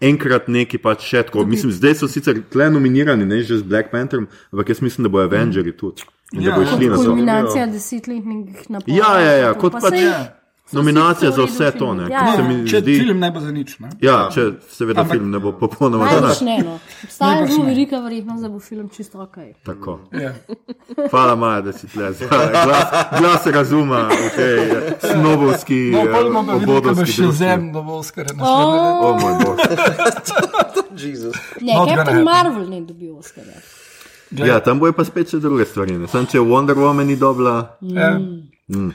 [0.00, 1.44] enkrat neki pač še tako.
[1.46, 5.12] Mislim, zdaj so sicer tle nominirani, ne že z Black Pantherom, ampak jaz mislim, da
[5.12, 6.08] bo Avengers tudi.
[6.32, 7.04] In ja, da bo šli na to.
[7.04, 8.96] Kulminacija desetletnih naporov.
[8.98, 9.94] Ja, ja, ja, kot pač.
[9.94, 10.10] Sej...
[10.72, 11.94] nominacija za vse to.
[11.94, 12.66] Ne, Ja, se ja.
[12.66, 13.78] Če zdi, film ne bo za nič.
[13.78, 13.88] Ne?
[14.00, 16.78] ja, če seveda Ampak- film ne bo popolnoma za ne, no.
[17.04, 19.36] Obstaja zelo velika verjetnost, da bo film čisto ok.
[19.62, 20.00] Tako.
[20.12, 20.34] Ja.
[21.10, 22.10] Hvala, Maja, da si tle.
[22.18, 27.22] Glas, glas razuma v tej eh, snobovski, No, pol bomo pa videli, kaj bo še
[27.22, 27.38] družbi.
[27.38, 28.42] zem, da bo Oscar leto.
[28.42, 29.56] O moj bog.
[31.60, 32.24] Ne, Captain.
[32.24, 33.60] Marvel ne dobi Oscarja.
[34.30, 35.98] Ja, tam bojo pa spet še druge stvari.
[35.98, 36.08] ne.
[36.08, 38.20] Sam če Wonder Woman ni dobila, Ja.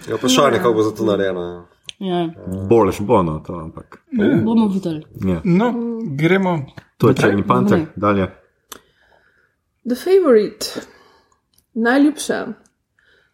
[0.07, 1.67] Ja, vprašanje, kako bo za to narejeno.
[1.99, 2.29] Ja,
[2.69, 4.01] boljš bo no to, ampak.
[4.43, 5.03] bomo videli.
[5.25, 5.41] Ja.
[5.43, 5.73] No,
[6.17, 6.65] gremo.
[6.97, 8.27] To je črni panter, dalje.
[9.89, 10.65] The Favorite,
[11.73, 12.47] najljubša.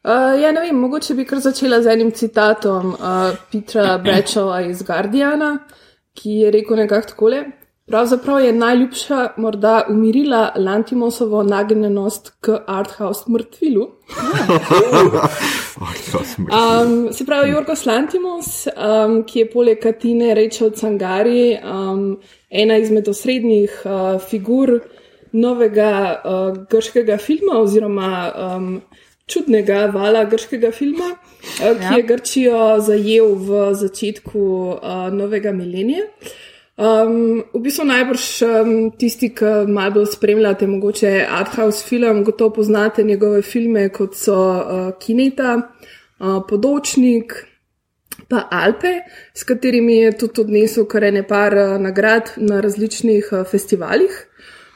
[0.04, 3.00] Uh, ja, ne vem, mogoče bi kar začela z enim citatom uh,
[3.52, 5.58] Petra Brečova iz Guardiana,
[6.14, 7.44] ki je rekel nekako takole.
[7.88, 13.88] Pravzaprav je najljubša morda umirila Lantimosovo nagnjenost k arthouse mrtvilu.
[16.38, 22.18] Um, se pravi, Jorgos Lantimos, um, ki je poleg Katine Rachel Cangari um,
[22.50, 24.80] ena izmed osrednjih uh, figur
[25.32, 25.92] novega
[26.24, 28.82] uh, grškega filma oziroma um,
[29.28, 31.96] čudnega vala grškega filma, uh, ki Ja.
[31.98, 36.06] je Grčijo zajel v začetku uh, novega milenija.
[36.78, 43.04] Um, v bistvu najbrž um, tisti, ki malo bolj spremljate, mogoče Arthouse film, gotovo poznate
[43.04, 47.34] njegove filme, kot so uh, Kineta, uh, Podočnik,
[48.30, 48.92] pa Alpe,
[49.34, 54.14] s katerimi je tudi odnesel kar ene par uh, nagrad na različnih uh, festivalih.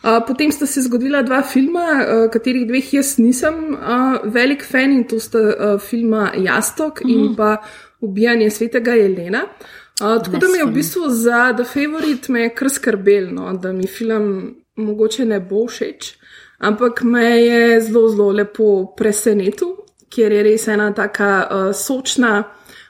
[0.01, 4.97] Uh, potem sta se zgodila dva filma, uh, katerih dveh jaz nisem uh, velik fan
[4.97, 7.13] in to sta uh, filma Jastok mm.
[7.13, 7.59] in pa
[8.01, 9.45] Ubijanje svetega Jelena.
[9.45, 13.53] Uh, tako da mi je v bistvu za The Favorite me je kar skrbel, no,
[13.53, 16.15] da mi film mogoče ne bo všeč,
[16.59, 19.75] ampak me je zelo, zelo lepo presenetil,
[20.09, 22.43] ker je res ena taka uh, sočna,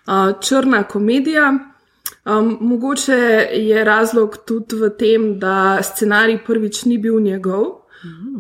[0.08, 1.52] uh, črna komedija.
[2.26, 3.18] Um, mogoče
[3.52, 7.66] je razlog tudi v tem, da scenarij prvič ni bil njegov,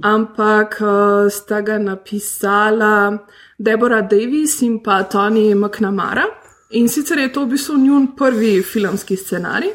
[0.03, 3.17] ampak uh, sta ga napisala
[3.57, 6.40] Deborah Davis in pa Tony McNamara.
[6.71, 9.71] In sicer je to v bistvu njun prvi filmski scenarij.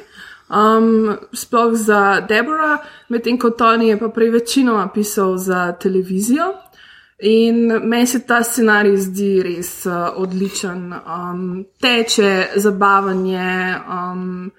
[0.49, 2.79] Um, sploh za Deborah,
[3.09, 6.53] medtem ko Tony je pa prej večinoma pisal za televizijo.
[7.19, 14.51] In meni se ta scenarij zdi res uh, odličen, um, teče, zabavanje, um,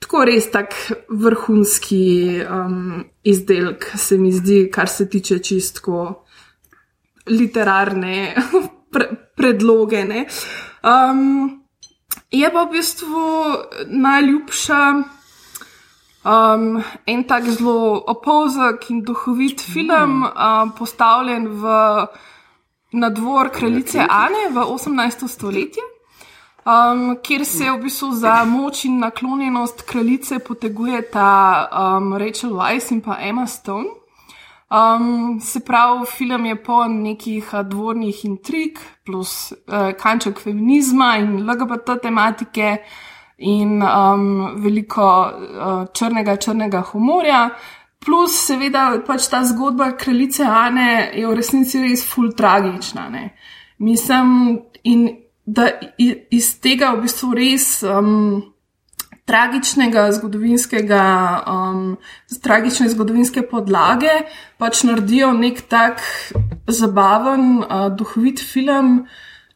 [0.00, 0.74] tako res tak
[1.08, 6.24] vrhunski um, izdelek, se mi zdi, kar se tiče čistko
[7.26, 8.34] literarne
[8.92, 10.04] pre predloge.
[10.04, 10.26] ne.
[10.82, 11.59] Um,
[12.30, 13.24] je pa v bistvu
[13.86, 14.82] najljubša
[16.24, 21.64] um, en tak zelo opozek in duhovit film, um, postavljen v,
[22.92, 25.28] na dvor kraljice Ane v 18.
[25.28, 25.82] stoletje.
[26.60, 33.00] Um, kjer se v bistvu za moč in naklonjenost kraljice potegujeta um, Rachel Weisz in
[33.00, 33.99] pa Emma Stone.
[34.70, 41.40] Um, se pravi, film je poln nekih a, dvornih intrig, plus uh, kanček feminizma in
[41.42, 42.76] LGBT tematike,
[43.38, 47.48] in um, veliko uh, črnega, črnega humorja.
[47.98, 53.08] Plus, seveda, pač ta zgodba kraljice Ane je v resnici res full tragična.
[53.10, 53.24] Ne?
[53.82, 55.08] Mislim, in
[55.44, 55.66] da
[56.30, 57.68] iz tega v bistvu res.
[57.82, 58.54] Um,
[59.30, 61.02] tragičnega zgodovinskega,
[61.46, 61.96] um,
[62.42, 64.10] tragične zgodovinske podlage,
[64.58, 66.02] pač naredijo nek tak
[66.66, 69.04] zabaven, uh, duhovit film.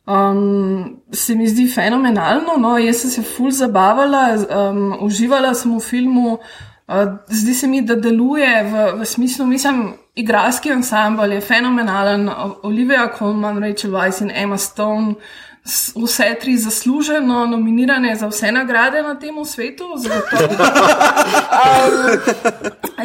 [0.05, 5.80] Um, se mi zdi fenomenalno, no, jaz sem se ful zabavala, um, uživala sem v
[5.80, 6.38] filmu.
[6.84, 12.28] Uh, zdi se mi, da deluje v, v smislu, mislim, igralski ansambl je fenomenalen,
[12.62, 15.53] Olivia Colman, Rachel Weisz in Emma Stone, s-
[15.97, 19.85] vse tri zasluženo nominirane za vse nagrade na tem svetu.
[19.85, 20.01] Um,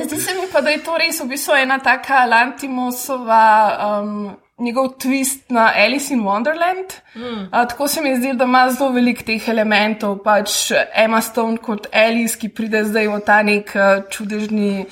[0.06, 3.78] zdi se mi pa, da je to res v bistvu ena taka Lantimosova.
[4.02, 6.92] Um, Njegov twist na Alice in Wonderland.
[7.16, 7.44] Mm.
[7.44, 11.88] Uh, tako se mi zdi, da ima zelo veliko teh elementov, pač Emma Stone kot
[11.94, 14.84] Alice, ki pride zdaj v ta nek uh, čudežni,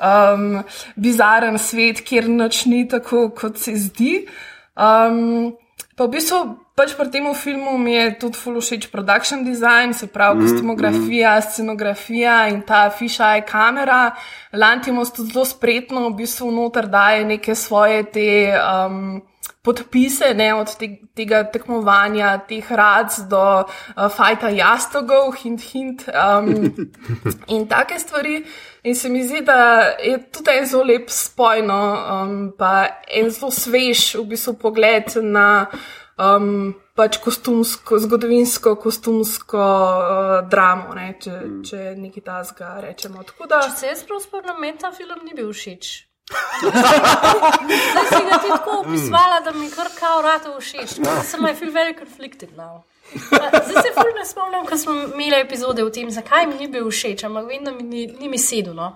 [0.00, 0.62] um,
[0.96, 4.24] bizaren svet, kjer noč ni tako, kot se zdi.
[4.72, 5.52] Um,
[5.96, 6.40] pa v bistvu
[6.80, 12.48] pač pri tem filmu mi je tudi full všeč production design, se pravi kostumografija, scenografija
[12.48, 14.14] in ta fisheye kamera.
[14.56, 18.30] Lantimos tudi zelo spretno v bistvu noter daje neke svoje te.
[18.56, 19.20] Um,
[19.60, 26.48] Podpise ne, od te, tega tekmovanja, teh rac do uh, fajta jastogov, hint, hint um,
[27.54, 28.38] in take stvari.
[28.88, 33.28] In se mi zdi, da je tudi en zelo lep spoj, no, um, pa en
[33.28, 35.68] zelo svež v bistvu pogled na
[36.20, 41.64] um, pač kostumsko, zgodovinsko, kostumsko uh, dramo, ne, če, mm.
[41.66, 43.24] če nekaj tasga rečemo.
[43.26, 45.90] Tako da Če se jaz prav spomnim, meni ta film ni bil všeč.
[46.30, 51.00] Zdaj si ga ti tako opisvala, da mi kar kao rado všeč.
[51.26, 52.84] Sem I feel very conflicted now.
[53.10, 56.90] Zdaj se ful ne spomnim, ko smo imeli epizode o tem, zakaj mi ni bil
[56.90, 58.76] všeč, ampak vem, da mi ni, ni mi sedel.
[58.76, 58.92] No.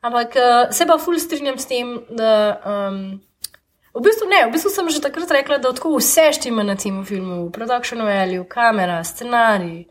[0.00, 2.30] Ampak uh, se pa ful strinjam s tem, da.
[2.64, 3.20] Um,
[3.94, 7.02] V bistvu ne, v bistvu sem že takrat rekla, da tako vse štima na tem
[7.04, 9.84] filmu, production value, kamera, scenarij,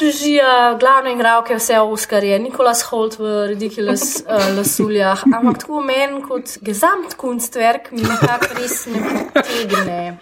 [0.00, 6.58] režija, glavne igralke, vse Oscarje, Nikolas Holt v Ridiculous uh, Lasuljah, ampak tako meni kot
[6.60, 9.00] Gesamtkunstwerk mi nekako res ne
[9.32, 10.18] potegne.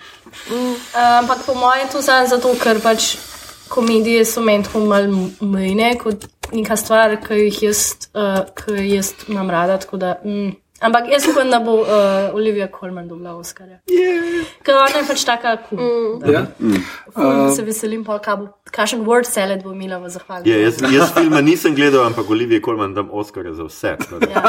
[0.51, 0.75] Mm,
[1.19, 3.17] ampak po mojem to samo zato, ker pač
[3.69, 7.83] komedije so meni tako malo mejne kot neka stvar, ki jih jaz,
[8.15, 9.79] uh, ki jaz imam rada.
[9.83, 13.81] tako Da, mm, ampak jaz upam, da bo uh, Olivia Colman dobila Oscarja.
[13.91, 14.45] Yeah.
[14.63, 15.79] Ker ona je pač taka kul.
[15.79, 16.45] Cool, Ja.
[17.15, 20.51] Uh, se veselim, pa kakšen word salad bo imela v zahvali.
[20.51, 23.97] Je, jaz, jaz filma nisem gledal, ampak Olivije Kolman dam Oscarja za vse.
[24.11, 24.43] da Ja.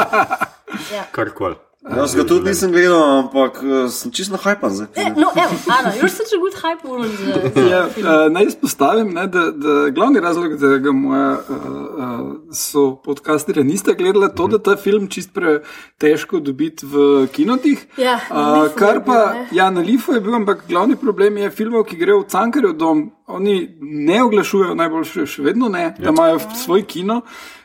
[0.94, 1.04] Ja.
[1.12, 1.56] Karkoli.
[1.90, 4.88] Jaz ga tudi nisem gledal, ampak eh, sem čisto hajpan zdaj.
[4.96, 7.08] Eh, No, evo, Ana, you're such a good hype woman.
[7.08, 11.56] za- za Ja, uh, naj izpostavim, ne, da, da glavni razlog, da ga moja uh,
[11.56, 12.20] uh,
[12.52, 15.60] so podcasterja nista gledala, to, da ta film čist pre
[15.98, 16.96] težko dobiti v
[17.28, 17.86] kinotih.
[17.98, 19.48] Ja, uh, kar pa, bil, ne.
[19.52, 23.10] ja, na Lifu je bil, ampak glavni problem je filmov, ki grejo v Cankarjev dom,
[23.28, 27.20] oni ne oglašujejo, najboljše še vedno ne, da imajo svoj kino.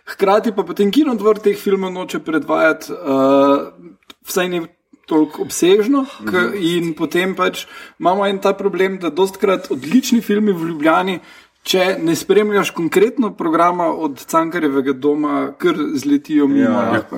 [0.06, 3.95] Hkrati pa potem kinodvor teh filmov noče predvajati, uh,
[4.28, 4.62] vsaj ne
[5.06, 6.06] toliko obsežno.
[6.26, 7.66] K, in potem pač
[8.00, 11.20] imamo en ta problem, da dostkrat odlični filmi v Ljubljani.
[11.66, 16.70] Če ne spremljaš konkretno programa od Cankarjevega doma, kar zletijo mimo.
[16.70, 16.92] Ja.
[16.92, 17.18] lahko,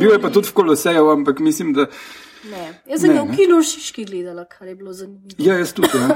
[0.00, 1.86] Bil je pa tudi v Koloseju, ampak mislim, da
[2.44, 3.36] Ne, jaz sem Ne, ga v ne.
[3.36, 5.38] kinu Šiški gledala, kar je bilo zanimivo.
[5.38, 5.88] ja, jaz tudi.
[5.94, 6.08] Ja.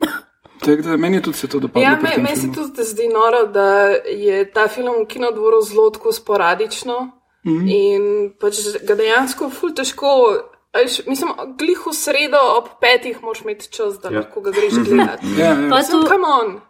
[0.64, 1.82] Tako da meni je tudi se to dopadlo.
[1.82, 3.64] Ja, pri me, meni se tudi zdi noro, da
[4.06, 7.58] je ta film v kinodvoru zelo tako sporadično mm Mhm.
[7.58, 7.70] -hmm.
[7.70, 8.02] in
[8.40, 8.54] pač
[8.84, 10.38] ga dejansko ful težko.
[10.74, 14.18] a veš, Mislim, glih v sredo ob petih moraš imeti čas, da Ja.
[14.18, 15.26] lahko ga greš gledati.
[15.38, 15.68] Ja, ja.
[15.70, 16.60] Pa Mislim, to- come on.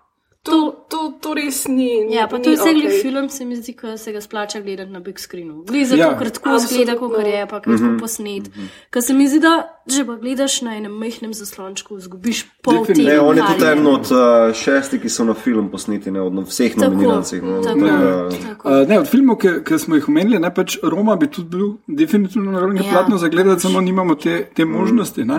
[0.42, 0.56] To,
[0.88, 1.86] to, to res ni.
[2.10, 2.82] Ja, pa to je cel okej.
[2.82, 3.02] okay.
[3.02, 5.62] film, se mi zdi, ko se ga splača gledati na big screenu.
[5.62, 6.06] Glede zato, Ja.
[6.08, 6.18] ja.
[6.18, 8.48] ker tako zgleda, kot je, pa ker je tako posnet.
[8.90, 9.52] Ker se mi zdi, da
[9.86, 13.02] že pa gledaš na enem majhnem zaslončku, zgubiš pol tega.
[13.04, 16.20] Ne, on je kar tudi en od uh, šestih, ki so na film posneti, ne
[16.20, 17.40] od vseh nominacij.
[17.40, 17.62] no.
[17.62, 18.68] tako, Tako da- tako.
[18.70, 21.68] Uh, ne, od filmov, ki, ki smo jih omenili, ne, pač Roma bi tudi bil
[21.88, 22.90] definitivno na ravni Ja.
[22.92, 25.24] platno za gledati, samo nimamo te, te možnosti.
[25.24, 25.38] ne.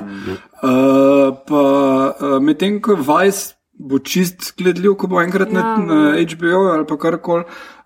[0.64, 0.72] Uh,
[1.44, 1.64] pa
[2.12, 5.78] uh, medtem ko Vice bo čist gledljiv, ko bo enkrat ja.
[5.78, 7.44] na, na HBO ali pa karkoli,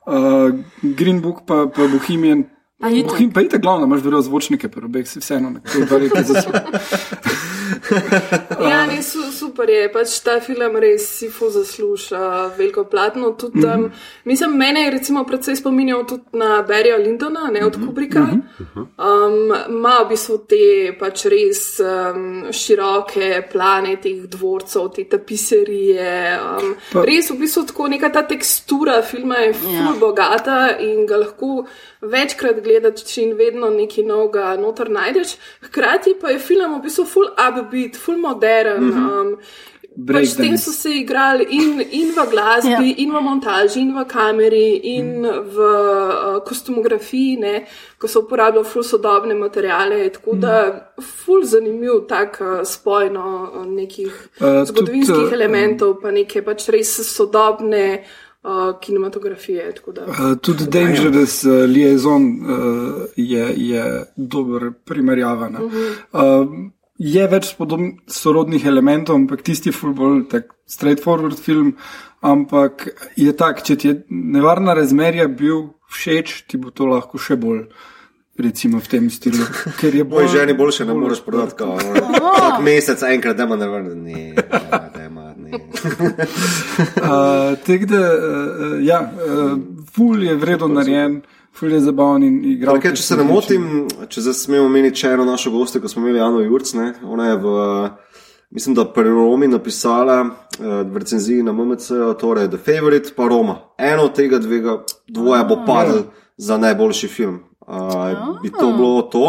[0.08, 0.52] uh,
[0.82, 2.46] Green Book pa, pa Bohemian.
[2.78, 6.66] Bohem, pa je glavno, imaš verjetno zvočnike, pa obeh si vseeno nekako velike zaslone.
[8.62, 13.32] Ja, ne, su, super je, pač ta film res si fu zasluža veliko platno.
[13.40, 13.88] Tudi, um,
[14.26, 18.26] mislim, mene je recimo predvsej spominjal tudi na Barryja Lindona, ne od Kubrika.
[18.76, 20.62] Um, ima v bistvu te
[21.00, 26.12] pač res um, široke plane teh dvorcev, te tapiserije.
[26.42, 29.94] Um, Pa- res v bistvu tako neka ta tekstura filma je ful Ja.
[30.00, 31.66] bogata in ga lahko
[32.02, 35.36] večkrat gledaš in vedno nekaj novega noter najdeš.
[35.68, 37.06] Hkrati pa je film v bistvu
[37.58, 38.84] full upbeat, full modern.
[38.84, 39.22] Mm -hmm.
[39.22, 39.38] um,
[40.06, 42.82] Pač s tem so se igrali in, in v glasbi, Ja.
[42.82, 42.94] ja.
[42.98, 47.66] in v montaži, in v kameri, in v uh, kostumografiji, ne,
[47.98, 50.10] ko so uporabljali ful sodobne materiale.
[50.10, 55.98] Tako da, ful zanimiv tak uh, spoj no, nekih Uh, uh, tudi, zgodovinskih uh, elementov,
[56.02, 58.04] pa neke pač res sodobne
[58.44, 59.74] uh, kinematografije.
[59.74, 60.06] tako da.
[60.06, 65.50] Uh, tudi Dangerous uh, Liaison uh, je, je dober primerjava.
[65.50, 65.60] ne.
[66.14, 71.76] Uh, je več podobnih sorodnih elementov, ampak tisti je ful bolj tak straightforward film.
[72.26, 77.38] Ampak je tak, če ti je nevarna razmerja bil všeč, ti bo to lahko še
[77.38, 77.68] bolj.
[78.38, 79.46] Recimo v tem stilu.
[79.80, 81.82] Ker je Moj bolj- ženi boljše ne moreš prodati, kot
[82.38, 84.18] vsak mesec, enkrat, da ima ne vrne.
[87.02, 89.58] Uh, Tako da, uh, ja, uh,
[89.90, 91.22] ful je vredno narejen,
[91.60, 92.78] ful je zabaven in igral.
[92.78, 96.04] Okay, če se ne motim, če zdaj smemo omeniti še eno našo gosto, ko smo
[96.06, 96.92] imeli Ano Jurc, ne?
[97.04, 97.56] ona je v,
[98.58, 101.90] mislim, da pri Romi napisala uh, v recenziji na MMC,
[102.22, 103.60] torej The Favorite pa Roma.
[103.78, 106.08] Eno od tega dvega, dvoje bo padlo
[106.38, 107.42] za najboljši film.
[107.68, 109.28] Uh, bi to bilo to?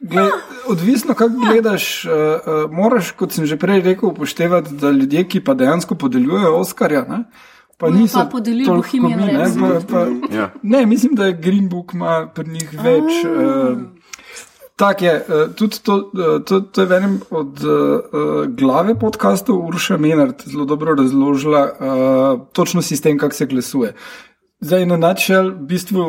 [0.00, 0.30] Gled,
[0.70, 5.44] odvisno, kako gledaš, uh, uh, moraš, kot sem že prej rekel, upoštevati, da ljudje, ki
[5.44, 7.24] pa dejansko podeljujejo Oscarja, ne,
[7.78, 10.22] pa niso pa podelili Bohemian Rhapsody.
[10.36, 10.50] Ja.
[10.62, 13.24] ne, mislim, da je Green Book ima pri njih več.
[13.24, 13.78] Uh,
[14.78, 19.58] Tak je, eh, tudi to, eh, to, to je v enem od uh, glave podkastov
[19.66, 23.94] Urša Menard zelo dobro razložila uh, točno sistem, kako se glasuje.
[24.60, 26.04] Zdaj, na načel, v bistvu,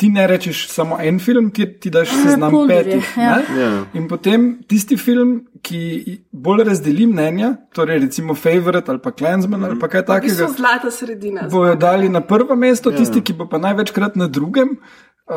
[0.00, 3.10] ti ne rečeš samo en film, ti, ti daš seznam folderje, petih.
[3.18, 3.34] ja.
[3.36, 3.60] ne?
[3.60, 3.70] Ja.
[3.94, 5.80] In potem tisti film, ki
[6.32, 10.56] bolj razdeli mnenja, torej recimo Favorite ali pa Clansman ali pa kaj V bistvu takega,
[10.56, 11.44] zlata sredina.
[11.46, 14.78] bojo dali na prvo mesto, tisti, ki bo pa največkrat na drugem.
[15.26, 15.36] Uh,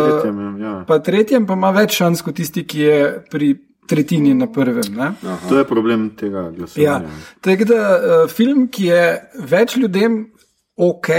[0.00, 0.74] Tretjem, ja.
[0.86, 3.50] pa tretjem pa ima več šans kot tisti, ki je pri
[3.84, 4.94] tretjini na prvem.
[4.94, 5.10] Ne?
[5.50, 6.50] To je problem tega Ja.
[6.52, 7.10] glasovanja.
[7.40, 9.02] Tako da uh, film, ki je
[9.44, 10.22] več ljudem
[10.76, 11.10] ok,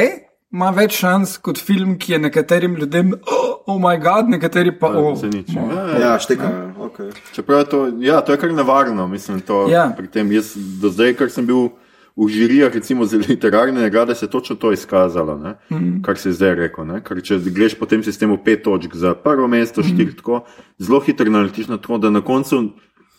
[0.56, 4.88] ima več šans kot film, ki je nekaterim ljudem, oh, oh moj bog, nekateri pa
[4.90, 5.11] oh.
[5.15, 5.49] Se nič.
[5.49, 5.98] mo- Ja, ja.
[5.99, 6.52] Ja, šteka.
[6.80, 7.11] Okay.
[7.34, 9.90] Čeprav je to, ja, to je kar nevarno, mislim, to Ja.
[9.91, 10.32] pri tem.
[10.32, 11.73] Jaz do zdaj, ker sem bil
[12.15, 15.56] v žirijah, recimo za literarne nagrade, se je točno to izkazalo, ne?
[15.69, 16.02] Mhm.
[16.02, 16.86] kar se je zdaj rekel.
[16.86, 17.02] Ne?
[17.02, 19.90] Ker če greš po tem sistemu pet točk za prvo mesto, Mhm.
[19.90, 20.45] štiri tako,
[20.80, 22.72] zelo hitro naletiš na to, da na koncu.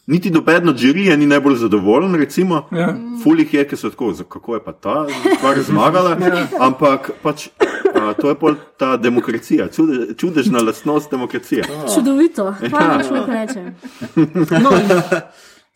[0.06, 2.94] Niti noben od žirije ni najbolj zadovoljen, recimo, Ja.
[3.24, 5.06] fulih je, ki so tako, "Za- kako je pa ta
[5.36, 6.46] stvar zmagala, Ja.
[6.60, 7.48] ampak pač,
[7.94, 11.64] a, to je pol ta demokracija, čude, čudežna lastnost demokracije.
[11.94, 12.70] Čudovito, Ja.
[12.70, 13.74] kaj lahko rečem.
[14.62, 14.70] No,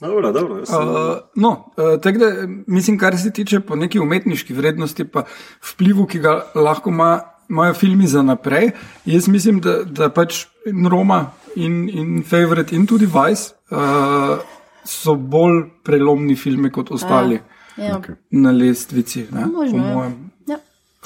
[0.02, 0.66] Dobro, dobro.
[0.66, 0.94] sem- Uh,
[1.34, 2.26] no, uh, tako da
[2.66, 5.22] mislim, kar se tiče po neki umetniški vrednosti, pa
[5.64, 7.20] vplivu, ki ga lahko ima,
[7.50, 8.70] imajo filmi za naprej.
[9.04, 10.46] Jaz mislim, da, da pač
[10.90, 14.38] Roma in, in Favorite in tudi Vice uh,
[14.84, 17.40] so bolj prelomni filmi kot ostali
[17.76, 17.96] Ja.
[17.98, 18.14] Okay.
[18.30, 19.26] na lestvici.
[19.32, 19.94] Ne, Možno, po ja.
[19.94, 20.30] mojem.
[20.46, 20.56] Ja.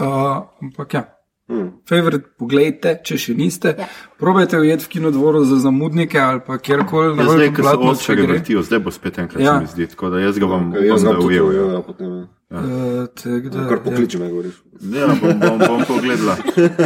[0.00, 1.13] Uh, ampak ja.
[1.44, 1.66] Hmm.
[1.84, 3.74] Favorite, poglejte, če še niste.
[3.76, 3.84] Ja.
[4.16, 8.16] Probajte ujeti v kinodvoru za zamudnike ali pa kjerkoli na Ja, zdaj, ko se Oscar
[8.16, 8.26] gre.
[8.32, 9.44] vrtijo, zdaj bo spet enkrat, Ja.
[9.44, 9.54] ja.
[9.54, 11.52] se mi zdi, tako da jaz ga bom, Okay, jaz bom ujel.
[11.52, 11.66] Ja.
[11.72, 12.08] ja, potem.
[12.48, 13.82] Uh, tako da, Kar ja.
[13.84, 14.56] pokliči me, govoriš.
[14.88, 16.36] Ja, bom, bom, bom pogledala.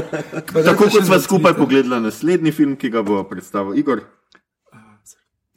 [0.52, 4.02] Pa Tako še kot sva skupaj pogledala naslednji film, ki ga bo predstavil Igor.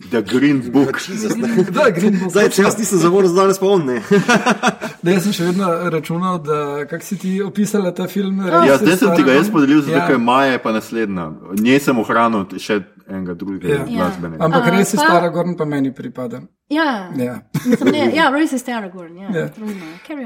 [0.10, 0.98] The Green Book.
[1.72, 2.32] Da, Green Book.
[2.32, 4.02] Zdaj, če jaz nisem zavoril, zdaj ne spomnim.
[5.04, 8.42] Da, jaz sem še vedno računal, da kako si ti opisala ta film.
[8.42, 10.08] Ja, zdaj sem ti ga jaz podelil, zato Ja.
[10.08, 11.26] ker Maja je pa naslednja.
[11.58, 13.86] Njej sem ohranil še enega drugega Ja.
[13.88, 14.42] glasbenega.
[14.42, 16.42] Ampak A, res je pa- stara gorn, pa meni pripada.
[16.70, 17.40] Ja, Ja.
[17.66, 19.18] Mislim, ne, ja, res je stara gorn.
[19.18, 19.48] Ja, Ja.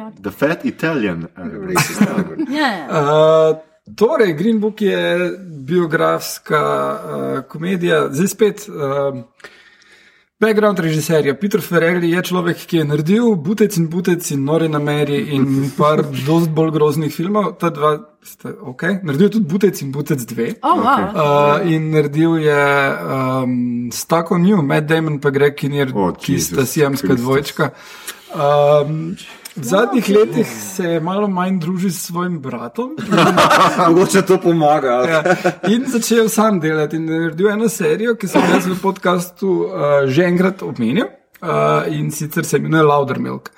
[0.01, 0.13] on.
[0.21, 1.27] The Fat Italian.
[2.49, 2.85] Ja, ja.
[2.89, 3.57] Uh,
[3.95, 6.61] torej, Green Book je biografska
[6.93, 8.67] uh, komedija, zdaj spet.
[8.67, 9.23] Uh,
[10.39, 14.81] Background režiserja Peter Ferrelli je človek, ki je naredil Butec in Butec in Nori na
[14.83, 17.53] meri in par dosti bolj groznih filmov.
[17.59, 18.83] Ta dva sta ok.
[19.07, 20.49] Naredil je tudi Butec in Butec 2.
[20.59, 21.05] Oh, wow.
[21.15, 22.65] Uh, in naredil je
[23.15, 23.55] um,
[23.95, 27.23] Stako New, Matt Damon pa Greg Kinnear, oh, ki sta Jesus sijamska Christus.
[27.23, 27.69] dvojčka.
[28.35, 29.15] Um,
[29.55, 32.95] v zadnjih letih se malo manj družil s svojim bratom
[33.87, 34.87] Mogoče to pomaga.
[34.87, 35.23] ja,
[35.71, 36.95] in začel sam delati.
[36.95, 39.69] In naredil eno serijo, ki sem jaz v podkastu uh,
[40.05, 43.51] že enkrat omenil uh, in sicer se imenuje Louder Milk.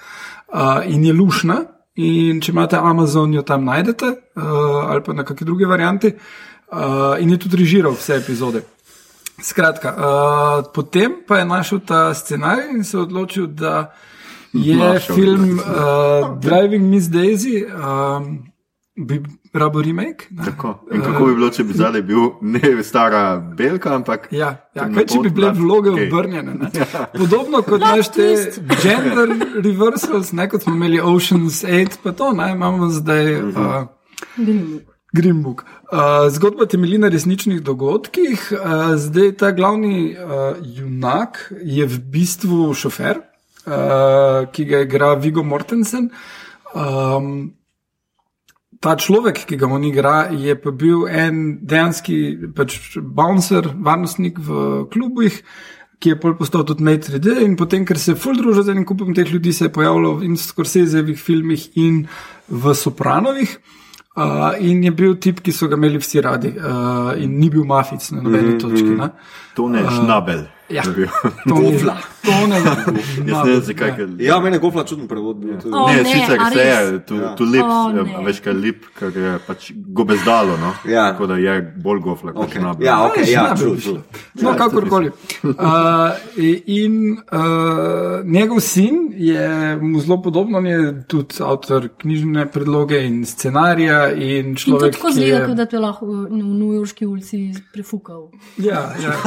[0.48, 1.64] Uh, in je lušna,
[1.96, 6.14] in če imate Amazon, jo tam najdete uh, ali pa na kakšni drugi varianti.
[6.68, 8.62] Uh, in je tudi režiral vse epizode.
[9.42, 13.94] Skratka, uh, potem pa je našel ta scenarij in se odločil, da
[14.54, 18.48] je film uh, Driving Miss Daisy, um,
[18.96, 19.22] bi
[19.54, 20.28] rabo remake.
[20.30, 20.46] ne?
[20.46, 20.80] Tako.
[20.92, 24.28] In kako bi bilo, če bi zdaj bil ne stara belka, ampak.
[24.32, 26.10] Ja, ja kaj če bi bile vloge Okej.
[26.12, 26.54] obrnjene?
[26.54, 26.72] Ne?
[27.20, 28.28] Podobno kot imaš te
[28.82, 29.34] gender
[29.64, 33.80] reversals, ne kot smo imeli Ocean's 8, pa to ne, imamo zdaj uh,
[35.14, 35.66] Green Book.
[35.92, 42.74] Uh, zgodba temelji na resničnih dogodkih, uh, zdaj ta glavni uh, junak je v bistvu
[42.74, 43.22] šofer,
[43.68, 46.10] uh, ki ga igra Vigo Mortensen.
[46.74, 47.54] Um,
[48.80, 54.86] ta človek, ki ga on igra, je pa bil en dejanski pač bouncer, varnostnik v
[54.94, 55.42] klubih,
[55.98, 58.76] ki je pol postal tudi Mate 3D in potem, ker se je full družil z
[58.76, 62.06] enim kupom teh ljudi, se je pojavljal in v Scorsesevih filmih in
[62.48, 63.58] v Sopranovih.
[64.18, 67.68] Uh, in je bil tip, ki so ga imeli vsi radi, uh, in ni bil
[67.70, 68.62] mafic na nobeni mm -hmm.
[68.62, 68.96] točki.
[68.98, 69.10] Ne?
[69.56, 70.42] To ne je šnabel.
[70.70, 70.84] ja.
[70.84, 70.96] To je
[71.78, 71.92] bil.
[72.28, 72.56] To ne
[73.30, 73.92] Jaz ne vem, zakaj.
[73.92, 75.38] ker- Ja, meni je gofla čuden prevod.
[75.38, 77.36] bil, to je- O, Ne, ne, sicer a se je, tu, Ja.
[77.36, 78.24] tu lips, O, oh, ne.
[78.24, 80.74] veš kaj lip, ker je pač gobezdalo, no?
[80.86, 81.12] Ja.
[81.12, 82.62] Tako da je bolj gofla kot Okej.
[82.62, 82.86] šnabel.
[82.86, 83.76] Ja, ok, ja, bi šlo.
[83.78, 84.02] true.
[84.36, 85.12] No, Ja, kakorkoli.
[85.44, 86.12] Uh,
[86.78, 86.94] in
[87.32, 87.40] uh,
[88.26, 89.48] njegov sin je
[89.78, 94.12] mu zelo podoben, on je tudi avtor knjižne predloge in scenarija.
[94.12, 95.46] In In človek, tako ki zgleda, je.
[95.46, 97.40] kot da te lahko v, New Yorški ulici
[97.74, 98.28] prefukal.
[98.58, 99.12] Ja, ja.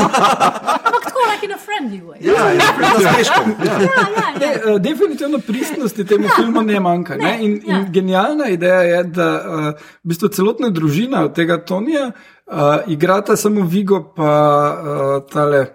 [0.81, 2.19] Ampak tako, like in a friendly way.
[2.23, 2.61] Ja, ja.
[3.01, 3.11] Ja.
[3.11, 4.39] ja, ja, ja.
[4.41, 6.31] Ne, eh, definitivno pristnosti temu ja.
[6.37, 7.17] filmu ne manjka.
[7.17, 7.25] Ne?
[7.25, 7.85] Ne, In, in ja.
[7.91, 9.67] genialna ideja je, da uh,
[10.05, 12.55] v bistvu celotna družina tega Tonija uh,
[12.87, 15.67] igrata samo Vigo, pa uh, tale.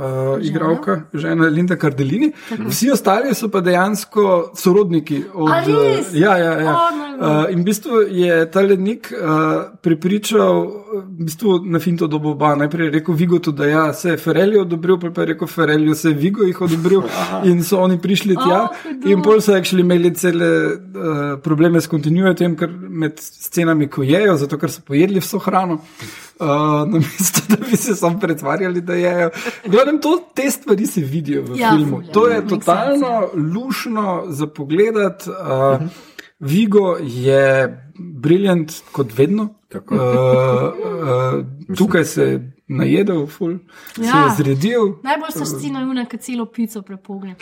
[0.00, 2.30] Uh, igralka, žena Linda Cardellini,
[2.68, 5.18] vsi ostali so pa dejansko sorodniki.
[5.34, 6.14] Od, A res?
[6.16, 6.76] ja, ja, ja.
[7.20, 10.62] Uh, in v bistvu je ta lednik uh, pripričal,
[11.04, 12.54] v bistvu na finto dobo oba.
[12.56, 15.94] Najprej je rekel Vigo, da ja, se je Ferelio odobril, potem pa je rekel Ferelio,
[15.94, 17.04] se je Vigo jih odobril
[17.50, 18.62] in so oni prišli tja.
[18.62, 19.10] O, hudo.
[19.12, 24.40] in pol so actually imeli cele uh, probleme s kontinuitetem, ker med scenami, ko jejo,
[24.40, 25.82] zato ker so pojedli vso hrano.
[26.40, 26.46] Uh,
[26.86, 29.30] namesto da bi se sam pretvarjali, da jejo.
[29.66, 32.00] Gledam, to, te stvari se vidijo v Ja, filmu.
[32.00, 32.12] ja.
[32.12, 34.96] To je totalno lušno za pogled.
[34.96, 35.88] Uh,
[36.40, 37.68] Vigo je
[37.98, 39.48] briljant kot vedno.
[39.68, 39.94] Tako.
[39.94, 42.38] Uh, uh, tukaj se je
[42.68, 43.58] najedel, ful, ja.
[43.94, 44.24] se Ja.
[44.24, 44.80] je zredil.
[45.02, 47.34] Najbolj so scena juna, ki celo pico prepogne.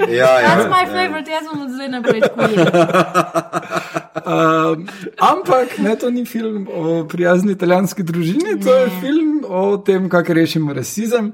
[0.00, 0.48] Ja, ja.
[0.48, 2.66] That's my favorite, jaz bom od zdaj naprej tako jedel.
[4.10, 4.74] Uh,
[5.18, 10.32] ampak ne, to ni film o prijazni italijanski družini, to je film o tem, kako
[10.32, 11.32] rešimo rasizem.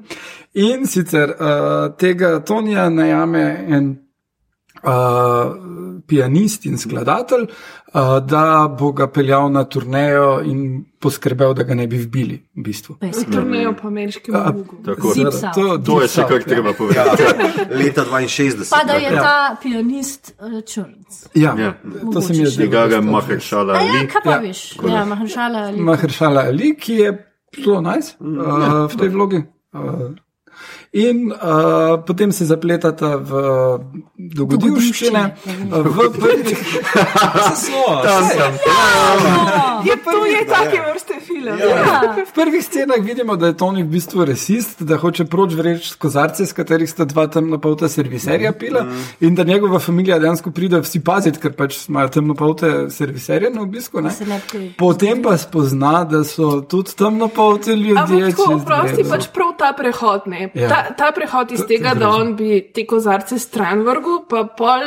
[0.55, 3.89] In sicer uh, tega Tonija najame en
[4.83, 5.57] uh,
[6.07, 10.61] pianist in skladatelj, uh, da bo ga peljal na turnejo in
[10.99, 12.37] poskrbel, da ga ne bi vbili.
[12.55, 12.97] V bistvu.
[13.33, 14.35] Turnejo po ameriškem
[15.15, 17.23] Zip to, to je še kar treba povedati.
[17.81, 18.71] Leta 62.
[18.71, 19.23] Pa da je Ja.
[19.23, 21.27] ta pianist uh, črnc.
[21.35, 21.73] Ja, Ja.
[22.13, 22.67] to se mi je zdelo.
[22.67, 24.09] Njegove dosta Maheršala A ja, Ali.
[24.09, 24.39] kaj pa Ja.
[24.39, 24.61] veš?
[24.85, 25.81] Ja, Mahršala ali.
[25.81, 27.11] Mahershala Ali, ki je
[27.57, 29.43] zelo nice uh, v tej vlogi.
[29.73, 30.15] Uh,
[30.97, 33.31] in uh, potem se zapletata v
[34.17, 35.23] dogodivščine.
[35.71, 36.63] V prvih,
[38.07, 38.53] Tam sem.
[39.85, 41.59] Je to je take vrste film.
[41.61, 42.15] Ja.
[42.17, 46.43] v prvih scenah vidimo, da je Tony v bistvu rasist, da hoče proč vreči kozarce,
[46.43, 48.87] iz katerih sta dva temnopolta serviserja pila
[49.21, 54.01] in da njegova familija dejansko pride vsi paziti, ker pač imajo temnopolte serviserje na obisku.
[54.01, 54.11] ne.
[54.79, 58.23] Potem pa spozna, da so tudi temnopolti ljudje.
[58.25, 60.27] Ampak tako, prosti pač prav ta prehod.
[60.27, 60.51] ne.
[60.55, 60.69] Ja.
[60.69, 64.83] Ta, ta prehod iz tega, da on bi te kozarce stran vrgel, pa pol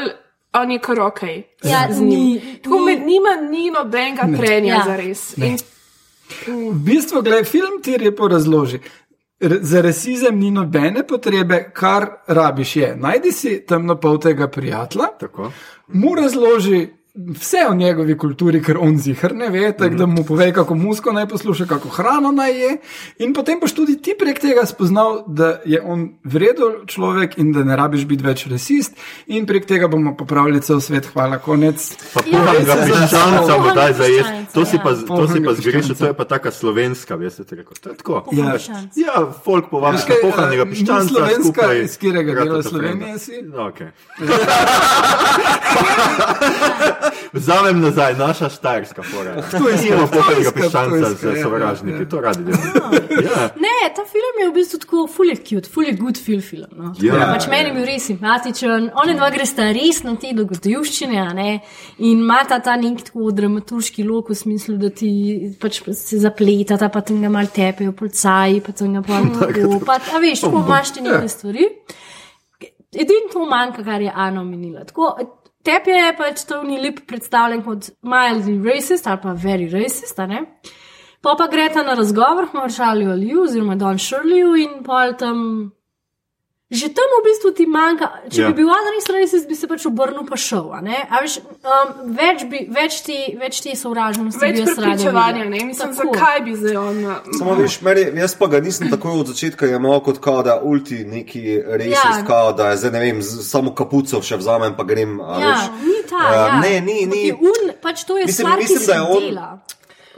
[0.54, 1.22] on je kar ok.
[1.64, 2.10] Ja, z njim.
[2.10, 4.84] ni- Tako ni- med njima ni nobenega trenja Ja.
[4.86, 5.38] za res.
[5.38, 5.58] In
[6.48, 8.80] V bistvu, gledaj, film ti lepo razloži.
[9.42, 12.96] R za rasizem ni nobene potrebe, kar rabiš je.
[12.96, 15.52] Najdi si temnopoltega prijatelja, Tako.
[15.88, 16.88] mu razloži
[17.28, 21.12] vse o njegovi kulturi, ker on zihar ne ve, tako da mu pove, kako musko
[21.12, 22.78] naj posluša, kako hrano naj je.
[23.20, 27.64] In potem boš tudi ti prek tega spoznal, da je on vreden človek in da
[27.64, 28.94] ne rabiš biti več rasist.
[29.28, 31.06] In prek tega bomo popravili cel svet.
[31.06, 31.96] Hvala, konec.
[32.14, 33.76] Pa Ja, pohanega se piščanca mu zavedam.
[33.76, 34.54] daj za jesti.
[34.54, 34.96] To si pa, ja.
[34.96, 36.00] to si Pohanega pa zgrešil, piščanca.
[36.00, 37.74] to je pa taka slovenska, veste, te rekel.
[37.82, 38.24] To je tako.
[38.32, 38.58] Ja.
[38.96, 41.08] Ja, folk povabi Kaj, pohanega eh, ni piščanca.
[41.08, 42.64] slovenska, skupaj iz katerega dela.
[42.64, 43.32] Slovenije si?
[43.50, 43.88] Okay.
[47.34, 49.36] Vzamem nazaj, naša štajerska fora.
[49.52, 52.10] To je zelo pohanega Ptujska, piščanca Ptujska, z ja, sovražniki, ja.
[52.10, 53.02] to radi delamo.
[53.20, 53.50] Ja.
[53.66, 56.70] Ne, ta film je v bistvu tako fully cute, fully good feel film.
[56.76, 56.94] No.
[57.02, 57.32] Ja.
[57.34, 61.50] pač meni je bil res simpatičen, oni dva gresta res na te dogodivščine a ne?
[61.98, 65.12] in imata ta nek tako dramaturški lok v smislu, da ti
[65.62, 70.00] pač se zapletata, pa tam ga mal tepejo policaji, pa tam ga pa tako, pa
[70.00, 71.68] a veš, tako imaš ti neke stvari.
[72.90, 74.84] Edino to manjka, kar je Ana omenila.
[74.84, 75.12] Tako,
[75.64, 80.20] Tepe je pač to ni lep predstavljen kot mildly racist ali pa very racist?
[81.22, 85.72] Pa pa greta na razgovor, maršalijo Liu oziroma Don Shirleyju in pol tam.
[86.70, 88.46] Že tam v bistvu ti manjka, če Ja.
[88.46, 88.54] ja.
[88.54, 90.70] bi bil Adam res racist, bi se pač obrnil pa šel.
[90.70, 91.02] a ne?
[91.10, 95.64] A veš, um, več, bi, več, ti, več ti sovražnosti več prepričevanja, ne?
[95.66, 96.14] Mislim, Tako.
[96.14, 97.00] zakaj bi zdaj on.
[97.34, 101.02] Samo veš, meni, jaz pa ga nisem takoj od začetka imel kot kao, da ulti
[101.06, 102.24] neki resist, Ja.
[102.24, 105.18] kao, da zdaj ne vem, z- samo kapuco še vzamem, pa grem.
[105.22, 105.66] a Ja, veš.
[105.82, 106.22] ni ta.
[106.24, 107.32] Ja, Ja, ne, ni, ni.
[107.34, 109.50] Un, pač to je Mislim- stvar, mislim, ki se je on- dela.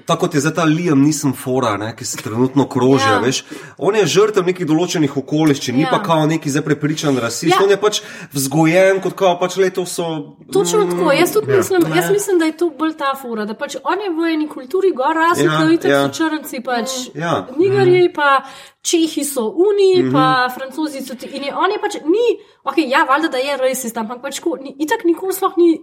[0.05, 3.03] Tako kot je zdaj ta Liam, nisem fora, ne, ki se trenutno kroži.
[3.03, 3.21] Ja.
[3.21, 3.31] Ja.
[3.77, 5.89] On je žrtev nekih določenih okoliščin, ni Ja.
[5.91, 7.43] pa kao neki zdaj prepričan rasist.
[7.45, 7.55] Ja.
[7.55, 7.63] Ja.
[7.63, 8.01] On je pač
[8.33, 10.35] vzgojen kot kao, pač leto so.
[10.51, 11.11] Točno tako.
[11.11, 11.57] Jaz tudi Ja.
[11.57, 14.47] mislim, jaz mislim, da je to bolj ta fora, da pač on je v eni
[14.47, 16.01] kulturi gor rasel, Ja, ja, ki ja.
[16.03, 17.47] so črnci, pač Ja.
[17.57, 18.43] nigerji, pa
[18.81, 20.11] čehi so uni, Mhm.
[20.13, 21.25] pa francozi so ti.
[21.27, 22.27] In je, on je pač ni,
[22.63, 25.81] ok, ja, valjda, da je rasist, ampak pač ko, ni, itak nikoli sploh ni.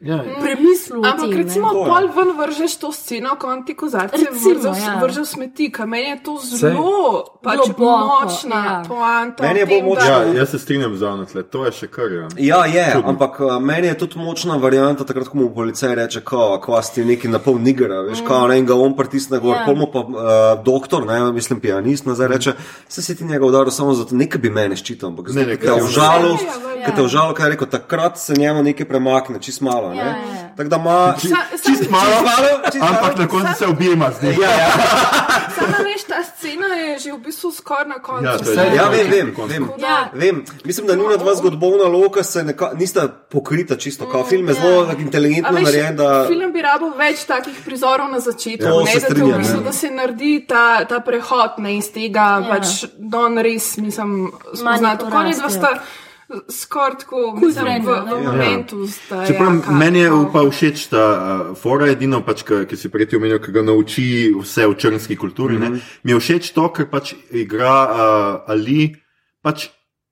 [0.00, 0.96] Ja, premislil.
[0.96, 1.36] o Ampak tem, ne.
[1.38, 1.84] recimo, je.
[1.84, 4.94] pol ven vržeš to sceno, ko on ti kozarce Recimo, vrže ja.
[4.96, 6.94] vrže v smeti, ker meni je to zelo
[7.42, 8.76] pač Globoko, močna ja.
[8.84, 9.42] poanta.
[9.42, 11.86] Meni je v bolj da- močna- ja, jaz se strinjam z Avno, to je še
[11.88, 12.12] kar.
[12.12, 12.26] Ja.
[12.38, 13.08] Ja, je, Čudno.
[13.08, 17.02] ampak uh, meni je tudi močna varianta, takrat, ko mu policaj reče, ko, ko si
[17.04, 19.66] neki na pol nigera, veš, ko ne, in ga on pritisne gor, Ja.
[19.66, 19.82] yeah.
[19.84, 20.14] pa uh,
[20.62, 22.52] doktor, ne, mislim, pianist, nazaj reče,
[22.88, 25.56] se si ti njega udaril samo zato, nekaj bi mene ščitil, ampak Ne, zdaj, ne,
[25.56, 26.84] ki te je kaj- užalil, Ja, ja, ja.
[26.84, 30.04] ki te je užalil, kaj je rekel, takrat se njemu nekaj premakne, čist malo, Ja,
[30.04, 30.10] ne.
[30.10, 30.48] ja, ja.
[30.50, 32.92] Tako da ima, sa- Čist malo, malo, čist malo.
[32.92, 34.42] ampak na koncu se objema z njim.
[34.42, 34.70] ja, ja.
[35.56, 38.24] Samo veš, ta scena je že v bistvu skoraj na koncu.
[38.24, 39.64] Ja, je Ja, že- vem, vem, vem.
[39.78, 40.08] Ja.
[40.12, 40.36] vem.
[40.64, 44.06] Mislim, da njuna dva zgodovna loka se neka, nista pokrita čisto.
[44.06, 48.20] Kao film je zelo tako inteligentno narejen, da Film bi rabil več takih prizorov na
[48.20, 49.62] začetku, To ne, se da, v bistvu, ja.
[49.62, 52.38] da se naredi ta, ta prehod ne, iz tega, Ja.
[52.38, 52.48] ja.
[52.50, 54.64] pač Don res, mislim, spoznati.
[54.82, 55.50] Manj Tako je, da porastejo.
[55.50, 55.82] sta
[56.48, 58.22] skoraj tako, mislim, v, v ne?
[58.22, 58.86] momentu.
[58.86, 62.76] sta, Čeprav ja, ka- meni je pa všeč ta uh, fora, edino, pač, ki, ki
[62.76, 65.56] si prej omenil, ki ga nauči vse v črnski kulturi.
[65.56, 65.74] Mm Mhm.
[65.74, 65.80] -hmm.
[66.02, 68.94] Mi je všeč to, ker pač igra uh, Ali
[69.42, 69.68] pač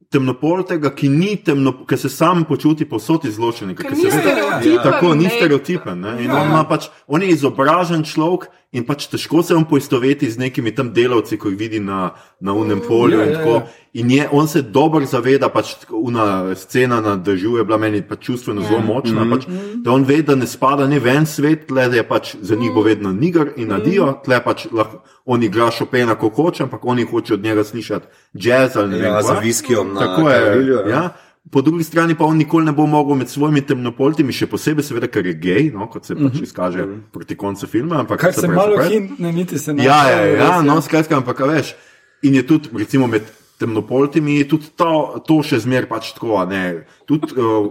[0.09, 3.69] temnopoltega, ki, ni temno, ki se sam počuti povsod izločen.
[3.69, 3.75] Ni
[4.11, 4.73] stereotipen.
[4.73, 5.31] Ja, tako ni ne.
[5.31, 6.01] stereotipen.
[6.01, 6.25] Ne?
[6.25, 6.37] In Ja.
[6.37, 10.93] on, pač, on je izobražen človek in pač težko se on poistoveti z nekimi tam
[10.93, 13.19] delavci, ko jih vidi na, na unem polju.
[13.19, 13.55] Ja, in ja, tako.
[13.55, 13.67] ja.
[13.95, 18.27] In je, on se dobro zaveda, pač una scena na dežju je bila meni pač
[18.27, 18.69] čustveno Ja.
[18.69, 19.31] zelo močna, Mhm.
[19.31, 19.47] pač,
[19.77, 22.71] da on ve, da ne spada ne ven svet, tle, da je pač za njih
[22.71, 27.05] bo vedno niger in nadijo, tle pač lahko on igra Chopina, ko hoče, ampak oni
[27.05, 29.05] hoče od njega slišati jazz ali ne vem.
[29.07, 29.23] Ja, kva.
[29.25, 30.41] za viskijom na Tako je.
[30.41, 30.89] Karilju, ja.
[30.89, 31.09] Ja.
[31.51, 35.07] Po drugi strani pa on nikoli ne bo mogel med svojimi temnopoltimi, še posebej, seveda,
[35.07, 38.01] ker je gej, no, kot se pač izkaže proti koncu filma.
[38.01, 41.41] ampak Kar se pravi, malo hintne, niti se ne Ja, ja, ja, no, skratka, ampak
[41.41, 41.75] a veš.
[42.23, 43.23] In je tudi, recimo, med
[43.59, 44.91] temnopoltimi je tudi to,
[45.23, 46.65] to še zmer pač tako, a ne.
[47.07, 47.71] Tudi uh,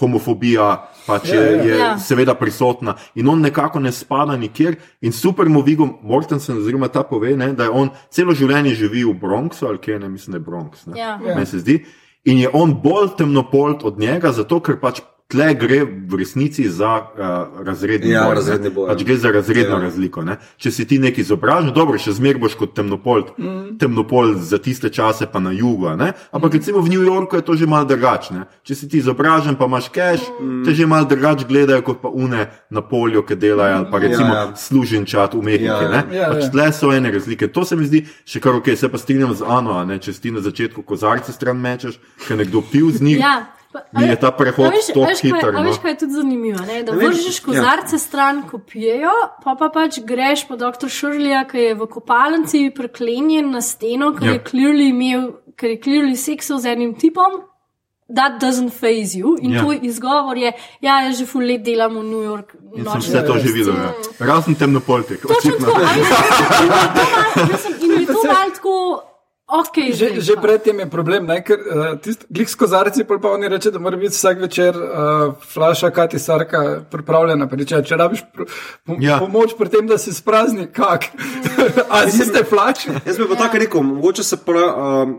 [0.00, 0.68] homofobija
[1.06, 1.62] pač je, Ja, ja.
[1.64, 1.98] je Ja.
[1.98, 4.74] seveda prisotna in on nekako ne spada nikjer.
[5.00, 9.04] In super mu Viggo Mortensen, oziroma ta pove, ne, da je on celo življenje živi
[9.04, 10.86] v Bronxu, ali kje ne, mislim, da je Bronx.
[10.86, 11.18] Ne, Ja.
[11.22, 11.84] Meni se zdi.
[12.24, 17.00] In je on bolj temnopolt od njega, zato ker pač tle gre v resnici za
[17.00, 17.16] uh,
[17.64, 18.34] razredni Ja, boj.
[18.34, 19.04] razredni boj, Pač ja.
[19.04, 19.82] gre za razredno Ja.
[19.82, 20.22] razliko.
[20.22, 20.36] Ne?
[20.56, 23.78] Če si ti neki izobražen, dobro, še zmeraj boš kot temnopolt, mm.
[23.78, 25.86] temnopolt za tiste čase, pa na jugu.
[25.86, 26.12] a ne?
[26.30, 26.56] Ampak mm.
[26.56, 28.34] recimo v New Yorku je to že malo drugače.
[28.62, 30.62] Če si ti izobražen, pa imaš cash, mm.
[30.62, 34.28] te že malo drugače gledajo kot pa une na polju, ki delajo, ali pa recimo
[34.28, 34.56] Ja, ja.
[34.56, 35.64] služenčat, umetniki.
[35.64, 35.88] Ja, ja.
[35.90, 36.00] ne.
[36.12, 36.50] Ja, Pač ja.
[36.50, 37.48] tle so ene razlike.
[37.48, 39.98] To se mi zdi še kar ok, se pa strinjam z Ano, a ne?
[39.98, 41.96] če si ti na začetku kozarce stran mečeš,
[42.28, 43.18] ker nekdo pil z njih.
[43.18, 43.48] Ja.
[43.74, 45.62] Pa- Mi je ta prehod a veš- tako hiter, no.
[45.62, 46.60] veš, kaj je tudi zanimivo?
[46.62, 46.82] Ne?
[46.82, 47.44] Da vržeš ja.
[47.44, 50.86] kozarce stran, ko pijejo, pa pa pač greš po dr.
[50.88, 54.32] Šurlija, ki je v kopalnici priklenjen na steno, ker Ja.
[54.32, 57.42] je clearly imel, ker je clearly seksal z enim tipom.
[58.06, 59.34] That doesn't phase you.
[59.40, 59.54] In Ja.
[59.54, 59.62] ja.
[59.62, 62.52] tvoj izgovor je, ja, jaz že ful let delam v New York.
[62.74, 63.72] In sem vse to že videl.
[63.74, 63.90] Ja.
[64.20, 65.20] Razen temnopoltek.
[65.22, 65.66] Točno očitno.
[65.66, 65.80] tako.
[65.80, 66.10] a veš,
[66.60, 68.74] in je to malo- mislim, In je to malo tako,
[69.46, 69.76] ok.
[69.92, 70.40] Že, že pa.
[70.40, 73.78] predtem je problem, ne, ker uh, tisti glik s kozarci, pol pa oni reče, da
[73.78, 77.48] mora biti vsak večer uh, flaša Kati Sarka pripravljena.
[77.48, 78.48] Pa Reče, če rabiš pr
[78.86, 79.10] po Ja.
[79.10, 79.18] ja.
[79.18, 81.04] pomoč pri tem, da se sprazni, kak.
[81.92, 82.90] A si ste flaše?
[83.06, 85.14] Jaz bi pa tako rekel, mogoče se pra, um,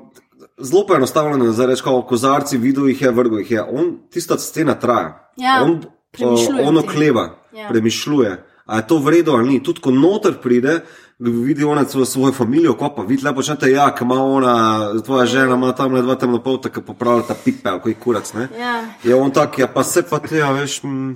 [0.58, 3.62] zelo poenostavljeno zdaj reči, kot kozarci, videl jih je, vrgo jih je.
[3.64, 5.32] On, tista scena traja.
[5.38, 6.78] Ja, on uh, o tem.
[6.78, 7.70] okleva, Ja.
[7.70, 8.44] premišljuje.
[8.66, 9.64] A je to vredno ali ni?
[9.64, 10.80] Tudi ko noter pride,
[11.20, 14.56] vidi ona svojo, svojo familijo, ko pa vidi lepo, počnete, ja, ki ima ona,
[15.02, 18.48] tvoja žena ima tam le dva temnopolta, ki popravljata pipe, ali koji kurac, ne?
[18.60, 18.86] Ja.
[19.04, 20.84] Je on tak, ja, pa se pa te, ja, veš.
[20.84, 21.16] Mm,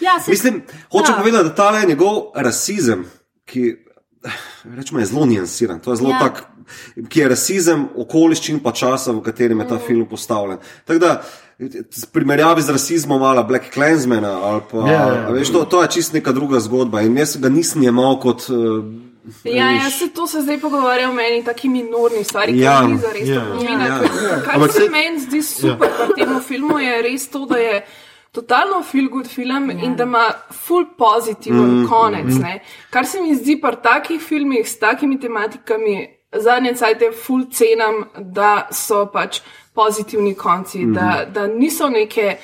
[0.00, 1.18] Ja, se- Mislim, hočem Ja.
[1.18, 3.04] povedati, da ta le njegov rasizem,
[3.44, 3.76] ki
[4.76, 6.18] rečemo, je zelo nijansiran, to je zelo Ja.
[6.18, 6.44] tak,
[7.08, 9.86] ki je rasizem okoliščin pa časa, v katerem je ta mm.
[9.86, 10.58] film postavljen.
[10.84, 11.22] Tako da,
[11.58, 15.30] v primerjavi z rasizmom ali Black Clansmana, ali pa, Ja, ja, ja.
[15.30, 18.46] Veš, to, to je čist neka druga zgodba in jaz ga nisem jemal kot.
[18.48, 18.84] Uh,
[19.44, 22.86] Ja, ja, se to se zdaj pogovarja o meni, taki minorni stvari, ki Ja, ja,
[22.86, 23.86] ni za res ja, ja, pomena.
[23.86, 23.94] ja.
[23.94, 24.42] Ja.
[24.44, 26.06] Kar Ampak se se- meni zdi super ja.
[26.06, 27.82] pri tem filmu, je res to, da je
[28.32, 29.76] totalno feel good film ja.
[29.84, 32.24] in da ima full pozitiven mm, konec.
[32.34, 32.58] Mm.
[32.90, 38.68] Kar se mi zdi pri takih filmih s takimi tematikami, zadnje cajte full cenam, da
[38.72, 39.40] so pač
[39.74, 40.94] pozitivni konci, mm.
[40.94, 42.36] da, da niso neke.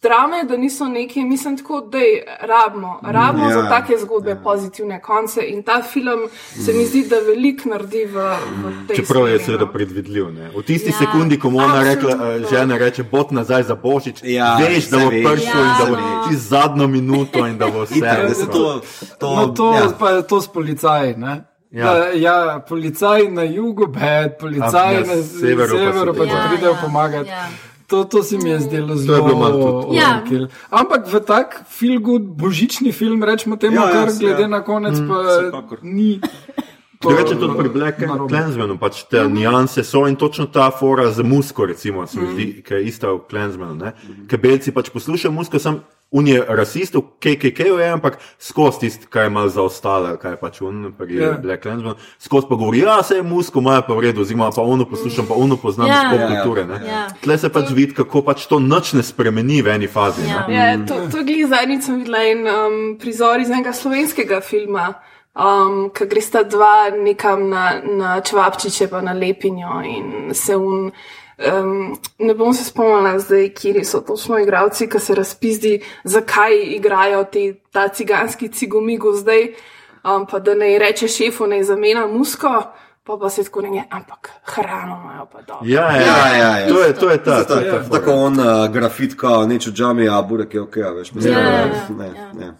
[0.00, 4.30] Drame, da niso neki, mislim, tako, da je rabimo, rabimo Ja, ja, za take zgodbe
[4.30, 4.36] ja.
[4.36, 5.42] pozitivne konce.
[5.42, 6.20] In ta film
[6.56, 9.72] se mi zdi, da veliko naredi v, v tej Čeprav je seveda no.
[9.72, 10.26] predvidljiv.
[10.28, 10.50] Ne?
[10.50, 13.74] V tisti Ja, ja, sekundi, ko mu ona rekla, eh, žena reče, bot nazaj za
[13.76, 16.22] božič, Ja, veš, da bo prišel in da bo Ja.
[16.28, 17.94] čez zadnjo minuto in da bo vse.
[17.96, 18.80] itak, da to,
[19.18, 19.90] to, No, to ja.
[19.98, 21.14] pa je to s policaji.
[21.16, 21.44] Ne?
[21.70, 21.84] Ja.
[21.84, 21.94] Ja.
[21.94, 26.30] Da, ja, policaj na jugu, bed, policaj A na na severu, severu pa pa ti-
[26.30, 27.28] ti Ja, pridejo ja, pomagati.
[27.28, 27.48] ja.
[27.86, 30.22] To, to se mi je zdelo zelo malo tudi- Ja.
[30.70, 34.48] Ampak v tak feel good božični film, rečemo temu, Ja, ja, ja, kar glede ja.
[34.48, 35.78] na konec, pa vsekakor.
[35.82, 36.20] ni.
[37.02, 37.98] To Drugače tudi pri Black.
[38.28, 42.62] Clansmanu, pač te nianse so in točno ta fora z musko, recimo, se mi zdi,
[42.62, 43.74] ki je ista v Clansmanu.
[43.76, 43.92] ne.
[44.26, 45.80] Ker belci pač poslušajo musko, sem
[46.12, 50.92] unije rasistov, KKK-ju je, ampak skozi tisto, kar je malo zaostalo, kaj je pač un,
[50.92, 51.38] pri yeah.
[51.40, 54.60] Black Clansmanu, skozi pa govori, ja, se je musko, imajo pa v redu, oziroma pa
[54.62, 55.94] ono poslušam, pa ono poznam Ja.
[55.94, 56.42] iz pop Ja, ja.
[56.42, 56.64] kulture.
[56.66, 56.80] ne.
[56.86, 57.06] Ja.
[57.18, 60.28] Tle se pač vidi, kako pač to noč ne spremeni v eni fazi.
[60.28, 60.44] Ja.
[60.46, 60.54] ne.
[60.54, 64.92] Ja, to, to je glih zadnjič sem videla en um, prizor iz enega slovenskega filma,
[65.34, 70.90] um, ki gre sta dva nekam na, na čevapčiče pa na lepinjo in se un.
[71.42, 75.72] Um, ne bom se spomnila zdaj, kje so točno igravci, ki se razpizdi,
[76.04, 79.48] zakaj igrajo te, ta ciganski cigomigo zdaj,
[80.04, 82.52] um, pa da ne reče šefu, ne zamena musko,
[83.02, 85.66] pa pa se tako ne, ampak hrano imajo pa dobro.
[85.66, 86.68] Ja, ja, Ja, ja, ja.
[86.68, 87.44] To je, to je ta.
[87.44, 90.60] To je ta Ta, tako on uh, grafit, kao neč od džami, a burek je
[90.60, 91.12] ok, veš.
[91.12, 91.66] Mislim, Ja, da- ja,
[91.98, 92.32] ne, ja.
[92.32, 92.52] ne.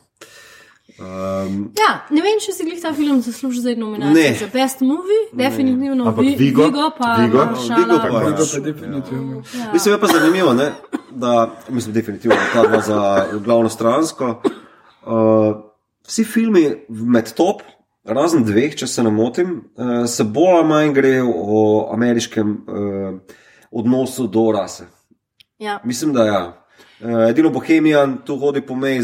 [0.99, 4.35] Um, Ja, ne vem, če si glih ta film zasluži za nominacijo Ne.
[4.35, 6.65] za Best Movie, definitivno Ampak Vi- Vigo?
[6.65, 7.39] Vigo pa Vigo?
[7.39, 7.77] Maršala.
[7.77, 8.47] Vigo pa- To Ja.
[8.55, 9.43] pa definitivno.
[9.73, 10.73] Mislim, je pa zanimivo, ne,
[11.11, 11.33] da,
[11.69, 13.01] mislim, definitivno, ta dva za
[13.39, 14.43] glavno stransko.
[15.03, 15.57] Uh,
[16.05, 17.63] vsi filmi med top,
[18.05, 21.59] razen dveh, če se ne motim, uh, se bolj ali manj grejo o
[21.93, 23.19] ameriškem uh,
[23.73, 24.85] odnosu do rase.
[25.59, 25.81] Ja.
[25.85, 26.43] Mislim, da ja.
[27.01, 29.01] Uh, edino Bohemian tu hodi po meji.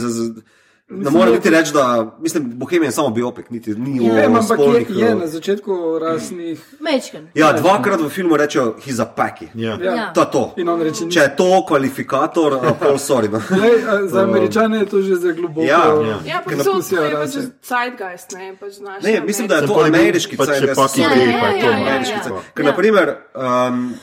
[0.90, 4.12] Ne morem niti reči, da mislim, Bohemian je samo biopik, niti ni Ja.
[4.12, 6.60] o Vem, ampak je, je uh, na začetku rasnih.
[6.81, 7.28] Mečken.
[7.35, 9.48] Ja, dvakrat v filmu rečejo, he's a packy.
[9.55, 9.77] Ja.
[9.82, 9.94] Ja.
[9.94, 10.12] Ja.
[10.15, 10.55] To je to.
[10.56, 13.28] In on reče, Če je to kvalifikator, uh, pol sorry.
[13.28, 13.43] No.
[13.62, 15.66] Lej, za američane je to že za globoko.
[15.66, 16.16] Ja, ja.
[16.24, 17.36] Ja, pa so je pač
[17.69, 19.02] zeitgeist, ne, pač znaš.
[19.02, 20.81] Ne, mislim, da je to ameriški zeitgeist.
[20.81, 22.23] Paki Ja, Gay, ja, pa je to ja, ja, ameriški ja.
[22.24, 22.55] zeitgeist.
[22.55, 22.70] Ker, Ja.
[22.70, 23.94] naprimer, um,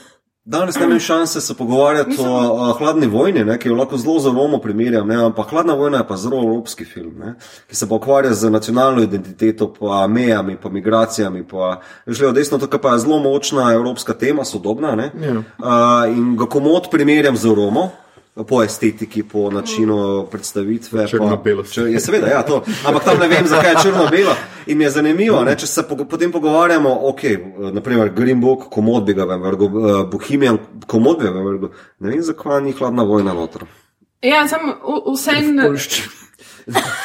[0.46, 4.20] danes ne imam šanse se pogovarjati o uh, hladni vojni, ne, ki jo lahko zelo
[4.20, 7.34] z Romo primerjam, ne, ampak hladna vojna je pa zelo evropski film, ne,
[7.68, 11.44] ki se pa ukvarja z nacionalno identiteto, pa mejami, pa migracijami.
[11.48, 14.96] Pa, levo, desno, to pa je zelo močna evropska tema, sodobna.
[14.96, 15.32] Ne, Ja.
[15.34, 17.90] uh, in ga komod primerjam z Romo.
[18.38, 21.08] Po estetiki, po načinu predstavitve.
[21.08, 21.64] Črno-belo.
[21.64, 22.58] pa- Če- Ja, seveda, ja, to.
[22.86, 24.36] Ampak tam ne vem, zakaj je črno-belo.
[24.68, 27.22] In mi je zanimivo, ne, če se po, potem pogovarjamo, ok,
[27.72, 31.70] naprimer Green Book, komod bi ga vrgel, uh, Bohemian, komod bi ga vrgel.
[32.00, 33.62] Ne vem, zakaj ni hladna vojna noter.
[34.22, 34.60] Ja, sem
[35.08, 35.56] vsem.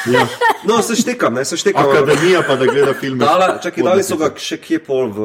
[0.07, 0.27] Ja.
[0.63, 1.85] No, se štekam, ne, se štekam.
[1.85, 3.25] Akademija pa da gleda filme.
[3.25, 5.17] Dala, čakaj, dali so ga še kje pol v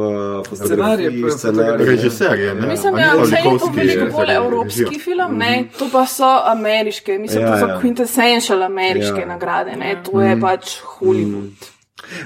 [0.45, 1.87] Scenarije, fotografiji, pa scenarije.
[1.87, 2.67] Režiser je, ne?
[2.67, 5.01] Mislim, A da ni vse je to veliko bolj evropski režijo.
[5.01, 5.53] film, ne?
[5.79, 7.81] to pa so ameriške, mislim, Ja, to so ja.
[7.81, 9.27] quintessential ameriške Ja.
[9.27, 9.97] nagrade, ne?
[10.05, 11.73] to je pač Hollywood.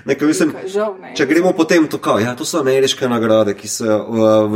[0.05, 1.15] Nekaj, mislim, Žal, ne.
[1.17, 4.53] Če gremo potem to, kao, ja, to so ameriške nagrade, ki se uh,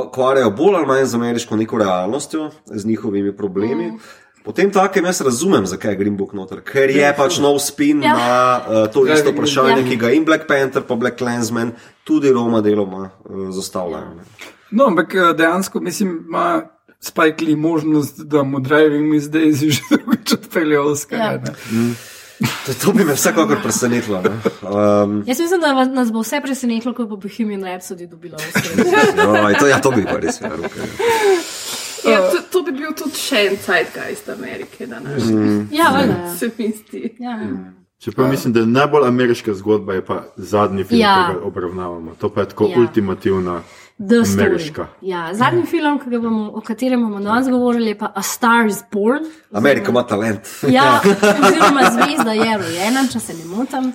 [0.00, 3.92] ukvarjajo bolj ali manj z ameriško neko realnostjo, z njihovimi problemi.
[3.92, 3.98] Mm.
[4.44, 8.08] Potem takem jaz razumem, zakaj je Green Book noter, ker je pač nov spin Ja.
[8.08, 8.14] ja.
[8.16, 9.32] na uh, to isto Ja.
[9.32, 9.88] vprašanje, Ja.
[9.88, 11.72] ki ga in Black Panther, pa Black Clansman,
[12.04, 14.14] tudi Roma deloma uh, zastavljajo.
[14.14, 14.22] ne.
[14.70, 16.62] No, ampak eh, dejansko mislim, ima
[17.00, 21.18] Spike Lee možnost, da mu Driving Miss Daisy že drugič odpelje Oscar.
[21.18, 21.32] Ja.
[21.32, 21.40] Ja.
[22.66, 24.22] To, to bi me vsekakor presenetilo.
[24.22, 24.30] ne.
[24.62, 28.72] Um, Jaz mislim, da nas bo vse presenetilo, ko bo Bohemian Rhapsody dobila Oscar.
[29.16, 30.58] no, to, ja, to bi pa res verjel.
[30.60, 30.80] Okay.
[30.80, 31.53] Ja,
[32.04, 35.24] to, to bi bil tudi še en zeitgeist Amerike danes.
[35.24, 35.68] Mm.
[35.72, 36.14] Ja, valjda.
[36.14, 36.34] ja.
[36.36, 37.16] Se mi zdi.
[37.18, 37.38] Ja.
[37.98, 41.14] Čeprav mislim, da je najbolj ameriška zgodba je pa zadnji film, Ja.
[41.28, 42.14] ki ga obravnavamo.
[42.14, 42.80] To pa je tako Ja.
[42.80, 43.62] ultimativna.
[44.34, 44.86] Ameriška.
[45.00, 48.66] Ja, zadnji film, ki ga bomo, o katerem bomo danes govorili, je pa A Star
[48.66, 49.24] is Born.
[49.52, 50.40] Amerika ima talent.
[50.68, 51.00] Ja,
[51.42, 53.84] oziroma zvezda je rojena, če se ne motim.
[53.84, 53.94] Uh,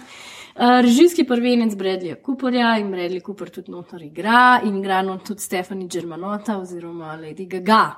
[0.59, 5.87] režijski prvenec Bradleyja Cooperja in Bradley Cooper tudi notor igra in igra not tudi Stephanie
[5.87, 7.95] Germanota oziroma Lady Gaga.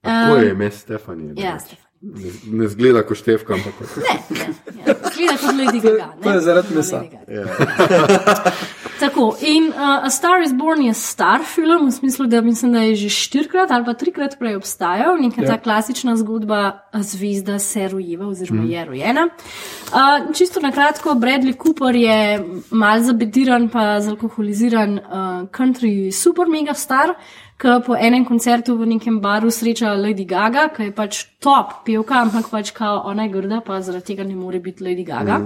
[0.00, 1.34] Tako je ime Stefanije.
[1.36, 1.88] Ja, Stephanie.
[2.00, 4.46] Ne, ne zgleda kot števka, ampak kot Ne, ne,
[4.86, 4.94] ja.
[5.12, 6.06] Zgleda kot Lady Gaga.
[6.16, 6.22] ne?
[6.22, 7.02] To je zaradi mesa.
[7.10, 7.50] Gaga.
[9.02, 12.80] Tako, in uh, A Star is Born je star film, v smislu, da mislim, da
[12.86, 15.48] je že štirikrat ali pa trikrat prej obstajal, neka Ja.
[15.48, 19.28] ta klasična zgodba, zvezda se rojeva oziroma je rojena.
[19.90, 25.02] Uh, čisto na kratko, Bradley Cooper je mal zabediran pa zalkoholiziran uh,
[25.50, 27.16] country super mega star,
[27.58, 32.22] ki po enem koncertu v nekem baru sreča Lady Gaga, ki je pač top pevka,
[32.22, 35.40] ampak pač kao ona je grda, pa zaradi tega ne more biti Lady Gaga.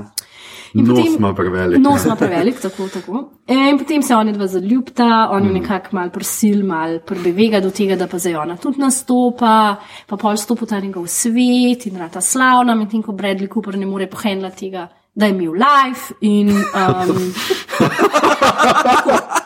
[0.76, 1.80] In nos potem- ima prevelik.
[1.80, 3.30] Nos ima prevelik, tako, tako.
[3.48, 7.96] In potem se oni dva zaljubita, on jo nekako mal prosil, mal prebevega do tega,
[7.96, 9.76] da pa zdaj ona tudi nastopa,
[10.06, 14.06] pa pol stopa ta njegov svet in rata slavna, medtem ko Bradley Cooper ne more
[14.06, 16.50] pohendla tega, da je imel life in.
[16.50, 17.32] Um.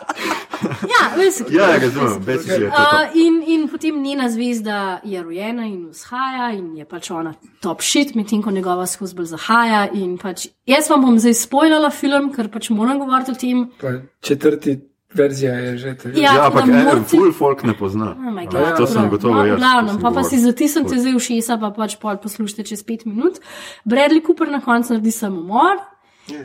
[0.83, 2.75] ja, veš, Ja, razumem, basically je to.
[2.77, 2.97] to.
[2.97, 7.81] Uh, in, in potem njena zvezda je rojena in vzhaja, in je pač ona top
[7.81, 9.87] shit, medtem ko njegova skozi bolj zahaja.
[9.93, 13.69] in Pač, jaz vam bom zdaj spoilala film, ker pač moram govoriti o tem.
[13.81, 13.87] Pa
[14.21, 14.79] četrti
[15.13, 16.09] verzija je že te.
[16.15, 18.15] Ja, Ja, ampak en morci- full folk ne pozna.
[18.17, 19.57] Oh Ja, God, to sem gotovo No, jaz.
[19.59, 23.05] glavnem, ko pa, pa si zatisnite zdaj v šesa, pa pač pol poslušajte čez pet
[23.05, 23.39] minut.
[23.85, 25.77] Bradley Cooper na koncu naredi samomor.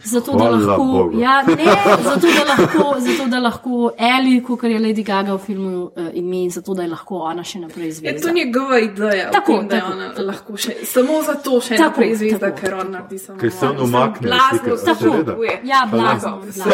[0.05, 0.85] Zato da, lahko,
[1.17, 1.65] ja, ne,
[2.03, 6.51] zato, da lahko, zato, da lahko Eli, kot je Lady Gaga v filmu, uh, ime,
[6.51, 8.21] zato da je lahko ona še naprej Je zvezda.
[8.23, 10.23] to njegova ideja, Tako, tako, tem, da je tako, ona tako.
[10.25, 13.19] lahko še samo zato še Tako, naprej zvezda, tako, ker on tako.
[13.19, 13.39] samo.
[13.39, 15.33] Ker se on umakne, blazno slika, se seveda.
[15.33, 15.55] kupuje.
[15.65, 16.33] Ja, blazno.
[16.39, 16.65] blazno.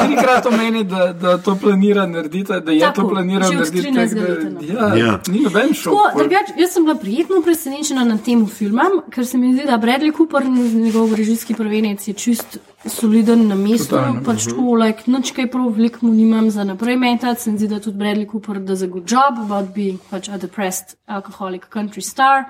[0.00, 3.88] Trikrat omeni, da, da to planira narediti, da je Tako, to planiral že od narediti.
[3.88, 4.68] 13 tako da- leta naprej.
[4.70, 5.18] Ja, Ja.
[5.28, 5.94] ni noben šok.
[5.96, 8.70] Tako, drugač, jaz sem bila prijetno presenečena nad tem filmom,
[9.10, 13.88] ker se mi zdi, da Bradley Cooper, njegov režijski prvenec, je čist soliden na mestu.
[13.90, 14.22] Totalno.
[14.24, 17.42] Pač tako, like, nič kaj prav veliko mu nimam za naprej metati.
[17.42, 20.38] Se mi zdi, da tudi Bradley Cooper does a good job about being pač a
[20.38, 22.44] depressed alcoholic country star.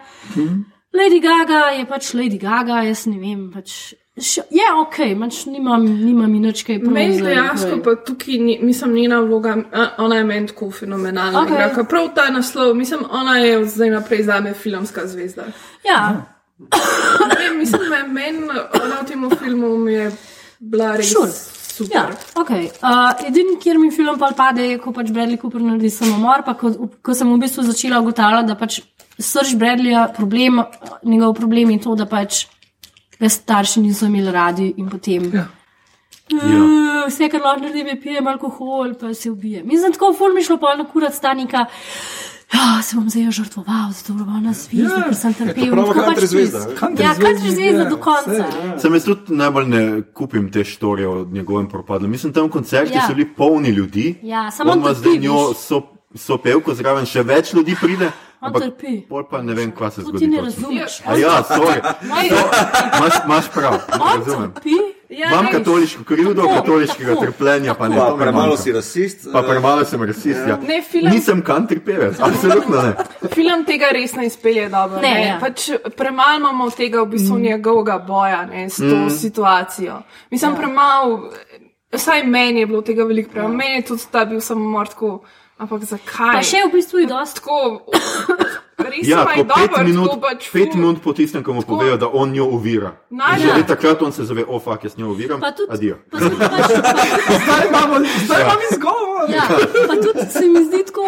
[0.93, 3.51] Lady Gaga je pač Lady Gaga, jaz ne vem.
[3.55, 6.93] Pač, še- je ok, pač nimam, nimam nič kaj prav.
[6.93, 7.85] Meni za dejansko naprej.
[7.85, 9.55] pa tukaj, ni, mislim, njena vloga,
[9.99, 11.45] ona je meni tako fenomenalna.
[11.47, 11.87] Okay.
[11.89, 15.47] Prav ta naslov, mislim, ona je zdaj naprej zame filmska zvezda.
[15.85, 16.27] Ja,
[17.39, 20.11] Ne mislim, me- meni v tem filmu mi je
[20.61, 21.31] bila res Sure.
[21.33, 21.97] super.
[21.97, 22.69] Ja, okay.
[22.83, 26.43] uh, edini, kjer mi film pa pade, je, ko pač Bradley Cooper naredi samomor.
[26.45, 26.73] Pa ko,
[27.03, 28.81] ko sem v bistvu začela ugotavljati, da pač
[29.19, 30.61] srč Bradleyja, problem,
[31.05, 32.45] njegov problem je to, da pač
[33.21, 35.31] ga starši niso imeli radi in potem.
[35.35, 35.47] Ja.
[36.31, 39.65] Uh, vse, kar lahko naredim, je pijem alkohol, pa se ubije.
[39.65, 41.65] Mislim, tako ful mi je šlo pa na kurat stanika.
[42.51, 45.65] Ja, se bom zdaj žrtvoval, zato bom ona zvezda, Ja, ker sem trpel.
[45.67, 46.75] to Tako country pač zvezda, ne?
[46.75, 48.27] Country Ja, country zvezdi, zvezda ja, do konca.
[48.27, 48.79] vse, ja.
[48.79, 52.09] Sem jaz tudi najbolj ne kupim te štorije o njegovem propadu.
[52.09, 53.07] Mislim, tam koncerti Ja.
[53.07, 54.19] so bili polni ljudi.
[54.23, 55.83] Ja, samo on on ima trpi, zdaj njo so,
[56.15, 58.11] so pevko zraven, še več ljudi pride.
[58.43, 59.01] On trpi.
[59.03, 60.19] Pol pa ne vem, kaj se To zgodi.
[60.19, 60.45] ti ne točno.
[60.47, 61.01] razumeš.
[61.07, 61.81] A ja, sorry.
[62.03, 62.31] Moj-
[62.97, 64.53] Imaš, imaš prav, On razumem.
[64.53, 64.75] trpi.
[65.11, 65.55] Ja, Imam res.
[65.57, 67.97] katoliško krivdo, Tako, katoliškega tako, trpljenja, pa ne.
[67.97, 69.27] Pa premalo si rasist.
[69.33, 70.41] Pa eh, premalo sem rasist.
[70.49, 70.57] Ja.
[70.57, 72.93] Ne, film- Nisem country pevec, absolutno ne.
[73.35, 75.01] Film tega res ne izpelje dobro.
[75.01, 75.39] Ne, Ne, ja.
[75.41, 77.43] pač premalo imamo tega v bistvu mm.
[77.43, 79.11] njegovega boja ne, s to mm.
[79.11, 80.03] situacijo.
[80.31, 80.57] Mislim, ja.
[80.57, 81.31] premalo,
[81.93, 83.53] vsaj meni je bilo tega veliko premalo.
[83.53, 83.57] Ja.
[83.59, 85.25] Meni je tudi ta bil samomor tako,
[85.59, 86.37] ampak zakaj?
[86.39, 87.41] Pa še v bistvu je dosti.
[87.41, 87.83] tako.
[88.91, 91.63] Res Ja, ko je pet dobro, minut, tako pač pet minut po tistem, ko mu
[91.63, 92.91] povejo, da on jo ovira.
[93.11, 93.57] Naj- In že Ja.
[93.57, 93.67] ja.
[93.67, 95.41] takrat on se zave, o, fak, jaz njo oviram.
[95.41, 95.97] Pa tudi, Adijo.
[96.11, 96.93] pa tudi, pač, pa,
[97.41, 97.95] Zdaj imamo,
[98.25, 99.25] zdaj imamo izgovor.
[99.31, 99.45] ja,
[99.87, 101.07] pa tudi se mi zdi tako.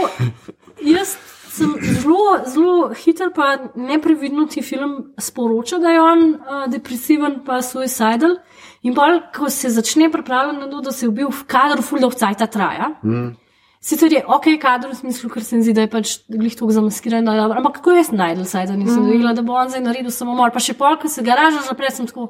[0.82, 1.16] Jaz
[1.50, 3.46] sem zelo, zelo hiter, pa
[3.76, 8.38] neprevidno ti film sporoča, da je on uh, depresiven, pa suicidal.
[8.82, 12.04] In pa, ko se začne pripravljati na to, da se je ubil v kadru, full
[12.04, 12.88] of cajt traja.
[13.04, 13.36] Mm.
[13.82, 16.70] Sicer je ok, kader v smislu, ker se mi zdi, da je pač glih tako
[16.70, 17.58] zamaskiran, da je dobro.
[17.58, 19.10] Ampak kako jaz najdel saj, da nisem mm.
[19.10, 20.52] vedela, da bo on zdaj naredil samomor.
[20.54, 22.28] Pa še pol, ko se garaža zapre, sem tako.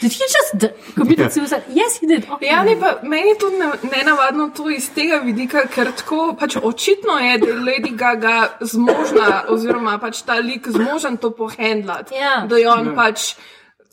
[0.00, 1.64] Did he just commit suicide?
[1.68, 2.28] Yes, he did.
[2.28, 2.48] Okay.
[2.48, 6.56] Ja, ne, pa meni je tudi ne- nenavadno to iz tega vidika, ker tako pač
[6.56, 12.16] očitno je, da je Lady Gaga zmožna, oziroma pač ta lik zmožen to pohendlati.
[12.16, 12.44] Ja.
[12.48, 13.34] Da je on pač.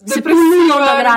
[0.06, 0.70] Se depresiven,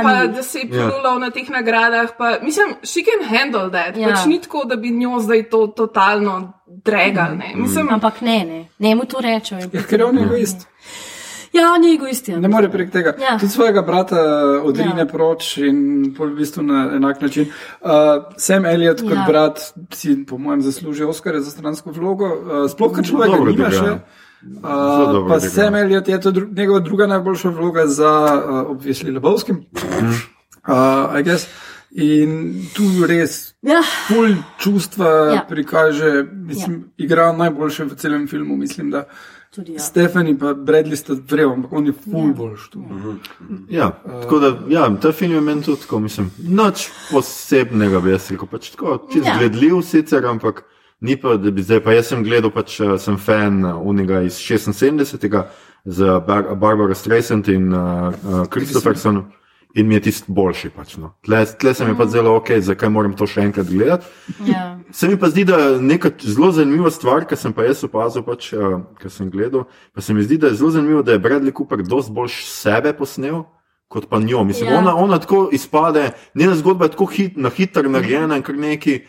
[0.03, 0.27] pa.
[0.27, 2.11] Da se je polulal na teh nagradah.
[2.19, 3.97] Pa, mislim, she can handle that.
[3.97, 4.09] Ja.
[4.09, 4.15] Ja.
[4.15, 7.37] Pač ni tako, da bi njo zdaj to totalno dregal.
[7.37, 7.53] ne.
[7.55, 9.71] Mislim, Ampak ne, ne, ne mu to rečejo.
[9.89, 10.67] Ker je on egoist.
[11.53, 12.29] Ja, on je egoist.
[12.29, 12.41] Ja.
[12.41, 13.15] Ne more prek tega.
[13.23, 13.39] Ja.
[13.39, 14.21] Tudi svojega brata
[14.65, 14.99] odrine Ja.
[14.99, 15.07] ja.
[15.07, 17.47] proč in v bistvu na enak način.
[17.81, 17.91] Uh,
[18.37, 19.21] Sam Elliot kot Ja.
[19.21, 19.27] ja.
[19.29, 22.27] brat si, po mojem, zasluži Oscar za stransko vlogo.
[22.27, 23.77] Uh, sploh, ker človek Dobro nima še.
[23.77, 23.99] Zelo
[24.45, 25.41] Uh, pa.
[25.41, 29.65] Sam Elliot je to dru njegova druga najboljša vloga za uh, obvisli Lebovskim.
[30.67, 31.47] Uh, I guess.
[31.95, 33.83] In tu res Ja.
[34.09, 35.47] ful čustva Ja.
[35.49, 37.05] prikaže, mislim, ja.
[37.05, 39.05] igra najboljše v celem filmu, mislim, da.
[39.55, 39.79] Tudi ja.
[39.79, 42.35] Stefani pa Bradley sta vrel, ampak on je ful ja.
[42.35, 42.85] boljš tu.
[43.71, 43.91] Ja,
[44.23, 48.49] tako da, ja, ta film je meni tudi tako, mislim, nič posebnega bi jaz rekel,
[48.51, 49.39] pač tako, čist ja.
[49.39, 50.65] gledljiv sicer, ampak
[51.05, 54.41] ni pa, da bi zdaj, pa jaz sem gledal, pač eh, sem fan unega iz
[54.41, 55.43] 76.
[55.85, 59.27] z Bar Barbara Streisand in uh, uh, Christopherson.
[59.75, 60.69] In mi je tisti boljši.
[60.71, 61.17] Pač, no.
[61.27, 64.07] tle, tle se mi je pa zelo ok, zakaj moram to še enkrat gledati.
[64.47, 64.79] Ja.
[64.95, 68.23] Se mi pa zdi, da je neka zelo zanimiva stvar, ki sem pa jaz opazil,
[68.23, 69.67] pač, uh, ki sem gledal.
[69.91, 72.95] Pa se mi zdi, da je zelo zanimivo, da je Bradley Cooper dosti bolj sebe
[72.95, 73.43] posnel.
[73.91, 74.47] Kot pa njo.
[74.47, 74.79] Mislim, Ja.
[74.79, 74.79] ja.
[74.79, 76.07] ona, ona tako izpade,
[76.39, 79.03] njena zgodba je tako hit, na hitro narejena in kar neki.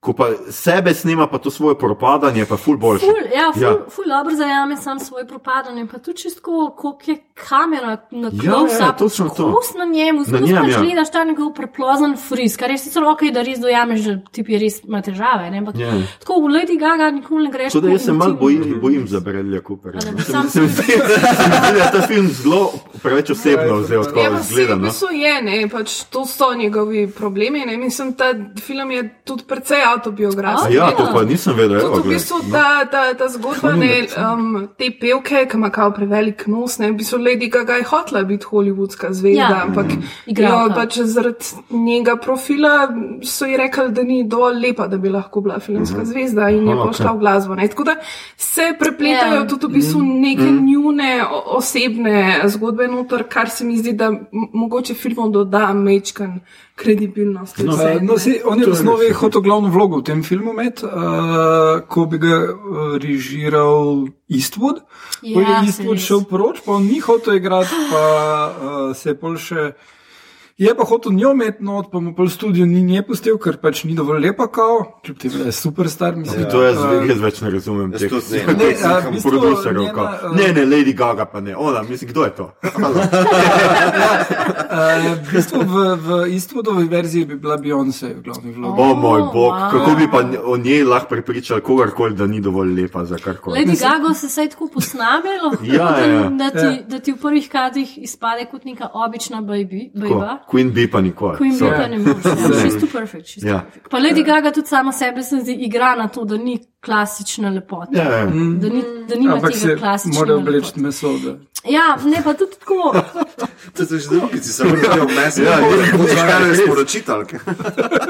[0.00, 3.04] Ko pa sebe snema, pa to svoje propadanje, pa ful boljše.
[3.04, 3.68] Ful, ja, ful, Ja.
[3.68, 3.76] ja.
[3.88, 5.86] ful dobro zajame sam svoj propadanje.
[5.86, 6.40] Pa tudi čisto,
[6.70, 9.52] koliko je kamera na Ja, close-up, ja, točno to.
[9.52, 10.80] Kos na njemu, skozi njem, pač ja.
[10.80, 14.58] gledaš ta njegov preplozen friz, kar je sicer ok, da res dojameš, da tip je
[14.58, 15.50] res ima težave.
[15.50, 15.58] Ne?
[15.58, 15.92] Ampak Ja.
[16.18, 17.72] Tako v Lady Gaga nikoli ne greš.
[17.72, 19.98] Tako da po jaz se malo bojim, bojim za Bradleyja Coopera.
[19.98, 22.06] A da bi Se sam mi se mi zdi, se mi zdi, da je ta
[22.06, 22.72] film zelo
[23.02, 24.78] preveč osebno vzel, Ja, tako pa si v zgledam.
[24.80, 24.86] No?
[24.86, 27.66] bistvu je, ne, pač to so njegovi problemi.
[27.66, 27.76] Ne.
[27.76, 30.68] Mislim, ta film je tudi precej autobiografski.
[30.68, 31.80] A ja, to pa nisem vedel.
[31.80, 36.46] evo, v bistvu ta, ta, ta zgodba, ne, um, te pevke, ki ima kao prevelik
[36.46, 39.62] nos, ne, v bistvu Lady Gaga je hotela biti hollywoodska zvezda, Ja.
[39.62, 39.86] ampak
[40.28, 42.88] jo pač zaradi njega profila
[43.24, 46.74] so ji rekli, da ni dovolj lepa, da bi lahko bila filmska zvezda in je
[46.74, 47.16] Aha, pošla okej.
[47.16, 47.54] v glasbo.
[47.54, 47.68] Ne.
[47.68, 47.94] Tako da
[48.36, 49.46] se prepletajo Ja.
[49.46, 54.94] tudi v bistvu neke njune o- osebne zgodbe noter, kar se mi zdi, da mogoče
[54.94, 56.40] filmom doda mečkan
[56.80, 57.60] kredibilnost.
[57.60, 59.18] No, Vse, Uh, no, si, on je v osnovi ja.
[59.20, 64.82] hotel glavno vlogo v tem filmu imeti, uh, ko bi ga uh, režiral Eastwood.
[65.20, 68.04] Ko Ja, je saj Eastwood šel proč, pa on ni hotel igrati, pa
[68.48, 69.72] uh, se je pol še.
[70.60, 73.84] Je pa hotel njo imeti not, pa mu pol studio ni nje pustil, ker pač
[73.88, 76.16] ni dovolj lepa kao, kljub temu, da je superstar.
[76.16, 78.54] Mislim, To jaz, uh, jaz več ne razumem Jaz tudi ne.
[78.58, 79.80] Ne, a, v bistvu producerjev.
[79.80, 81.56] njena, kao, Ne, ne, Lady Gaga pa ne.
[81.56, 82.52] Ona, mislim, kdo je to?
[82.64, 82.70] Uh,
[85.16, 88.82] v bistvu v, v Eastwoodovi verziji bi bila Beyoncé v glavni vlogi.
[88.82, 89.70] O moj bog, wow.
[89.70, 93.58] kako bi pa o njej lahko prepričali kogarkoli, da ni dovolj lepa za karkoli.
[93.60, 96.28] Lady Gaga se saj tako posname, lahko, Ja, ja, ja.
[96.28, 96.76] Da, ti, Ja.
[96.88, 100.38] da ti v prvih kadrih izpade kot neka obična baby, Tako, bejba.
[100.50, 101.36] Queen Bee pa nikoli.
[101.36, 101.76] Queen Bee sorry.
[101.78, 103.26] pa ne moreš, ja, she's too perfect.
[103.26, 103.58] She's Ja.
[103.58, 103.90] too perfect.
[103.90, 107.90] Pa Lady Gaga tudi sama sebe se zdi igra na to, da ni klasična lepota.
[107.92, 108.26] Ja, ja.
[108.26, 108.32] Da,
[108.68, 110.18] ni, da nima Ampak se tega klasičnega.
[110.20, 111.18] mora obleči meso.
[111.18, 111.34] Da.
[111.66, 112.94] Ja, ne pa tudi tako.
[113.70, 115.36] To so že drugi, si vrnil v mes.
[115.38, 116.58] Ja, je, boš kaj res.
[116.58, 117.36] sporočitalke.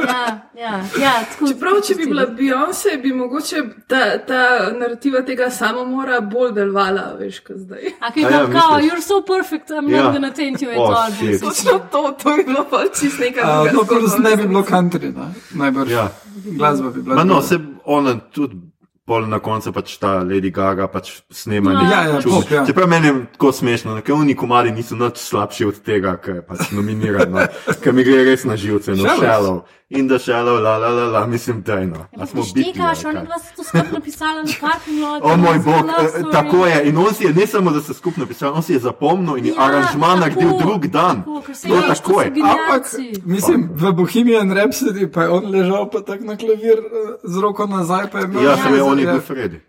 [0.01, 0.22] Ja,
[0.56, 3.56] ja, ja, tako, Čeprav, če bi bila Beyoncé, bi mogoče
[3.86, 4.40] ta, ta
[4.72, 7.82] narativa tega samomora bolj delovala, veš, kot zdaj.
[8.01, 10.02] A kaj A ja, kao, you're so perfect, I'm Ja.
[10.02, 11.10] not gonna taint you at Oh, all.
[11.40, 13.74] Točno to, to je bilo pa čist nekaj Uh, drugega.
[13.74, 15.26] no, plus ne bi bilo country, ne?
[15.52, 15.90] najbrž.
[15.90, 16.09] Ja.
[16.47, 17.14] Glasba bi bila.
[17.16, 18.57] Ma no, se ona tudi.
[19.11, 21.81] Pol na koncu pač ta Lady Gaga pač snema No.
[21.82, 22.62] nekaj Ja, ja, pop, ja.
[22.66, 26.43] Čeprav meni je tako smešno, ker oni komadi niso nič slabši od tega, kar je
[26.47, 27.48] pač nominirano,
[27.82, 29.66] ker mi gre res na živce, no, Shallows.
[29.90, 32.06] In da shallow, la la la la, mislim, da je no.
[32.16, 32.70] A smo biti.
[32.70, 35.26] Štekaš, oni dva sta to skupaj napisala na parking lotu.
[35.28, 36.32] O moj bog, Love eh, story.
[36.32, 36.88] tako je.
[36.88, 39.46] In on si je ne samo, da se skupno pisal, on si je zapomnil in
[39.46, 41.16] Ja, aranžman naredil drug dan.
[41.16, 42.32] tako, To to tako so je.
[42.44, 42.82] Ampak,
[43.24, 46.86] mislim, v Bohemian Rhapsody pa je on ležal pa tako na klavir eh,
[47.24, 48.44] z roko nazaj, pa je imel.
[48.44, 49.12] Ja, sem je on je Ja.
[49.12, 49.60] bil Freddy.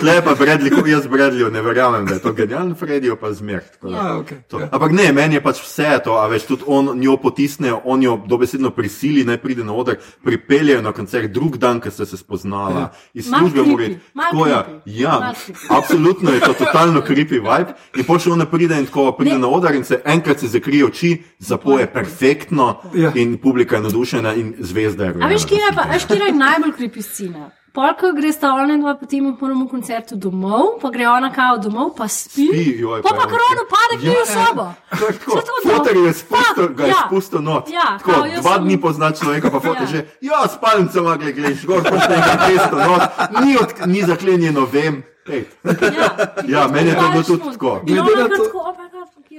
[0.00, 3.60] Tle pa Bradley, jaz Bradleyju ne verjamem, da je to genialen Freddy, pa zmer.
[3.72, 3.96] tako da.
[3.96, 4.38] A, okay.
[4.48, 4.60] To.
[4.60, 4.68] ja.
[4.72, 8.20] Ampak ne, meni je pač vse to, a veš, tudi on njo potisne, on jo
[8.26, 12.90] dobesedno prisili, naj pride na oder, pripeljejo na koncert drug dan, ker ste se spoznala.
[13.14, 13.98] Iz Mal službe creepy,
[14.32, 15.00] mora iti.
[15.00, 15.78] ja, creepy, ja, creepy.
[15.78, 17.74] absolutno je to totalno creepy vibe.
[17.96, 19.38] In potem ona pride in tako pride Ne.
[19.38, 23.12] na oder in se enkrat se zakrije oči, zapoje perfektno Ja.
[23.14, 25.10] in publika je nadušena in zvezda je.
[25.10, 25.46] A veš, rojena.
[25.48, 27.50] kje je pa, veš, kje je najbolj kripi scena?
[27.72, 31.54] Polka gre sta ona in dva potem v prvem koncertu domov, pa gre ona kao
[31.56, 32.46] domov, pa spi.
[32.48, 34.26] Spi, joj, pa pa pa je- korona pade k njej v Ja.
[34.26, 34.64] sobo.
[34.90, 35.70] Tako, to no.
[35.70, 37.02] Fotor je spustil, ga je ja.
[37.06, 37.70] spustil not.
[37.70, 39.86] Ja, Tako, kao, dva sem- dni pozna človeka, pa fotor Ja.
[39.88, 43.02] že, ja, spalnico ima, gled, gledaš, gor, pa še nekaj testo, not,
[43.40, 45.04] ni, od, ni zaklenjeno, vem.
[45.22, 45.38] Ja,
[46.52, 47.80] Ja, meni je to bilo tudi tako.
[47.84, 48.50] Glede na kar to-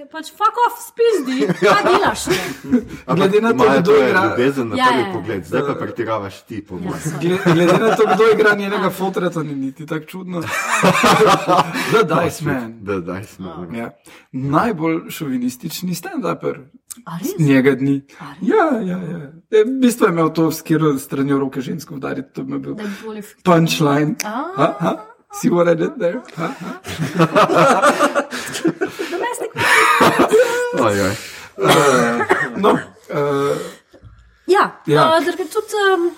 [0.02, 2.22] je pač fuck off, spizdi, kaj delaš?
[3.08, 5.14] Glede na to, kdo igra- ljubezen na Ja, prvi ja, ja.
[5.14, 7.02] pogled, zdaj pa pretiravaš ti, po Ja, mojem.
[7.22, 10.42] Gle- Glede na to, kdo igra njenega fotra, to ni niti tako čudno.
[11.92, 12.74] The Dice Man.
[12.82, 13.68] Da, daj smo.
[13.72, 13.92] Ja.
[14.32, 16.60] Najbolj šovinistični stand-uper
[17.40, 18.02] njega dni.
[18.42, 19.20] Ja, ja, ja.
[19.52, 22.74] E, V bistvu je imel to s kjer stranjo roke žensko udariti, to bi bil
[22.74, 22.84] Da
[23.44, 24.16] punchline.
[24.26, 24.44] Ah.
[24.56, 24.98] Ha, ha?
[25.34, 26.20] See what I did there?
[26.36, 28.11] Domestic
[30.82, 31.16] Oj, oj.
[32.58, 33.58] No, uh,
[34.48, 34.96] Ja, Ja.
[34.96, 35.18] ja.
[35.18, 36.12] Uh, drugi tudi um,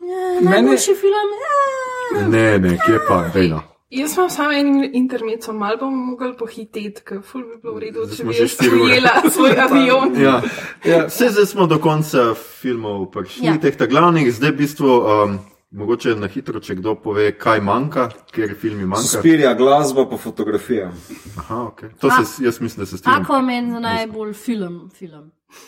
[0.00, 1.28] ja, Meni- najboljši film.
[1.44, 2.28] Ja.
[2.28, 3.62] Ne, ne, kje pa, dejno.
[3.90, 8.06] Jaz imam samo en intermezzo, malo bom mogel pohiteti, ker ful bi bilo v redu,
[8.08, 10.14] če bi jaz prijela svoj avion.
[10.16, 10.38] Ja.
[10.84, 11.02] ja.
[11.06, 13.52] Vse zdaj smo do konca filmov prišli, ja.
[13.52, 13.60] Ja.
[13.60, 15.36] teh ta glavnih, zdaj v bistvu, um,
[15.72, 19.02] mogoče na hitro, če kdo pove, kaj manjka, kjer filmi manjka.
[19.02, 20.90] Suspirja, glasba pa fotografija.
[21.38, 21.88] Aha, okay.
[22.00, 23.22] To se, jaz mislim, da se strinjam.
[23.22, 24.90] Aquaman za najbolj film.
[24.98, 25.30] film.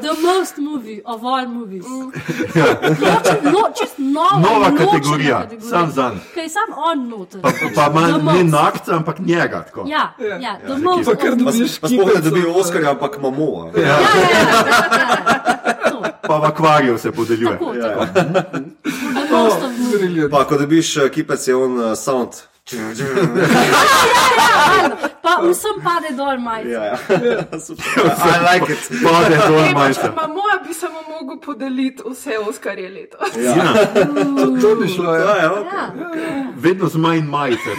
[0.00, 1.84] the most movie of all movies.
[1.86, 5.70] Ločen, no, čist nova, Nova kategorija, kategorija.
[5.70, 6.16] sam zanj.
[6.34, 7.40] Kaj sam on noter.
[7.40, 8.52] Pa, pa manj, The ne most.
[8.52, 9.64] nakca, ampak njega.
[9.64, 9.84] Tako.
[9.88, 11.04] Ja, ja, the most.
[11.04, 13.70] Pa kar dobiš Pa kipico, dobil pa- Oscarja, ampak Mamoa.
[13.76, 15.57] Ja, ja, ja, ja, ja.
[16.22, 17.52] Akvariju se podeljuje.
[17.52, 18.06] Tako, tako.
[19.04, 20.30] Morda prosto v- Brilliant.
[20.30, 22.28] Pa, ko dobiš uh, kipec, je on uh, sound.
[25.22, 26.68] Pa vsem pade dol majica.
[26.70, 26.96] Ja, ja.
[27.66, 27.84] Super.
[28.04, 28.82] I like it.
[29.02, 30.12] Pade dol majster.
[30.12, 33.28] Ma moja bi samo mogel podeliti vse Oskarje letos.
[33.36, 33.54] Ja,
[34.62, 35.36] To bi šlo, Ja, ja.
[35.36, 36.18] ja, okay.
[36.18, 36.52] Ja.
[36.56, 37.70] vedno z manj majice.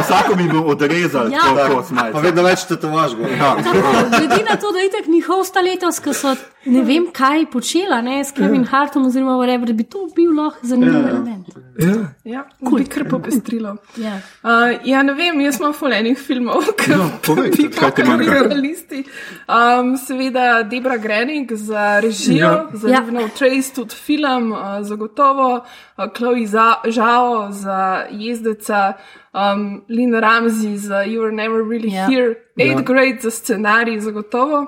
[0.00, 1.40] Vsako mi bo odrezal, Ja.
[1.40, 3.12] koliko s Pa vedno več tetovaž.
[3.12, 3.56] Ja.
[3.56, 3.78] Tako,
[4.10, 6.34] glede na to, da je tako njihov sta letos, ko so
[6.64, 11.06] ne vem kaj počela, ne, s Kevin Hartom oziroma whatever, bi to bil lahko zanimiv
[11.08, 11.46] element.
[11.78, 11.94] ja.
[12.24, 12.78] Ja, cool.
[12.78, 13.76] bi kar popestrilo.
[13.96, 14.14] Ja.
[14.42, 14.50] Uh,
[14.84, 18.32] ja, ne vem, jaz imam fulejnih filmov, ki No, povej, bi kaj ti manjka?
[18.32, 19.04] pokali na listi.
[19.48, 22.66] Um, seveda Debra Grening za režijo, Ja.
[22.72, 23.00] za Ja.
[23.00, 25.64] Livno Trace, tudi film, uh, zagotovo,
[25.98, 27.80] uh, Chloe Za- Zhao za
[28.10, 28.92] jezdeca,
[29.34, 32.06] um, Lynn Ramsey za You Were Never Really Ja.
[32.06, 34.66] Here, Eight Grade za scenarij, zagotovo.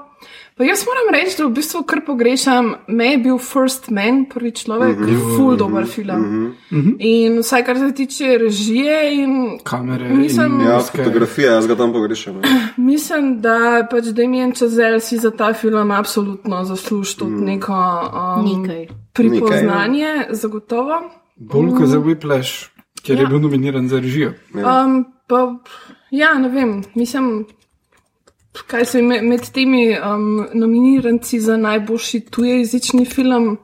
[0.57, 4.53] Pa jaz moram reči, da v bistvu kar pogrešam, me je bil First Man, prvi
[4.53, 5.37] človek, mm -hmm.
[5.37, 6.21] full dober film.
[6.21, 6.97] Mm -hmm.
[6.99, 10.09] In vsaj kar se tiče režije in Kamere.
[10.09, 12.35] Mislim- in Ja, fotografija, jaz ga tam pogrešam.
[12.37, 12.43] ja.
[12.77, 17.73] Mislim, da pač Damien Chazelle si za ta film absolutno zasluži tudi neko
[18.39, 18.87] um, Nekaj.
[19.13, 21.03] pripoznanje, zagotovo.
[21.37, 22.69] Bolj kot za Whiplash,
[23.07, 23.29] ker je Ja.
[23.29, 24.33] bil nominiran za režijo.
[24.55, 25.55] Um, pa,
[26.11, 27.47] ja, ne vem, mislim,
[28.67, 33.59] kaj se med, med temi um, nominiranci za najboljši tujejezični film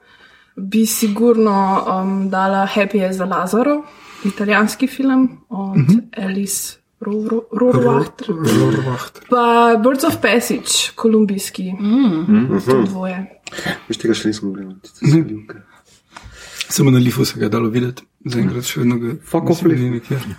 [0.57, 3.83] bi sigurno um, dala Happy as a Lazaro,
[4.25, 6.25] italijanski film od mm -hmm.
[6.25, 8.29] Alice Rohrwachter.
[8.29, 9.23] Rohrwachter.
[9.31, 11.73] Pa Birds of Passage, kolumbijski.
[11.73, 12.61] Mm.
[12.67, 13.41] To dvoje.
[13.89, 14.77] Viš tega še nismo gledali.
[14.83, 15.63] tiste svilke.
[16.69, 19.71] Samo na lifu se ga je dalo videti, zaenkrat še vedno ga Fuck off, mislim,
[19.71, 19.81] Leaf.
[19.81, 20.21] ni nikjer.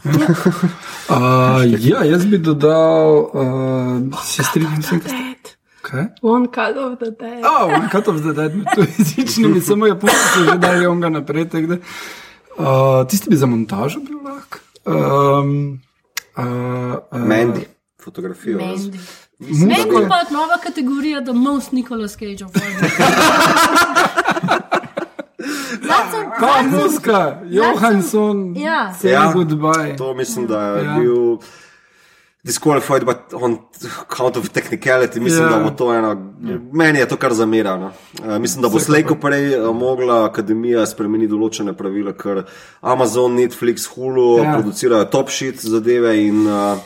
[1.11, 5.17] Uh, ja, jaz bi dodal, uh, se strinjam s tem, kaj ste.
[5.17, 5.49] Dead.
[5.81, 6.05] Kaj?
[6.21, 7.41] One cut of the dead.
[7.43, 11.49] Oh, one cut of the dead, tujezičnimi, samo Japonci so že dali onga naprej.
[11.49, 11.77] tako da.
[12.57, 14.59] Uh, tisti bi za montažo bil lahko.
[14.85, 15.81] Um,
[16.37, 16.45] uh,
[17.11, 17.65] uh, Mandy,
[18.03, 18.57] fotografijo.
[18.59, 18.99] Mandy.
[19.39, 22.61] Mandy pa je nova kategorija, The Most Nicolas Cage of all.
[25.81, 28.93] Zadnjič Pa muska, Johansson, Ja.
[28.93, 29.31] say Ja.
[29.35, 29.97] goodbye.
[29.97, 30.95] To mislim, da je Ja.
[30.99, 31.37] bil
[32.43, 33.59] disqualified, but on
[34.01, 35.49] account of technicality, mislim, Ja.
[35.49, 36.15] da bo to ena.
[36.73, 37.91] Meni je to kar zamerano.
[38.19, 42.43] Uh, mislim, da bo slejko prej uh, mogla akademija spremeniti določene pravila, ker
[42.81, 44.43] Amazon, Netflix, Hulu Ja.
[44.43, 44.53] ja.
[44.53, 46.77] producirajo top shit zadeve in uh,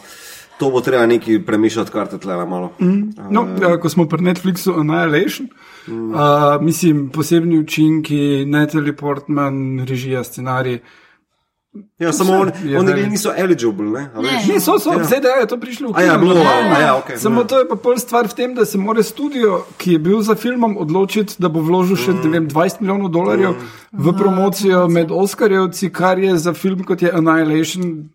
[0.60, 2.72] to bo treba neki premišljati, kar te tle malo.
[2.80, 3.10] Mm.
[3.30, 5.49] No, ja, ko smo pri Netflixu Annihilation,
[5.88, 6.11] mm.
[6.14, 10.80] uh, mislim, posebni učinki, Natalie Portman, režija, scenarij.
[11.99, 13.10] Ja, samo on, oni velik.
[13.10, 14.10] niso eligible, ne?
[14.15, 14.48] a veš?
[14.48, 15.03] Ne, so, so, ja.
[15.03, 16.76] zdaj da je to prišlo v A ja, kino, bilo, normalno.
[16.76, 17.18] a ja, okej.
[17.18, 17.48] Samo Ja.
[17.48, 20.36] to je pa pol stvar v tem, da se mora studio, ki je bil za
[20.36, 23.56] filmom, odločiti, da bo vložil še ne vem, 20 milijonov dolarjev
[23.91, 28.07] v promocijo med Oscarjevci, kar je za film kot je Annihilation.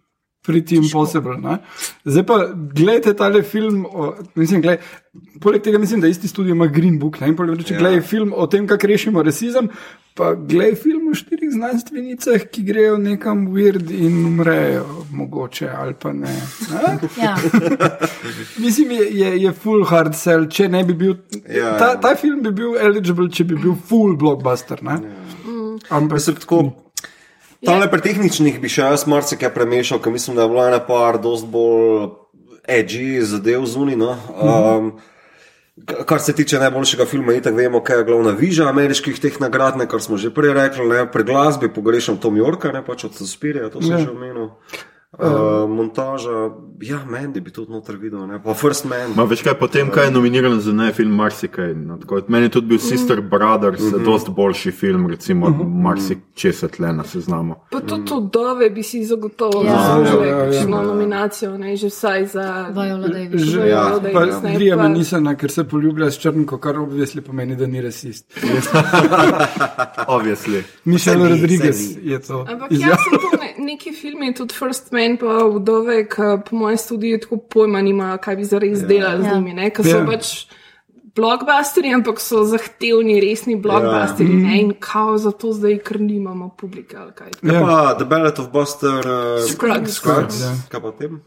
[0.46, 1.36] Pretty impossible.
[1.36, 1.58] Ne?
[2.04, 2.36] Zdaj pa
[2.74, 3.86] gledajte tale film.
[3.92, 4.80] O, mislim, gled,
[5.40, 7.20] poleg tega mislim, da isti studio ima Green Book.
[7.20, 7.28] Ne?
[7.28, 7.78] In poleg tega, Ja.
[7.80, 9.68] gledaj film o tem, kako rešimo rasizem,
[10.16, 16.12] pa gledaj film o štirih znanstvenicah, ki grejo nekam weird in umrejo, mogoče ali pa
[16.12, 16.32] ne.
[16.72, 16.98] ne?
[17.20, 17.36] Ja.
[18.64, 21.14] Mislim, je, je, je full hard sell, če ne bi bil.
[21.48, 22.00] Ja, ta, ja.
[22.00, 24.82] ta film bi bil eligible, če bi bil full blockbuster.
[24.82, 25.00] Ne?
[25.90, 26.62] Ampak Mislim, tako,
[27.62, 30.80] tam le pri tehničnih bi še jaz marsikaj premešal, ker mislim, da je bilo ena
[30.80, 32.10] par dost bolj
[32.66, 33.96] edgy zadev zunaj.
[33.96, 34.10] No.
[34.32, 34.92] Um,
[35.80, 39.76] k- Kar se tiče najboljšega filma, itak vemo, kaj je glavna viža ameriških teh nagrad,
[39.76, 43.14] ne, kar smo že prej rekli, ne, pri glasbi pogrešam Tom Yorka, ne pač od
[43.14, 43.98] Suspirija, to sem Ja.
[43.98, 44.50] že omenil.
[45.18, 46.30] Uh, montaža,
[46.80, 49.10] ja, Mandy bi tudi noter videl, ne, pa First Man.
[49.16, 51.74] Ma veš kaj, potem kaj je nominiran za ne film marsikaj.
[51.74, 54.04] No, tako, meni je tudi bil Sister Brothers, mm -hmm.
[54.04, 55.82] dost boljši film, recimo mm -hmm.
[55.82, 57.54] marsikaj tle na seznamu.
[57.70, 59.70] Pa tudi vdove bi si zagotovo Ja.
[59.72, 60.50] zaslužile Ja, ja, ja.
[60.52, 63.42] kakšno nominacijo, ne, že vsaj za Viola Davis.
[63.42, 67.66] že Ja, pa Liam pa- Nisana, ker se poljublja s črnko, kar obvisli pomeni, da
[67.66, 68.32] ni rasist.
[70.06, 70.62] Obviously.
[70.84, 72.46] Mišel Rodriguez je to.
[72.48, 76.78] Ampak jaz sem to ne, neki filmi, tudi First Man, pa vdove, ki po mojem
[76.78, 79.34] študiju tako pojma nimajo, kaj bi zares delali z Ja.
[79.34, 80.06] njimi, ker so Ja.
[80.06, 80.46] pač
[81.12, 84.36] blockbusteri, ampak so zahtevni, resni blockbusteri, Ja.
[84.38, 87.28] ne, in kao zato zdaj, ker nimamo publike ali kaj.
[87.44, 87.60] Ja.
[87.60, 89.92] Pa The Ballad of Buster uh, Scruggs.
[89.92, 90.40] Scruggs.
[90.40, 90.54] Ja.
[90.68, 91.20] Kaj pa tem?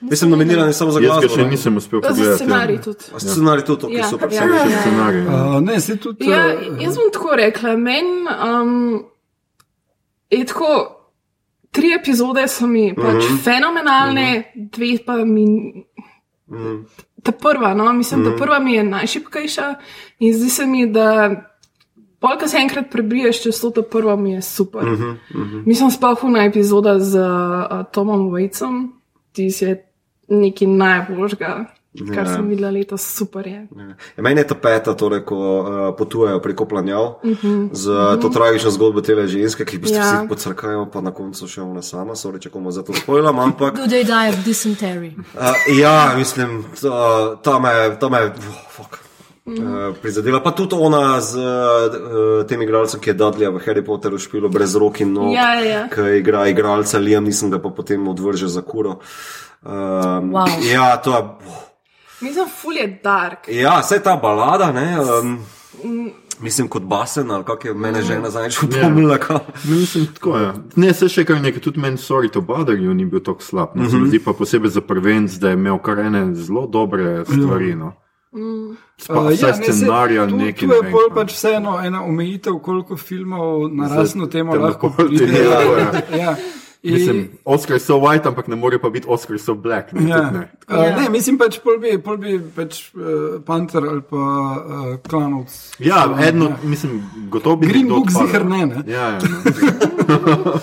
[0.00, 1.28] Mislim, nominiran je samo za Jaz glasbo.
[1.30, 1.50] še ne?
[1.50, 2.36] nisem uspel za pogledati.
[2.36, 3.04] scenarij tudi.
[3.14, 4.28] A Scenarij tudi, ok, Ja, super.
[4.32, 4.80] ja, sem ja, ja.
[4.80, 5.20] Scenarij.
[5.20, 6.24] Uh, ne, se tudi.
[6.26, 7.76] Ja, uh, jaz bom tako rekla.
[7.78, 8.08] Meni
[8.62, 9.04] um,
[10.30, 10.99] je tako.
[11.70, 13.42] Tri epizode so mi pač uh -huh.
[13.44, 15.44] fenomenalne, dve pa mi.
[16.46, 16.84] Uh -huh.
[17.22, 19.74] Ta prva, no, mislim, da prva mi je najšipkejša
[20.18, 21.30] in zdi se mi, da
[22.20, 24.82] Polka se enkrat prebiješ čez to, to prvo mi je super.
[24.82, 25.62] Uh -huh, uh -huh.
[25.66, 28.88] Mislim, spahuna epizoda z uh, Tomom Waitsom,
[29.32, 29.90] ti si je
[30.28, 31.64] nekaj najboljšega,
[32.14, 32.34] kar Ja.
[32.34, 33.66] sem videla letos, super je.
[34.16, 37.68] Ja, meni je ta peta, torej, ko uh, potujejo preko planjav uh -huh.
[37.72, 39.96] z uh, to tragično zgodbo te ženske, ki Ja.
[39.96, 40.02] ja.
[40.02, 43.74] vsi pocrkajo, pa na koncu še ona sama, sorry, če komu za to spojlam, ampak.
[43.76, 45.12] Do they die of dysentery?
[45.18, 48.98] Uh, ja, mislim, ta, ta me, ta me, oh, fuck.
[49.46, 54.18] Uh, prizadela pa tudi ona z uh, tem igralcem, ki je Dudley v Harry Potterju
[54.18, 55.88] špilo brez rok in nog, Ja, ja.
[55.88, 58.90] ki igra igralca Liam, nisem ga pa potem odvržil za kuro.
[59.62, 60.46] Um, Wow.
[60.72, 61.22] Ja, to je.
[62.20, 63.48] Mislim, ful je dark.
[63.48, 64.96] Ja, vse ta balada, ne.
[65.00, 65.38] Um,
[66.40, 69.18] mislim, kot basen, ali kako je mene žena zadnjič upomnila.
[69.30, 69.40] Ja.
[69.64, 70.52] Mislim, tako je.
[70.76, 73.68] Ne, se še kar nekaj, tudi meni, sorry, to bother you ni bil tako slab.
[73.74, 74.08] No, mm -hmm.
[74.08, 77.74] Zdi pa posebej za prvenc, da je imel kar ene zelo dobre stvari.
[77.74, 77.92] No.
[78.98, 80.68] Spa, Uh, ja, ne, saj scenarija, tu- nekaj.
[80.68, 85.24] Tu je ne bolj pač vseeno ena omejitev, koliko filmov na razno temo lahko pride.
[85.24, 85.60] ja,
[86.22, 86.36] ja.
[86.82, 89.92] In- Mislim, Oscar so white, ampak ne more pa biti Oscar so black.
[89.92, 90.30] Ne, Ja.
[90.30, 90.50] ne.
[90.68, 93.02] Uh, ne, mislim pač, pol bi, pol bi pač uh,
[93.42, 95.74] Panther ali pa uh, Klanovc.
[95.78, 98.82] Ja, eno, mislim, gotovo bi Green Book ziher ne, ne.
[98.86, 99.18] Ja, ja,
[100.08, 100.54] no.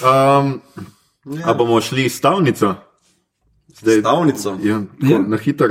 [0.40, 0.60] um,
[1.44, 2.74] a bomo šli s stavnico?
[3.74, 4.58] Zdaj, Stavnico.
[4.62, 5.08] Ja, Ja.
[5.10, 5.18] ja.
[5.18, 5.68] Na hitro,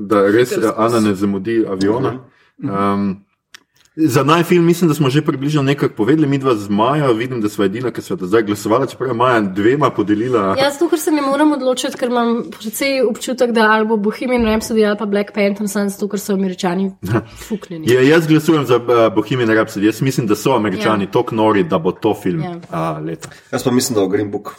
[0.00, 2.18] da res Ana ne zamudi aviona.
[2.58, 3.24] Um,
[3.96, 7.48] za najfilm mislim, da smo že približno nekaj povedali, mi dva z Majo, vidim, da
[7.48, 10.54] sva edina, ki do zdaj glasovala, čeprav je Maja dvema podelila.
[10.58, 14.46] Jaz to, ker se ne morem odločiti, ker imam precej občutek, da ali bo Bohemian
[14.48, 16.90] Rhapsody ali pa Black Panther, sem zato, ker so američani
[17.48, 17.90] fuknjeni.
[17.90, 21.08] Je, jaz glasujem za uh, Bohemian Rhapsody, jaz mislim, da so američani Ja.
[21.08, 21.12] ja.
[21.12, 22.50] tako nori, da bo to film Ja.
[22.50, 22.96] ja.
[22.96, 23.28] uh, leta.
[23.52, 24.54] Jaz pa mislim, da je Green Book.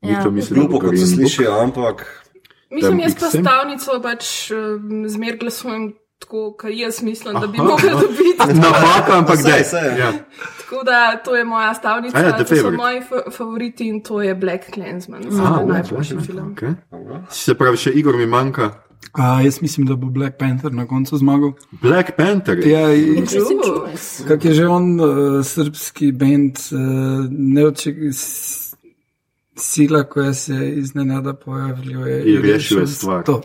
[0.00, 0.22] Ja.
[0.22, 2.24] to mislim, Glupo, kot se sliši, ampak.
[2.70, 7.64] Mislim, jaz pa stavnico pač um, zmer glasujem tako, kot jaz mislim, da bi Aha.
[7.64, 8.54] mogla dobiti.
[8.60, 9.98] Napaka, ampak Saj, da saj.
[9.98, 10.12] Ja.
[10.60, 12.76] Tako da to je moja stavnica, A ja, to so Favourite.
[12.76, 15.22] moji fa favoriti in to je Black Clansman.
[15.40, 16.54] A, u, najboljši film.
[16.54, 16.74] Okay.
[17.30, 18.70] Se pravi, še Igor mi manjka.
[19.12, 21.52] Uh, jaz mislim, da bo Black Panther na koncu zmagal.
[21.72, 22.58] Black Panther.
[22.58, 22.86] Ja.
[24.28, 25.06] Kak je že on, uh,
[25.44, 26.78] srpski bend, uh,
[27.30, 28.74] neoček, s-
[29.54, 32.22] sila, ko se iznenada pojavljuje.
[32.26, 33.22] In rešil je stvar.
[33.24, 33.42] To,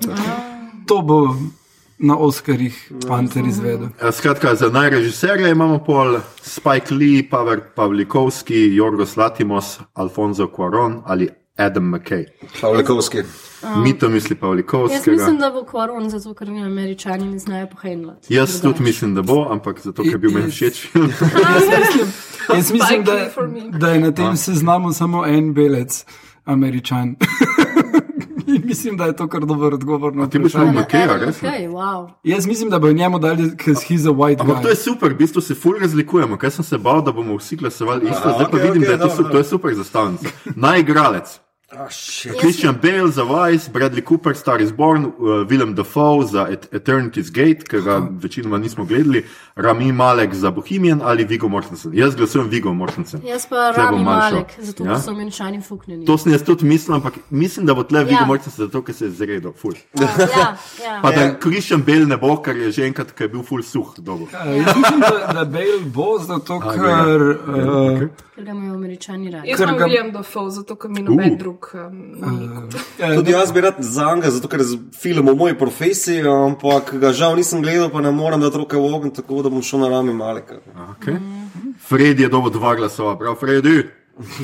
[0.88, 1.36] to bo
[2.00, 3.88] na Oscarjih Panther izvedel.
[4.02, 11.30] A, Skratka, za najrežiserja imamo pol Spike Lee, Pavel Pavlikovski, Jorgos Latimos, Alfonso Cuaron ali
[11.58, 12.26] Adam McKay.
[12.62, 13.18] Pavlikovski.
[13.78, 15.18] Mi to misli Jaz Pavlikovskega.
[15.18, 18.34] mislim, da bo Quaron, zato ker mi američani ne znajo pohajnlati.
[18.34, 21.12] Jaz tudi mislim, da bo, ampak zato, ker bil meni všeč film.
[22.56, 23.30] Jaz mislim, da,
[23.80, 26.06] da je na tem seznamu samo en belec,
[26.46, 27.16] američan.
[28.70, 30.72] Mislim, da je to kar dober odgovor na ti boš vprašanje.
[30.72, 31.42] imel Mckaya, res?
[31.42, 32.10] Okay, wow.
[32.24, 35.18] Jaz mislim, da bo njemu dali, ker he's a white Ampak to je super, v
[35.18, 36.38] bistvu se ful razlikujemo.
[36.38, 38.94] Kaj sem se bal, da bomo vsi glasovali isto, zdaj pa okej, vidim, okej, da
[38.94, 40.28] je to, dobro, su- to je super zastavnica.
[40.56, 41.40] Najigralec.
[41.90, 42.40] Shit.
[42.40, 45.12] Christian Bale za Vice, Bradley Cooper, Star is Born, uh,
[45.46, 49.24] Willem Dafoe za Et Eternity's Gate, ki ga večinoma nismo gledali,
[49.56, 51.92] Rami Malek za Bohemian ali Vigo Mortensen.
[51.94, 53.22] Jaz glasujem Vigo Mortensen.
[53.24, 54.04] Jaz pa Tle Rami.
[54.04, 55.00] Malek, zato ker Ja?
[55.00, 56.06] so američani fuknjeni.
[56.06, 58.26] To sem jaz tudi mislil, ampak mislim, da bo tle Vigo Ja.
[58.26, 59.74] Mortensen zato, ker se je zredil, ful.
[59.94, 60.08] Ja,
[60.84, 61.00] ja.
[61.04, 63.94] Pa da Christian Bale ne bo, ker je že enkrat, ker je bil ful suh.
[63.98, 64.26] Dobro.
[64.26, 66.82] Uh, jaz mislim, da, da Bale bo, zato A, ker.
[66.82, 67.06] ja.
[67.06, 69.50] Uh, Ker ga imajo američani radi.
[69.50, 71.38] Jaz Ker sem William Dafoe, zato ker mi noben Uh.
[71.38, 71.96] drug um,
[72.32, 72.50] ni.
[73.16, 76.94] Tudi jaz bi rad za njega, zato ker je z- film o moji profesiji, ampak
[76.94, 79.80] ga žal nisem gledal, pa ne morem dati roke v ogen, tako da bom šel
[79.80, 80.60] na rami malika.
[80.92, 81.18] Okay.
[81.80, 83.84] Fred je dobil dva glasova, prav Freddy,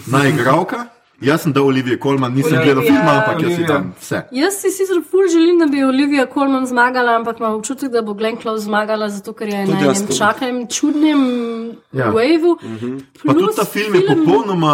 [0.07, 0.85] najigravka.
[1.21, 2.65] Jaz sem dal Olivije Kolman, nisem Olivia.
[2.65, 3.67] gledal filma, ampak jaz si Olivia.
[3.67, 4.21] tam vse.
[4.33, 8.13] Jaz si sicer ful želim, da bi Olivia Colman zmagala, ampak imam občutek, da bo
[8.13, 10.13] Glenn Close zmagala, zato ker je Tudi na enem to.
[10.13, 11.19] čakalnem čudnem
[11.93, 12.11] Ja.
[12.11, 12.55] waveu.
[13.23, 14.73] Pa tudi ta film je popolnoma,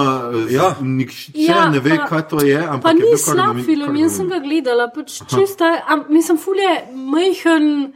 [0.50, 0.64] Ja.
[0.64, 0.76] ja.
[0.82, 2.58] nihče Ja, ne ve, pa- kaj to je.
[2.60, 6.38] ampak Pa je ni kar slab film, jaz sem ga gledala, pač čista, am, mislim,
[6.38, 7.94] ful je majhen.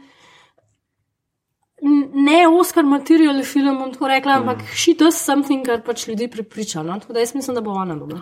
[2.14, 6.82] Ne Oscar material film, bom tako rekla, ampak she does something, kar pač ljudi pripriča.
[6.82, 7.00] No?
[7.00, 8.18] Tako da jaz mislim, da bo ona dobra.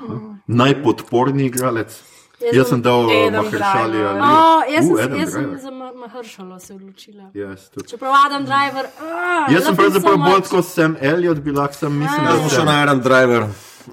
[0.46, 2.02] Najpodporni igralec.
[2.40, 4.06] Jaz Jaz sem- sem dal Adam Mahershali Driver.
[4.06, 7.30] ali O, jaz Uh, sem, Adam jaz sem za Mahršalo se odločila.
[7.34, 7.88] Jaz tudi.
[7.88, 8.84] Čeprav Adam Driver.
[8.84, 12.24] Uh, Jaz sem pravzaprav bolj kot Sam Elliot, bi lahko sem, mislim.
[12.24, 13.46] Jaz da sem šel na Adam Driver.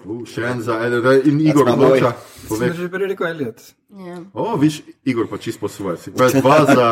[0.05, 2.15] Uh, še en za Elliot in Igor odloča.
[2.15, 2.73] sem Povej.
[2.73, 3.59] že prej rekel Elliot.
[3.91, 4.17] Ja.
[4.33, 5.99] O, viš, Igor pa čisto po svoje.
[5.99, 6.87] Si pravi, dva za,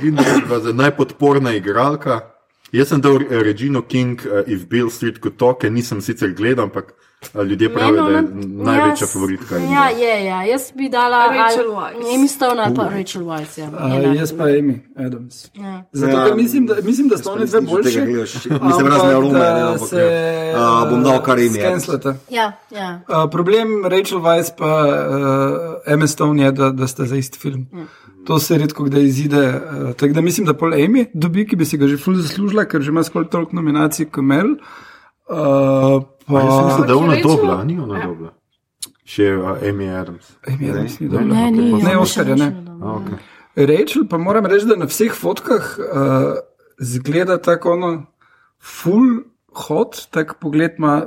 [0.00, 2.32] Greenberg, dva za najpodporna igralka.
[2.72, 6.72] Jaz sem dal Regino King, uh, If Bill Street Could Talk, ker nisem sicer gledal,
[6.72, 6.96] ampak
[7.34, 9.56] ljudje pravijo, da je največja favoritka.
[9.58, 10.42] in Ja, da- je, ja.
[10.42, 12.14] Jaz bi dala Rachel Weisz.
[12.14, 13.58] Amy Stone ali pa Rachel Weisz.
[13.60, 13.68] Ja.
[13.68, 15.50] Uh, jaz pa Amy Adams.
[15.54, 15.82] Ja.
[15.92, 18.00] Zato, ker mislim, da, mislim, da sta oni dve boljši.
[18.00, 20.52] Mislim, ampak razen arome, da ne, ampak se, ne.
[20.56, 21.38] A, bom dal kar.
[21.54, 22.16] Skenslata.
[22.30, 23.00] Ja, ja.
[23.08, 24.70] Uh, problem Rachel Weisz pa
[25.86, 27.66] uh, Emma Stone je, da, da sta za isti film.
[28.26, 29.48] To se redko kdaj izide.
[29.48, 32.64] Uh, tako da mislim, da pol Amy dobi, ki bi si ga že ful zaslužila,
[32.64, 34.46] ker že ima skoraj toliko nominacij kot Mel.
[34.46, 34.85] Uh,
[35.26, 38.06] pa A Jaz mislim, da je ona dobla, ni ona Ja.
[38.06, 38.32] dobla.
[39.06, 40.32] Še uh, Amy Adams.
[40.48, 41.24] Amy Adams ni dobra.
[41.24, 41.72] Ne, ni.
[41.82, 42.48] Ne, ja, Oscarja, ne.
[42.82, 43.18] okay.
[43.56, 46.34] Rachel pa moram reči, da na vseh fotkah uh,
[46.82, 47.90] zgleda tako ono
[48.60, 49.22] full
[49.54, 51.06] hot, tak pogled ima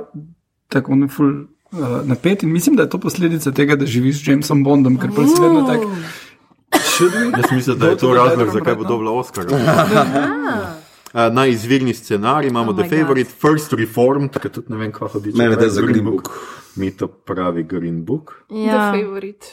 [0.68, 1.30] tako ono full
[1.72, 5.12] uh, napet in mislim, da je to posledica tega, da živiš z Jamesom Bondom, ker
[5.16, 5.84] pa si vedno tak.
[7.36, 9.44] Jaz mislim, da je to razlog, zakaj bo dobila Oscar.
[11.14, 15.20] Uh, na izvirni scenarij imamo Oh The Favorite, First Reformed, ki tudi ne vem, kako
[15.20, 16.28] bi Mene da za Green Book.
[16.76, 18.44] Mi to pravi Green Book.
[18.48, 18.92] The Ja.
[18.92, 19.46] favorite.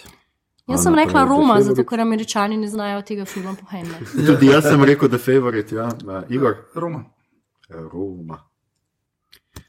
[0.67, 4.05] Jaz sem rekla Roma, The zato ker američani ne znajo tega filma pohenjati.
[4.27, 5.85] Tudi jaz sem rekel The Favorite, ja.
[5.85, 6.55] Uh, Igor.
[6.75, 7.03] Roma.
[7.93, 8.39] Roma.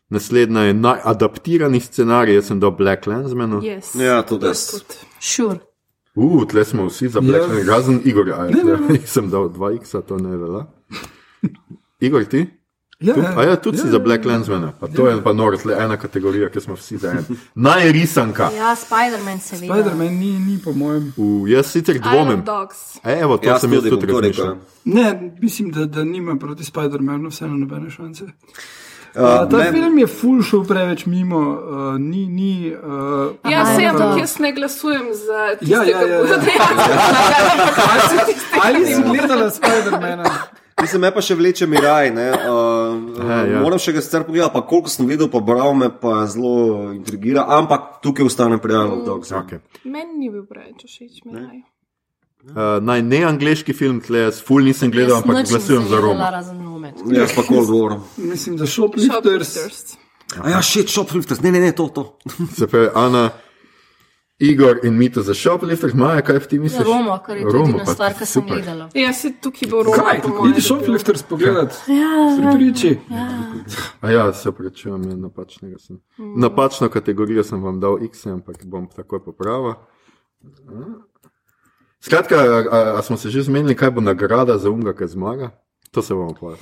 [0.09, 3.61] Naslednja je najadaptirani scenarij, jaz sem dal Black Landsmanu.
[3.61, 3.95] Yes.
[3.95, 4.83] Ja, tudi jaz.
[5.21, 5.59] Sure.
[6.15, 7.55] Uh, tle smo vsi za Black Ja.
[7.55, 8.49] Landsman, razen Igor, ja,
[9.07, 10.67] sem dal 2x, to ne velja.
[12.01, 12.47] Igor, ti?
[13.01, 13.21] Ja, Tu?
[13.37, 14.73] A ja, tudi si za Black Landsmana.
[14.81, 17.25] Pa to je pa noro, tle ena kategorija, ki smo vsi za en.
[17.55, 18.51] Najrisanka.
[18.51, 19.75] Ja, Spider-Man seveda.
[19.75, 21.13] Spider-Man ni, ni po mojem.
[21.17, 22.43] Uh, jaz sicer dvomim.
[23.05, 24.57] E, Evo, to Jaz sem jaz tudi razmišljal.
[24.85, 25.07] Ne,
[25.41, 28.25] mislim, da, da nima proti Spider-Manu vseeno nobene šanse.
[28.25, 28.31] Uh,
[29.15, 32.27] Uh, ta men- film je full šel preveč mimo, uh, ni.
[32.27, 36.19] ni uh, Ja, se, ja, ampak jaz ne glasujem za tiste, Ja, ja, ja, ja.
[36.19, 36.93] ki bodo dejansko
[38.65, 40.25] Ali si gledala Spider-Mana?
[40.81, 42.11] Mislim, me pa še vleče miraj.
[42.15, 42.29] Ne?
[42.33, 42.69] Uh,
[43.29, 43.61] Ja, ja.
[43.63, 47.45] Moram še ga sicer pogledati, pa koliko sem videl, pa bral me pa zelo intrigira,
[47.59, 49.27] ampak tukaj ostane prijavljen dog.
[49.43, 49.61] Okay.
[49.85, 51.65] Meni ni bil preveč všeč, meni.
[52.49, 56.31] Uh, naj ne angliški film, tle jaz ful nisem gledal, ampak glasujem za Roma.
[56.47, 56.93] Rome.
[57.13, 57.99] Jaz pa Cold War.
[58.17, 59.11] Mislim, da Shoplifters.
[59.13, 59.99] Shoplifters.
[60.39, 62.05] A ja, shit, shoplifters, ne, ne, ne, to, to.
[62.57, 63.31] Se pravi, Ana,
[64.39, 66.87] Igor in Mito za Shoplifters, Maja, kaj ti misliš?
[66.87, 68.57] Roma, kar je na pa stvar, ki sem super.
[68.57, 68.89] gledala.
[68.95, 70.21] Ja, se tukaj bo Roma, Kaj?
[70.23, 70.53] po mojem.
[70.53, 71.75] Idi Shoplifters pogledat.
[71.89, 72.99] Ja, Pripriči.
[74.01, 75.99] A ja, se prečujem, je napačnega sem.
[76.19, 79.75] Napačno kategorijo sem vam dal X, ampak bom takoj popravil.
[82.01, 85.51] Skratka, a, a, a smo se že zmenili, kaj bo nagrada za unga, ki zmaga?
[85.91, 86.53] To se bomo pa.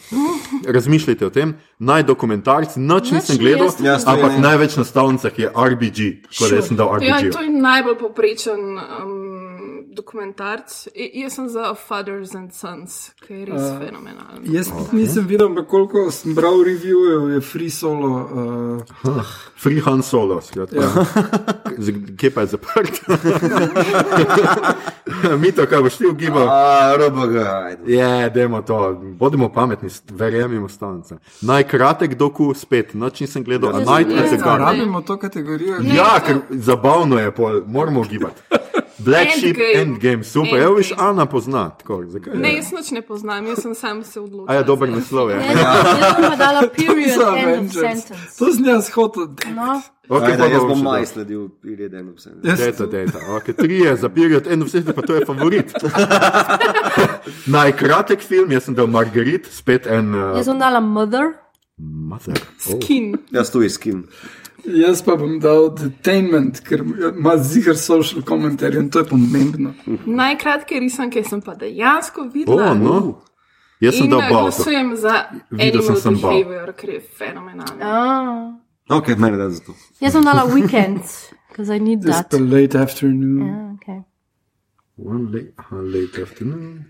[0.67, 1.55] Razmišljajte o tem.
[1.79, 4.39] Naj dokumentarci, noč Nič nisem ni gledal, jaz ampak ne.
[4.41, 7.33] največ na stavnicah je RBG, tako da jaz sem dal Ja, RBG.
[7.33, 9.36] to je najbolj poprečen um,
[9.97, 10.87] dokumentarc.
[10.95, 14.45] Jaz sem za Fathers and Sons, ki je res uh, fenomenalen.
[14.53, 15.01] Jaz okay.
[15.01, 18.13] nisem videl, ampak koliko sem bral revijev, je free solo.
[19.07, 20.77] Uh, Free Han Solo, skratka.
[20.77, 21.07] Ja.
[22.19, 23.01] Kje pa je zaprt?
[25.41, 26.49] Mito, kaj boš ti ugibal?
[26.49, 27.77] A, roba ga.
[27.87, 31.17] Je, dajmo to, bodimo pametni, verjemimo stavnice.
[31.41, 34.57] Najkratek doku spet, noč nisem gledal, a with the gledala.
[34.57, 34.67] Gun.
[34.67, 35.77] rabimo to kategorijo.
[35.83, 38.43] Ja, ker zabavno je, pol, moramo gibati.
[39.07, 39.81] Black Sheep Endgame.
[39.83, 42.35] Endgame, super, evo viš, Ana pozna, tako, zakaj?
[42.35, 44.51] Ne, jaz nič ne poznam, jaz sem sam se odločil.
[44.51, 45.37] A je dober naslov, je.
[45.37, 48.35] Jaz jaz sem dala period end of sentence.
[48.39, 49.31] To sem jaz hotel.
[49.55, 52.31] No, Okay, Ajde, pa jaz bom maj sledil, period eno vse.
[52.47, 53.19] Jaz Dejta, dejta.
[53.41, 55.73] Okay, trije za period, eno vse, pa to je favorit.
[57.57, 61.33] Najkratek film, jaz sem dal Margarit, spet en uh, jaz sem dala Mother.
[61.79, 62.39] mother.
[62.71, 62.79] Oh.
[62.79, 63.17] Kin.
[63.35, 64.07] Jaz tu iskim.
[64.67, 66.81] Jaz pa bom dal detainment, ker
[67.15, 69.75] ima zigar social komentarje in to je pomembno.
[70.07, 72.75] Najkratke risanke sem pa dejansko Oh, videla.
[72.75, 73.23] no.
[73.81, 74.43] Jaz sem In dal Balto.
[74.43, 76.33] glasujem za Videl sem sem Bal.
[76.33, 77.83] Behavior, ker je fenomenalen.
[77.83, 78.53] Ah.
[78.89, 79.73] Ok, meni da za to.
[80.01, 81.03] Jaz sem dala Weekend,
[81.49, 82.31] because I need It's that.
[82.31, 83.47] pa late afternoon.
[83.47, 84.01] Ja, okay.
[84.97, 86.85] One late, late afternoon.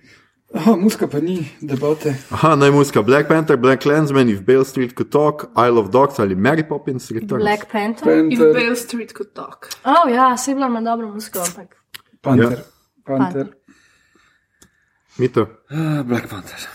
[0.54, 2.14] Aha, muska pa ni debate.
[2.30, 6.34] Aha, najmuska Black Panther, Black Landsman, If Bale Street Could Talk, Isle of Dogs ali
[6.34, 7.42] Mary Poppins Returns.
[7.42, 8.24] Black Panther.
[8.32, 9.68] If Panther, Bale Street could talk.
[9.84, 11.76] Oh, ja, se je bila ima dobro musko, ampak.
[12.20, 12.52] Panther.
[12.58, 12.64] Ja.
[13.06, 13.46] Panther.
[15.18, 15.42] Mito.
[15.42, 16.68] Uh, Black Panther.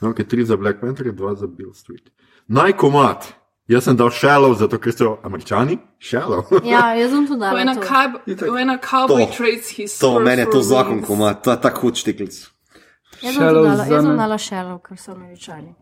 [0.00, 2.10] Ok, tri za Black Panther, dva za Bill Street.
[2.48, 3.32] Najkomat.
[3.68, 5.78] Jaz sem dal Shallow, zato ker so američani.
[6.00, 6.44] Shallow.
[6.64, 7.40] Ja, jaz sem tudi.
[7.40, 7.80] When a, to.
[7.80, 8.48] cab, Itak.
[8.52, 9.32] when a cowboy To.
[9.36, 11.06] trades his To, je for to zakon, wings.
[11.06, 12.57] ko ima, to je tako hud štiklic.
[13.20, 15.74] Jaz sem dala, jaz sem dala Shallow, ker so američani.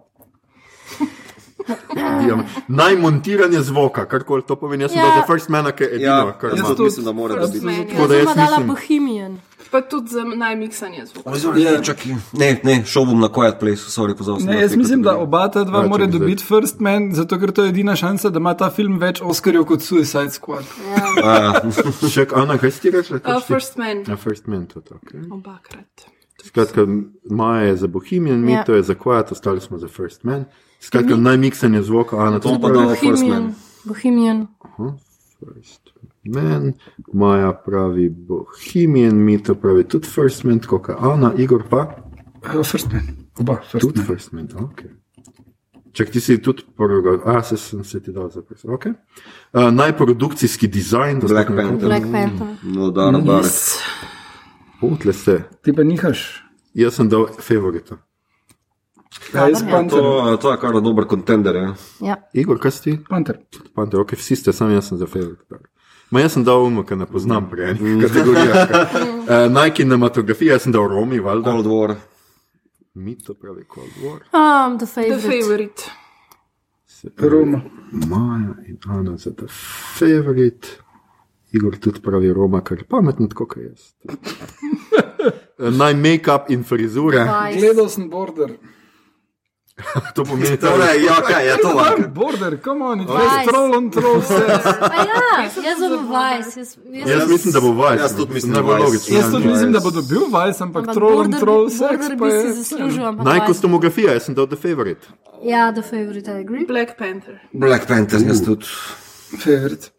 [1.97, 4.85] Diam- Najmontiranje zvoka, karkoli to pomeni.
[4.85, 5.17] Jaz sem Ja.
[5.17, 6.69] za First Man, ki je edino, Ja, kar ima.
[6.69, 7.61] tudi mislim, da mora biti.
[7.61, 7.87] tudi.
[7.89, 9.39] Tako da Jaz sem pa dala Bohemian.
[9.71, 11.31] Pa tudi za najmiksanje zvoka.
[11.55, 14.47] Ne, čakaj, ne, ne, šel bom na Quiet Place, sorry, pozval sem.
[14.47, 17.63] Ne, jaz mislim, da oba ta dva Ja, mora dobiti First Man, zato ker to
[17.63, 20.65] je edina šansa, da ima ta film več Oscarjev kot Suicide Squad.
[22.09, 23.19] Še Ana, kaj si ti rekla?
[23.27, 24.91] Uh, first Man, Ja, first man tudi.
[24.93, 25.27] Okay.
[25.33, 26.07] obakrat.
[26.47, 26.87] Skratka,
[27.31, 28.65] Maja je za Bohemian, mi Ja.
[28.65, 30.45] to je za Quiet, ostali smo za First Man.
[30.81, 32.79] Skratka, najmiksanje zvoka, Ana, to To pa pravi.
[32.79, 33.43] dal First Bohemian.
[33.43, 33.55] Man.
[33.85, 34.47] Bohemian.
[35.39, 35.81] First
[36.25, 36.73] Man,
[37.13, 41.95] Maja pravi Bohemian, mi to pravi tudi First Man, tako kot Ana, Igor pa.
[42.63, 43.03] First Man,
[43.39, 44.07] oba, First Tudi Man.
[44.07, 44.83] First Man, ok.
[45.93, 48.87] Čak ti si tudi prvega, a se sem se ti dal za First Man, ok.
[48.87, 48.95] Uh,
[49.73, 51.89] najprodukcijski dizajn, da Black smo na Panther.
[51.89, 52.47] Black Panther.
[52.65, 53.43] No, da, na bar.
[53.43, 53.79] Yes.
[54.81, 55.43] Putle se.
[55.63, 56.43] Ti pa nihaš.
[56.75, 57.97] Jaz sem dal favorita.
[59.35, 59.71] Ja, jaz ja.
[59.71, 59.99] Panther.
[60.03, 61.57] To, to je kar dober kontender.
[61.57, 61.75] Ja.
[62.01, 62.17] Ja.
[62.35, 62.97] Igor, kaj si ti?
[63.09, 63.39] Panther.
[63.75, 65.63] Panther, ok, vsi ste, sam jaz sem za favorite.
[66.11, 68.67] Ma jaz sem dal umo, ker ne poznam prej enih kategorijah.
[69.27, 71.51] Uh, naj kinematografija, jaz sem dal Romi, valjda.
[71.51, 71.97] Cold War.
[72.95, 74.21] Mi to pravi Cold War.
[74.31, 75.27] Um, the The favorite.
[75.27, 75.83] favorite.
[76.87, 77.61] Se pravi Roma.
[77.93, 79.47] Maja in Ana za ta
[79.99, 80.69] favorite.
[81.53, 83.93] Igor tudi pravi Roma, kar je pametno, tako kot jaz.
[85.79, 87.19] Naj make-up in frizure.
[87.19, 87.61] Vice.
[87.61, 88.51] Gledal sem Border.
[90.15, 91.69] To pomeni, da Torej, ja, kaj je to?
[91.69, 94.17] Tam Border, come on, it's just troll on troll
[95.13, 96.61] ja, jaz sem Vice.
[96.61, 98.03] Jaz, jaz, Jaz mislim, da bo Vice.
[98.03, 98.79] Jaz tudi mislim, da Vice.
[98.79, 99.17] logično.
[99.17, 102.19] Jaz tudi mislim, da bo dobil Vice, ampak ampak troll on Border- troll sex Border
[102.19, 102.45] pa je.
[103.25, 103.47] Naj Vice.
[103.47, 105.07] kostumografija, jaz sem dal The Favorite.
[105.43, 106.65] Ja, the favorite, I agree.
[106.67, 107.41] Black Panther.
[107.53, 108.65] Black Panther, jaz tudi.
[109.39, 109.96] Favorite.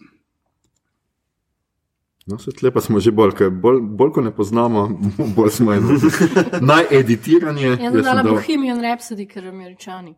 [2.27, 4.81] No, se tlepa smo že bolj, ker bolj, bolj ko ne poznamo,
[5.37, 5.95] bolj smo eno.
[6.71, 7.67] Naj editiranje.
[7.67, 10.11] Jaz Jaz sem sem dala dal, Bohemian Rhapsody, ker američani.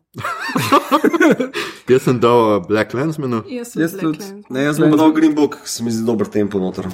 [1.92, 4.32] jaz sem dal uh, Black Lensmanu, Jaz sem Jaz Black tudi.
[4.50, 6.90] Ne, jaz bom dal Green Book, se mi zdi dober tempo noter.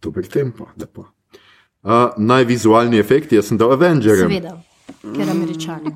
[0.00, 1.10] dober tempo, lepo.
[1.84, 4.32] Uh, naj vizualni efekti, jaz sem dal Avengerjem.
[4.32, 4.56] Seveda,
[5.04, 5.92] ker američani.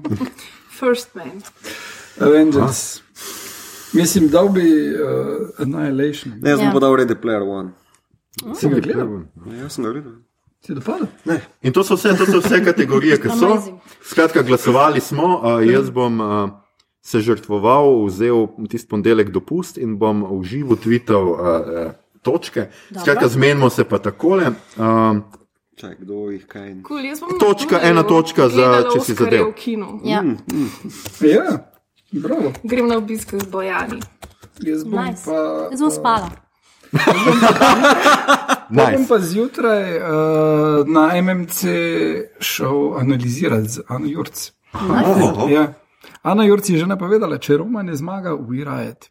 [0.77, 1.41] First Man.
[2.21, 3.01] Avengers.
[3.93, 4.99] Mislim, dal bi uh,
[5.59, 6.35] Annihilation.
[6.41, 6.73] Ne, jaz bom Ja.
[6.73, 7.71] pa dal Ready Player One.
[8.55, 9.09] Si ga gledal?
[9.47, 10.13] Ne, jaz sem ga gledal.
[10.61, 11.07] Si dopadel?
[11.25, 11.41] Ne.
[11.63, 13.57] In to so vse, to so vse kategorije, ki so.
[14.03, 16.51] Skratka, glasovali smo, uh, jaz bom uh,
[17.01, 18.37] se žrtvoval, vzel
[18.69, 21.91] tisti ponedeljek dopust in bom v živo tvital uh, uh,
[22.23, 22.69] točke.
[22.93, 24.51] Skratka, zmenimo se pa takole.
[24.77, 25.23] Um,
[25.77, 26.75] Čaj, kdo jih kaj.
[26.83, 29.45] Cool, jaz bom Točka, ena točka za- če si zadev.
[29.47, 30.01] v kinu.
[30.05, 30.25] Ja,
[31.23, 31.45] Ja,
[32.13, 32.53] bravo.
[32.65, 34.01] Grem na obisk z Bojani.
[34.61, 35.25] Jaz bom nice.
[35.25, 35.69] pa.
[35.71, 36.31] Jaz bom spala.
[38.71, 39.09] Bom nice.
[39.09, 41.65] pa zjutraj uh, na MMC
[42.41, 44.53] šel analizirati z Ano Jurc.
[45.49, 45.73] Ja.
[46.23, 49.09] Ana Jurc je že napovedala, če Roma ne zmaga, we riot.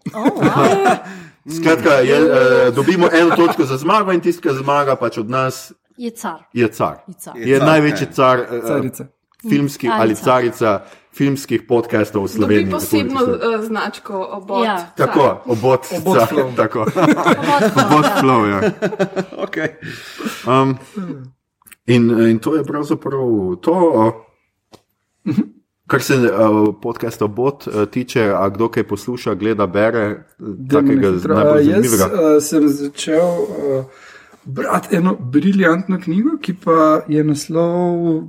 [1.58, 5.72] Skratka, je, uh, dobimo eno točko za zmago in tisti, ki zmaga, pač od nas
[5.98, 6.44] Je car.
[6.54, 6.98] je car.
[7.08, 7.38] Je car.
[7.38, 8.16] Je car, največji kaj?
[8.16, 9.08] car uh, Carica.
[9.50, 10.24] filmskih Ali ali car.
[10.24, 10.82] carica
[11.18, 12.66] filmskih podcastov v Sloveniji.
[12.70, 14.66] Dobi posebno uh, značko obot.
[14.66, 14.78] Ja.
[14.98, 16.56] Tako, obot, Obot car, flow.
[16.56, 16.86] tako.
[17.82, 18.60] obot flow, ja.
[19.48, 19.70] Okay.
[20.46, 20.78] Um,
[21.88, 23.74] in, in to je pravzaprav to,
[25.26, 25.36] uh,
[25.88, 26.30] kar se uh,
[26.82, 30.28] podcasta Bot uh, tiče, a kdo kaj posluša, gleda, bere,
[30.70, 31.36] takega Hitro.
[31.36, 32.06] najbolj Uh, jaz zanimivega.
[32.06, 33.86] uh, sem začel uh,
[34.46, 38.28] brati eno briljantno knjigo, ki pa je naslov.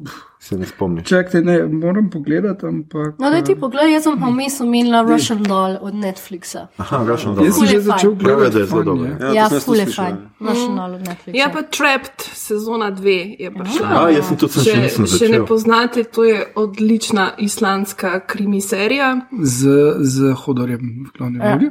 [0.49, 1.05] Se ne spomniš.
[1.05, 3.19] Čakajte, ne, moram pogledati, ampak.
[3.19, 6.63] No, da ti pogledaj, jaz sem pa vmes omenila Russian Doll od Netflixa.
[6.79, 7.53] Aha, Russian Jaz Doll.
[7.53, 8.53] sem že začel gledati.
[8.53, 9.07] da je zelo dobro.
[9.07, 10.17] Ja, Ja, to sem jaz ful tudi je slišal, fajn.
[10.17, 10.47] ja.
[10.49, 11.37] Russian Doll od Netflixa.
[11.37, 13.09] Ja, pa Trapped, sezona 2
[13.39, 13.87] je prišla.
[13.95, 15.47] A, jaz sem tudi sem še Če, nisem še ne začel.
[15.47, 19.11] poznate, to je odlična islandska krimi serija.
[19.43, 19.59] Z,
[20.01, 21.69] z hodorjem v glavni vlogi.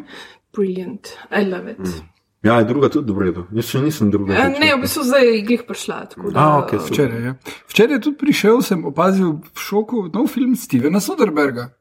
[0.54, 1.80] Brilliant, I love it.
[1.80, 2.17] Mm.
[2.48, 3.42] Ja, je druga tudi v redu.
[3.52, 4.32] Jaz še nisem druga.
[4.32, 4.74] Ne, začel.
[4.74, 5.98] v bistvu zdaj je glih prišla.
[6.08, 6.94] tako Da, A, okej, super.
[6.94, 7.32] Včeraj je.
[7.68, 11.74] Včeraj je tudi prišel, sem opazil v šoku nov film Stevena Soderberga.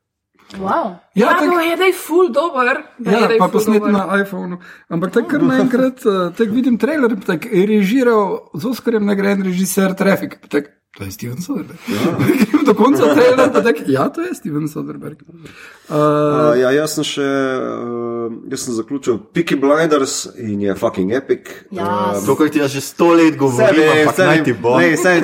[0.56, 1.02] Wow.
[1.12, 2.78] Ja, tak- no, je da je full dober.
[2.98, 3.93] da Ja, pa ful posnet dober.
[3.93, 4.59] na iPhonu.
[4.88, 8.22] Ampak tako kar naenkrat, uh, tako vidim trailer, pa tako je režiral
[8.55, 10.38] z Oskarjem nagrajen režiser Traffic.
[10.38, 11.78] pa tako, To je Steven Soderberg.
[11.89, 12.16] Ja.
[12.66, 15.23] Do konca trailera pa tako, ja, to je Steven Soderberg.
[15.28, 15.44] Uh,
[15.86, 21.52] Uh, ja, jaz sem še, uh, jaz sem zaključil Peaky Blinders in je fucking epic.
[21.70, 24.73] Ja, To, kar ti jaz že sto let govorim, naj ti bo.
[24.81, 25.20] Ne, saj,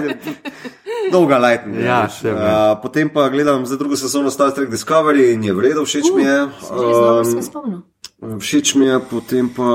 [1.11, 1.81] dolga lajtna.
[1.81, 2.36] Ja, se vem.
[2.36, 6.23] uh, potem pa gledam za drugo sezono Star Trek Discovery in je vredno, všeč mi
[6.23, 6.39] je.
[6.70, 9.73] Um, všeč mi je, potem pa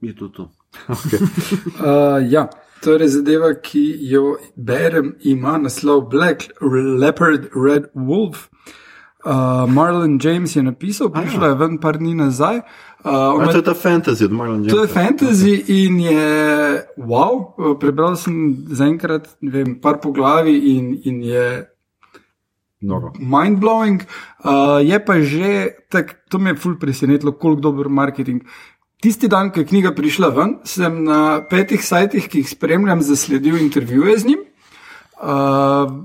[0.00, 0.48] je to to.
[1.80, 2.46] Uh, ja,
[2.80, 6.48] torej zadeva, ki jo berem, ima naslov Black
[7.00, 8.48] Leopard Red Wolf.
[9.20, 12.62] Uh, Marlon James je napisal, prišla je ven par dni nazaj.
[13.04, 14.94] Uh, A, to je ta fantasy od Marlon To je Jamesa.
[15.00, 16.28] fantasy in je
[16.96, 17.52] wow.
[17.58, 21.66] Uh, Prebral sem zaenkrat ne vem, par poglavi in, in je
[22.80, 23.12] Noro.
[23.20, 24.00] mind-blowing.
[24.40, 28.40] Uh, je pa že, tak, to me je ful presenetilo, koliko dober marketing.
[29.00, 33.56] Tisti dan, ko je knjiga prišla ven, sem na petih sajtih, ki jih spremljam, zasledil
[33.56, 34.42] intervjuje z njim.
[35.20, 36.04] Uh,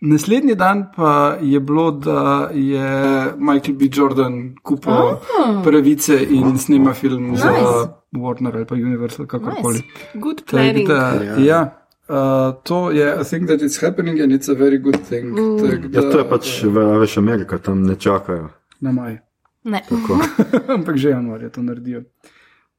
[0.00, 2.88] naslednji dan pa je bilo, da je
[3.36, 3.88] Michael B.
[3.92, 5.18] Jordan kupil oh.
[5.64, 7.42] pravice in snima film nice.
[7.42, 7.92] za.
[8.12, 9.74] Warner ali pa Universal, kakorkoli.
[9.74, 10.08] Nice.
[10.14, 10.88] Good planning.
[10.88, 11.78] Da, ja.
[12.08, 15.36] Uh, to je, I think that it's happening and it's a very good thing.
[15.60, 18.48] Tak, da, Ja, to je pač, v- veš, Amerika, tam ne čakajo.
[18.80, 19.18] Na maj.
[19.64, 19.82] Ne.
[20.74, 22.02] Ampak že januarja to naredijo.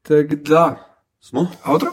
[0.01, 1.47] Tako da, Smo?
[1.63, 1.85] avto?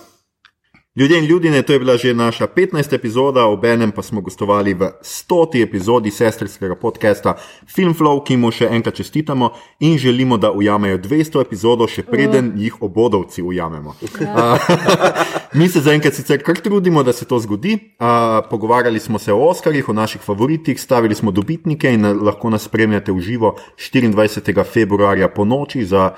[0.97, 2.95] Ljudje in ljudje, to je bila že naša 15.
[2.95, 5.63] epizoda, obenem pa smo gostovali v 100.
[5.63, 7.37] epizodi sestrskega podcasta
[7.77, 12.83] Filmflow, ki mu še enkrat čestitamo in želimo, da ujamejo 200 epizodo, še preden jih
[12.83, 13.95] obodovci ujamemo.
[14.35, 14.59] A,
[15.59, 17.79] Mi se zaenkrat sicer kar trudimo, da se to zgodi.
[17.99, 22.51] A, Pogovarjali smo se o Oskarjih, o naših favoritih, stavili smo dobitnike in eh, lahko
[22.51, 24.65] nas spremljate v živo 24.
[24.65, 25.85] februarja po noči.
[25.85, 26.11] Za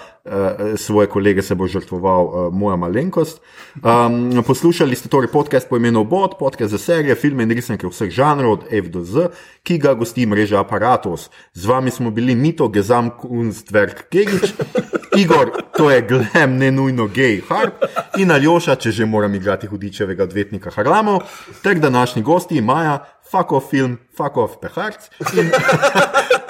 [0.77, 3.41] svoje kolege se bo žrtvoval uh, moja malenkost.
[3.83, 8.11] Um, poslušali ste torej podcast po imenu Bot, podcast za serije, filme in risanke vseh
[8.11, 9.33] žanrov od F do Z,
[9.63, 11.31] ki ga gosti mreža Apparatus.
[11.55, 14.55] Z vami smo bili Mito, Gezam, Kunstwerk, Kegič.
[15.17, 17.85] Igor, to je glem, ne nujno gej, harp
[18.17, 21.27] in Aljoša, če že moram igrati hudičevega odvetnika Harlamov,
[21.63, 22.63] ter današnji gosti
[23.31, 25.11] fuck off film, off peharc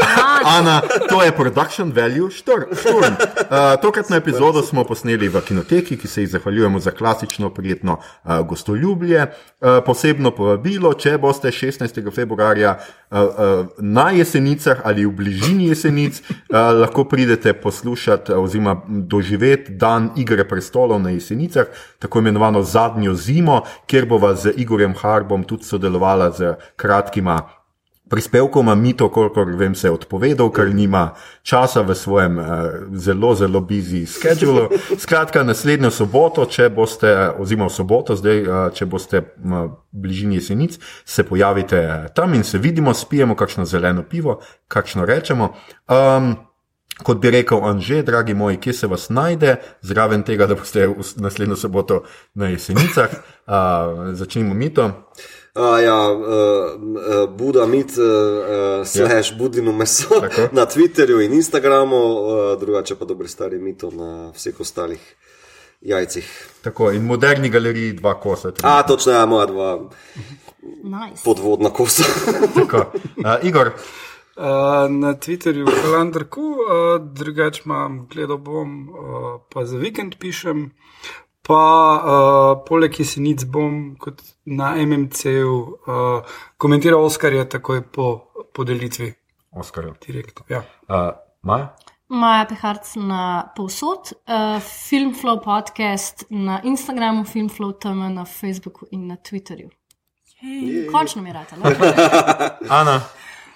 [0.44, 3.14] Ana, to je production value štur, šturm.
[3.14, 8.40] Uh, tokratno epizodo smo posneli v kinoteki, ki se ji zahvaljujemo za klasično, prijetno uh,
[8.47, 9.23] gostoljubje.
[9.60, 12.14] Uh, posebno povabilo, če boste 16.
[12.14, 19.73] februarja uh, uh, na jesenicah ali v bližini jesenic, uh, lahko pridete poslušati oziroma doživeti
[19.73, 21.66] dan Igre prestolov na jesenicah,
[21.98, 27.62] tako imenovano zadnjo zimo, kjer bova z Igorjem Harbom tudi sodelovala z kratkima
[28.13, 31.15] prispevkoma Mito, kolikor vem, se je odpovedal, ker nima
[31.49, 32.45] časa v svojem uh,
[32.93, 34.69] zelo, zelo busy schedulu.
[35.03, 37.09] Skratka, naslednjo soboto, če boste,
[37.41, 39.65] oziroma soboto, zdaj, uh, če boste v
[39.97, 40.77] bližini jesenic,
[41.09, 45.55] se pojavite eh, tam in se vidimo, spijemo kakšno zeleno pivo, kakšno rečemo.
[45.89, 46.35] Um,
[47.03, 50.85] Kot bi rekel Anže, dragi moji, kje se vas najde, zraven tega, da boste
[51.17, 52.03] naslednjo soboto
[52.35, 53.15] na jesenicah,
[53.49, 54.91] uh, začnimo mito.
[55.55, 59.39] A, ja, uh, uh, Buda mit, uh, slash ja.
[59.39, 60.49] budino meso Tako.
[60.57, 65.16] na Twitterju in Instagramu, uh, drugače pa dobri stari mito na vseh ostalih
[65.81, 66.49] jajcih.
[66.62, 68.51] Tako, in moderni galeriji dva kosa.
[68.51, 68.65] tri.
[68.66, 69.81] A, točno, ja, moja dva
[70.83, 71.23] Nice.
[71.24, 72.05] podvodna kosa.
[72.61, 72.93] Tako.
[73.16, 73.70] Uh, Igor,
[74.37, 74.45] Uh,
[74.91, 78.95] na Twitterju je kalendarku, uh, drugače imam, gledal bom, uh,
[79.53, 80.70] pa za vikend pišem.
[81.43, 81.62] Pa
[81.98, 88.12] uh, poleg jesenic bom kot na MMC-ju uh, komentiral Oskarje takoj po
[88.55, 89.10] podelitvi.
[89.52, 89.90] Oskar.
[90.06, 90.62] Direkt, ja.
[90.89, 91.10] Uh,
[91.43, 91.74] Maja?
[92.09, 99.16] Maja Peharc na povsod, uh, Filmflow podcast na Instagramu, Filmflow tam na Facebooku in na
[99.16, 99.70] Twitterju.
[100.93, 101.56] Končno mi je rata.
[101.56, 101.64] no?
[102.81, 103.01] Ana,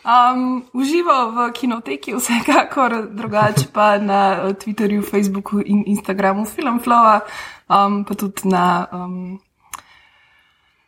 [0.06, 7.20] Um, uživo v kinoteki, vsekakor, drugače pa na eh, Twitterju, Facebooku in Instagramu Filmflowa,
[7.66, 9.40] um, pa tudi na um,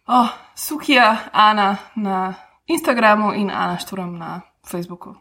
[0.07, 2.35] oh, Sukija, Ana na
[2.67, 5.15] Instagramu in Ana Šturam na Facebooku,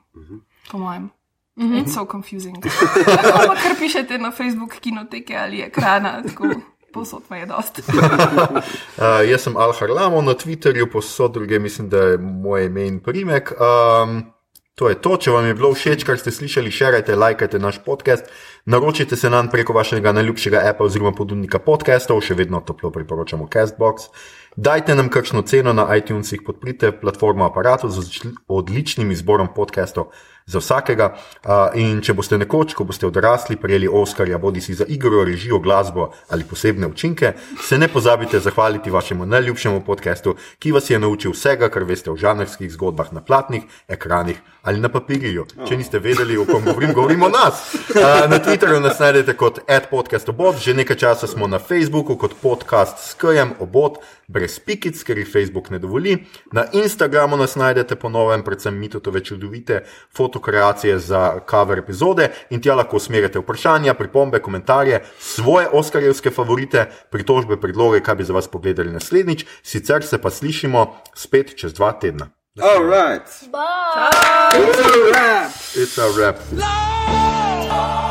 [0.72, 1.10] po mojem.
[1.58, 2.62] It's so confusing.
[3.34, 6.54] Ampak kar pišete na Facebook kinoteke ali ekrana, tako
[6.98, 7.84] posod me je dosti.
[7.92, 13.00] uh, jaz sem Al Harlamo na Twitterju, posod druge, mislim, da je moj ime in
[13.00, 13.54] primek.
[13.58, 14.24] Um,
[14.78, 18.28] to je to, če vam je bilo všeč, kar ste slišali, širite, lajkajte naš podcast,
[18.70, 24.12] naročite se nam preko vašega najljubšega appa oziroma ponudnika podcastov, še vedno toplo priporočamo Castbox.
[24.54, 30.14] Dajte nam kakšno ceno na iTunesih, podprite platformo aparatu z odlični- odličnim izborom podcastov
[30.48, 31.12] za vsakega.
[31.76, 36.12] In če boste nekoč, ko boste odrasli, prejeli Oscarja, bodi si za igro, režijo, glasbo
[36.32, 41.70] ali posebne učinke, se ne pozabite zahvaliti vašemu najljubšemu podcastu, ki vas je naučil vsega,
[41.70, 45.46] kar veste o žanrskih zgodbah na platnih, ekranih ali na papirju.
[45.68, 47.64] Če niste vedeli, o kom govorim, govorimo o nas.
[47.98, 53.00] Uh, na Twitterju nas najdete kot adpodcastobot, že nekaj časa smo na Facebooku kot podcast
[53.02, 56.18] s KM obot, brez pikic, ker jih Facebook ne dovoli.
[56.54, 59.82] Na Instagramu nas najdete po novem, predvsem mitotove čudovite
[60.14, 67.58] fotokreacije za cover epizode in tja lahko usmerjate vprašanja, pripombe, komentarje, svoje oskarjevske favorite, pritožbe,
[67.58, 72.37] predloge, kaj bi za vas pogledali naslednjič, sicer se pa slišimo spet čez dva tedna.
[72.62, 73.22] All right.
[73.52, 74.10] Bye.
[74.12, 74.52] Bye.
[74.56, 75.52] It's a wrap.
[75.76, 76.52] It's a wrap.
[76.54, 78.07] No!